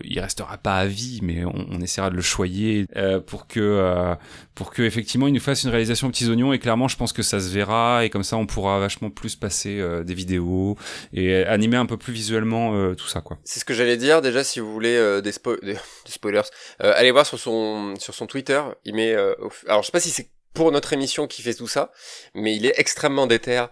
[0.03, 2.87] il restera pas à vie, mais on, on essaiera de le choyer
[3.27, 4.15] pour que,
[4.55, 6.53] pour que effectivement il nous fasse une réalisation aux petits oignons.
[6.53, 9.35] Et clairement, je pense que ça se verra et comme ça, on pourra vachement plus
[9.35, 10.77] passer des vidéos
[11.13, 13.37] et animer un peu plus visuellement tout ça, quoi.
[13.43, 14.21] C'est ce que j'allais dire.
[14.21, 15.31] Déjà, si vous voulez des,
[15.63, 16.41] des, spoilers,
[16.79, 18.61] allez voir sur son sur son Twitter.
[18.85, 21.91] Il met, alors je sais pas si c'est pour notre émission qui fait tout ça,
[22.35, 23.65] mais il est extrêmement déter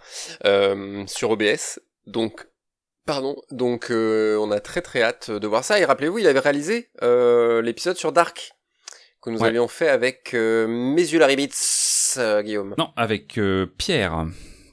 [0.46, 1.80] euh, sur OBS.
[2.08, 2.48] Donc,
[3.06, 5.80] pardon, donc euh, on a très très hâte de voir ça.
[5.80, 8.52] Et rappelez-vous, il avait réalisé euh, l'épisode sur Dark
[9.22, 9.50] que nous Ouais.
[9.50, 10.66] avions fait avec euh,
[12.18, 12.76] euh, Guillaume.
[12.78, 13.40] Non, avec
[13.78, 14.26] Pierre,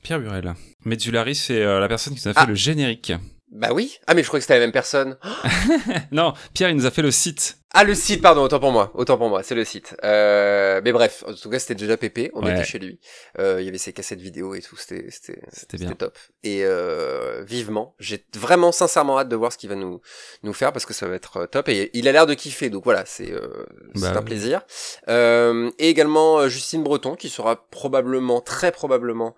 [0.03, 0.55] Pierre Burel.
[0.85, 2.47] Metzulari, c'est la personne qui nous a fait Ah.
[2.47, 3.13] le générique.
[3.53, 3.99] Bah oui.
[4.07, 5.17] Ah mais je croyais que c'était la même personne.
[6.13, 7.59] non, Pierre, il nous a fait le site.
[7.79, 9.95] Ah le site, pardon, autant pour moi, autant pour moi, c'est le site.
[10.03, 12.55] Euh, mais bref, en tout cas c'était déjà Pépé, on Ouais.
[12.55, 12.99] était chez lui.
[13.39, 16.17] Euh, il y avait ses cassettes vidéo et tout, c'était c'était top.
[16.43, 20.01] Et euh, vivement, j'ai vraiment sincèrement hâte de voir ce qu'il va nous
[20.43, 21.69] nous faire parce que ça va être top.
[21.69, 24.25] Et il a l'air de kiffer, donc voilà, c'est euh, c'est Bah un oui.
[24.25, 24.63] plaisir.
[25.09, 29.37] Euh, et également Justine Breton qui sera probablement, très probablement.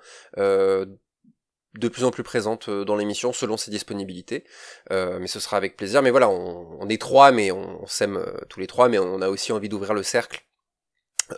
[1.78, 4.44] De plus en plus présente euh, dans l'émission selon ses disponibilités.
[4.90, 6.02] Euh, mais ce sera avec plaisir.
[6.02, 8.98] Mais voilà, on, on est trois, mais on, on s'aime euh, tous les trois, mais
[8.98, 10.44] on a aussi envie d'ouvrir le cercle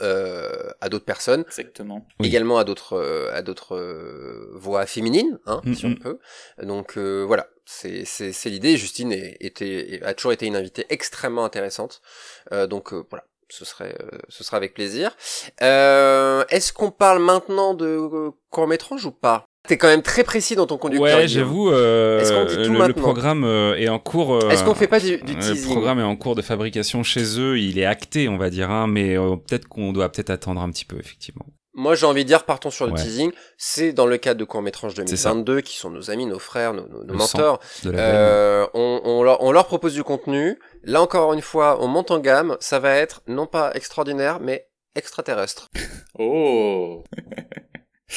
[0.03, 2.07] euh, à d'autres personnes, Exactement.
[2.21, 2.29] Oui.
[2.29, 6.19] également à d'autres euh, à d'autres euh, voix féminines, hein, Mm, si on peut.
[6.63, 8.77] Donc euh, voilà, c'est c'est c'est l'idée.
[8.77, 12.03] Justine est, était a toujours été une invitée extrêmement intéressante.
[12.53, 13.25] Euh, donc euh, voilà.
[13.53, 15.17] Ce serait, euh, ce sera avec plaisir.
[15.61, 19.45] Euh, Est-ce qu'on parle maintenant de euh, court métrage ou pas?
[19.69, 21.19] T'es quand même très précis dans ton conducteur.
[21.19, 24.35] Ouais, j'avoue, euh, Est-ce qu'on dit tout le, le programme euh, est en cours.
[24.35, 27.03] euh, Est-ce qu'on fait pas du, du Le teasing programme est en cours de fabrication
[27.03, 30.31] chez eux, il est acté, on va dire, hein, mais euh, peut-être qu'on doit peut-être
[30.31, 31.45] attendre un petit peu, effectivement.
[31.75, 33.01] Moi, j'ai envie de dire, partons sur le Ouais.
[33.01, 33.31] teasing.
[33.57, 35.31] C'est dans le cadre de court métrage C'est ça.
[35.31, 37.61] 2022, qui sont nos amis, nos frères, nos, nos, nos Le mentors.
[37.85, 38.15] De la veine.
[38.17, 40.59] Euh, on, on, leur, on leur propose du contenu.
[40.83, 42.57] Là encore une fois, on monte en gamme.
[42.61, 44.67] Ça va être non pas extraordinaire, mais
[44.97, 45.69] extraterrestre.
[46.19, 47.05] Oh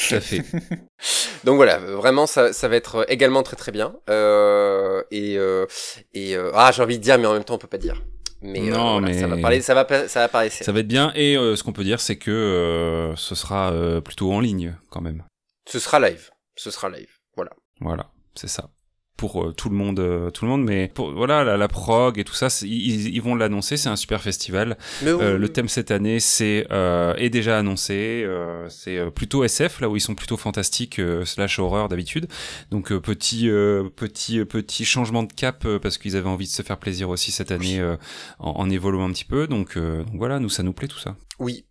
[0.08, 0.42] Tout à fait.
[1.44, 3.94] Donc voilà, vraiment, ça, ça va être également très très bien.
[4.10, 5.66] Euh, et euh,
[6.14, 8.02] et euh, ah, j'ai envie de dire, mais en même temps, on peut pas dire.
[8.42, 10.50] Mais, euh, Non, voilà, mais- ça va parler, ça va, ça va parler.
[10.50, 13.72] Ça va être bien, et euh, ce qu'on peut dire, c'est que euh, ce sera
[13.72, 15.22] euh, plutôt en ligne, quand même.
[15.66, 16.30] Ce sera live.
[16.56, 17.08] Ce sera live.
[17.36, 17.52] Voilà.
[17.80, 18.68] Voilà, c'est ça.
[19.16, 22.18] Pour euh, tout le monde, euh, tout le monde, mais pour, voilà, la, la prog
[22.18, 23.76] et tout ça, ils, ils vont l'annoncer.
[23.76, 24.76] C'est un super festival.
[25.02, 28.22] Mais Euh, oui, le thème cette année, c'est euh, est déjà annoncé.
[28.26, 32.26] euh, c'est euh, plutôt SF, là où ils sont plutôt fantastiques euh, slash horreur d'habitude.
[32.72, 36.50] Donc euh, petit euh, petit petit changement de cap euh, parce qu'ils avaient envie de
[36.52, 37.96] se faire plaisir aussi cette année euh,
[38.40, 39.46] en, en évoluant un petit peu.
[39.46, 41.16] Donc, euh, donc voilà, nous ça nous plaît tout ça.
[41.38, 41.66] Oui,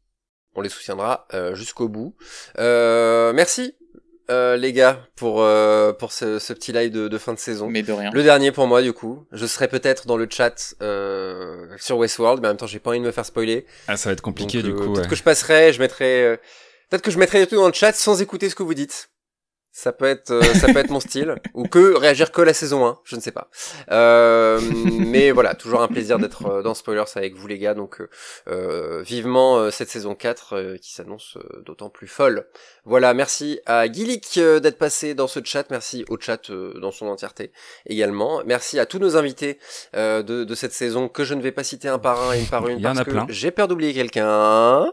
[0.56, 2.16] on les soutiendra euh, jusqu'au bout.
[2.58, 3.74] Euh, merci
[4.30, 7.68] euh, les gars pour euh, pour ce, ce petit live de, de fin de saison.
[7.70, 8.12] Mais de rien.
[8.14, 9.26] Le dernier pour moi du coup.
[9.32, 12.92] Je serai peut-être dans le chat euh, sur Westworld, mais en même temps j'ai pas
[12.92, 13.66] envie de me faire spoiler.
[13.88, 14.94] Ah, ça va être compliqué Donc, du euh, coup.
[14.94, 15.10] Peut-être ouais.
[15.10, 16.38] que je passerai, je mettrai, euh,
[16.90, 19.10] peut-être que je mettrai des trucs dans le chat sans écouter ce que vous dites.
[19.76, 22.86] Ça peut être, euh, ça peut être mon style, ou que réagir que la saison
[22.86, 23.50] 1, je ne sais pas.
[23.90, 24.62] Euh,
[25.00, 28.00] mais voilà, toujours un plaisir d'être euh, dans Spoilers avec vous les gars, donc
[28.48, 32.46] euh, vivement cette saison 4 qui s'annonce d'autant plus folle.
[32.86, 37.52] Voilà, merci à Gillick d'être passé dans ce chat, merci au chat dans son entièreté
[37.88, 38.44] également.
[38.46, 39.58] Merci à tous nos invités
[39.96, 42.46] de, de, cette saison que je ne vais pas citer un par un et une
[42.46, 44.86] par une parce que j'ai peur d'oublier quelqu'un.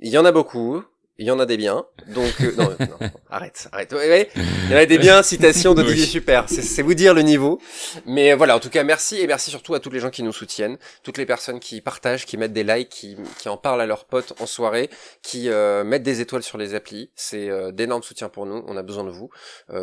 [0.00, 0.84] Il y en a beaucoup
[1.22, 3.92] il y en a des biens, donc euh, non, non, arrête, arrête.
[3.92, 7.22] Ouais, Il y en a des biens, citations de Didier Super, c'est vous dire le
[7.22, 7.60] niveau.
[8.06, 10.24] Mais euh, voilà, en tout cas, merci et merci surtout à tous les gens qui
[10.24, 13.80] nous soutiennent, toutes les personnes qui partagent, qui mettent des likes, qui, qui en parlent
[13.80, 14.90] à leurs potes en soirée,
[15.22, 17.12] qui euh, mettent des étoiles sur les applis.
[17.14, 18.64] C'est d'énormes soutiens pour nous.
[18.66, 19.30] On a besoin de vous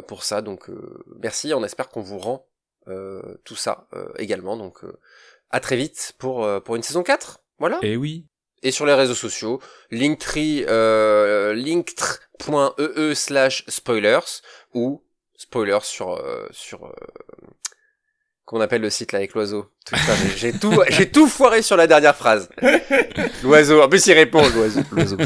[0.07, 0.69] pour ça, donc
[1.21, 1.53] merci.
[1.53, 2.47] On espère qu'on vous rend
[3.45, 3.87] tout ça
[4.17, 4.57] également.
[4.57, 4.79] Donc
[5.51, 7.39] à très vite pour pour une saison 4.
[7.59, 7.79] Voilà.
[7.81, 8.25] Et oui
[8.63, 9.59] et sur les réseaux sociaux,
[9.91, 14.41] linktree, euh, linktr.ee e slash spoilers
[14.73, 15.03] ou
[15.35, 16.93] spoilers sur, euh, sur, euh,
[18.45, 19.67] qu'on appelle le site là avec l'oiseau?
[20.35, 22.49] J'ai tout, j'ai tout foiré sur la dernière phrase.
[23.43, 25.17] L'oiseau, en plus il répond l'oiseau, l'oiseau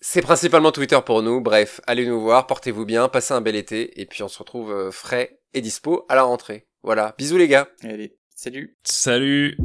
[0.00, 1.40] C'est principalement Twitter pour nous.
[1.40, 4.72] Bref, allez nous voir, portez-vous bien, passez un bel été, et puis on se retrouve
[4.72, 6.66] euh, frais et dispo à la rentrée.
[6.82, 7.14] Voilà.
[7.18, 7.68] Bisous les gars.
[7.82, 8.76] Allez, salut.
[8.82, 9.56] Salut.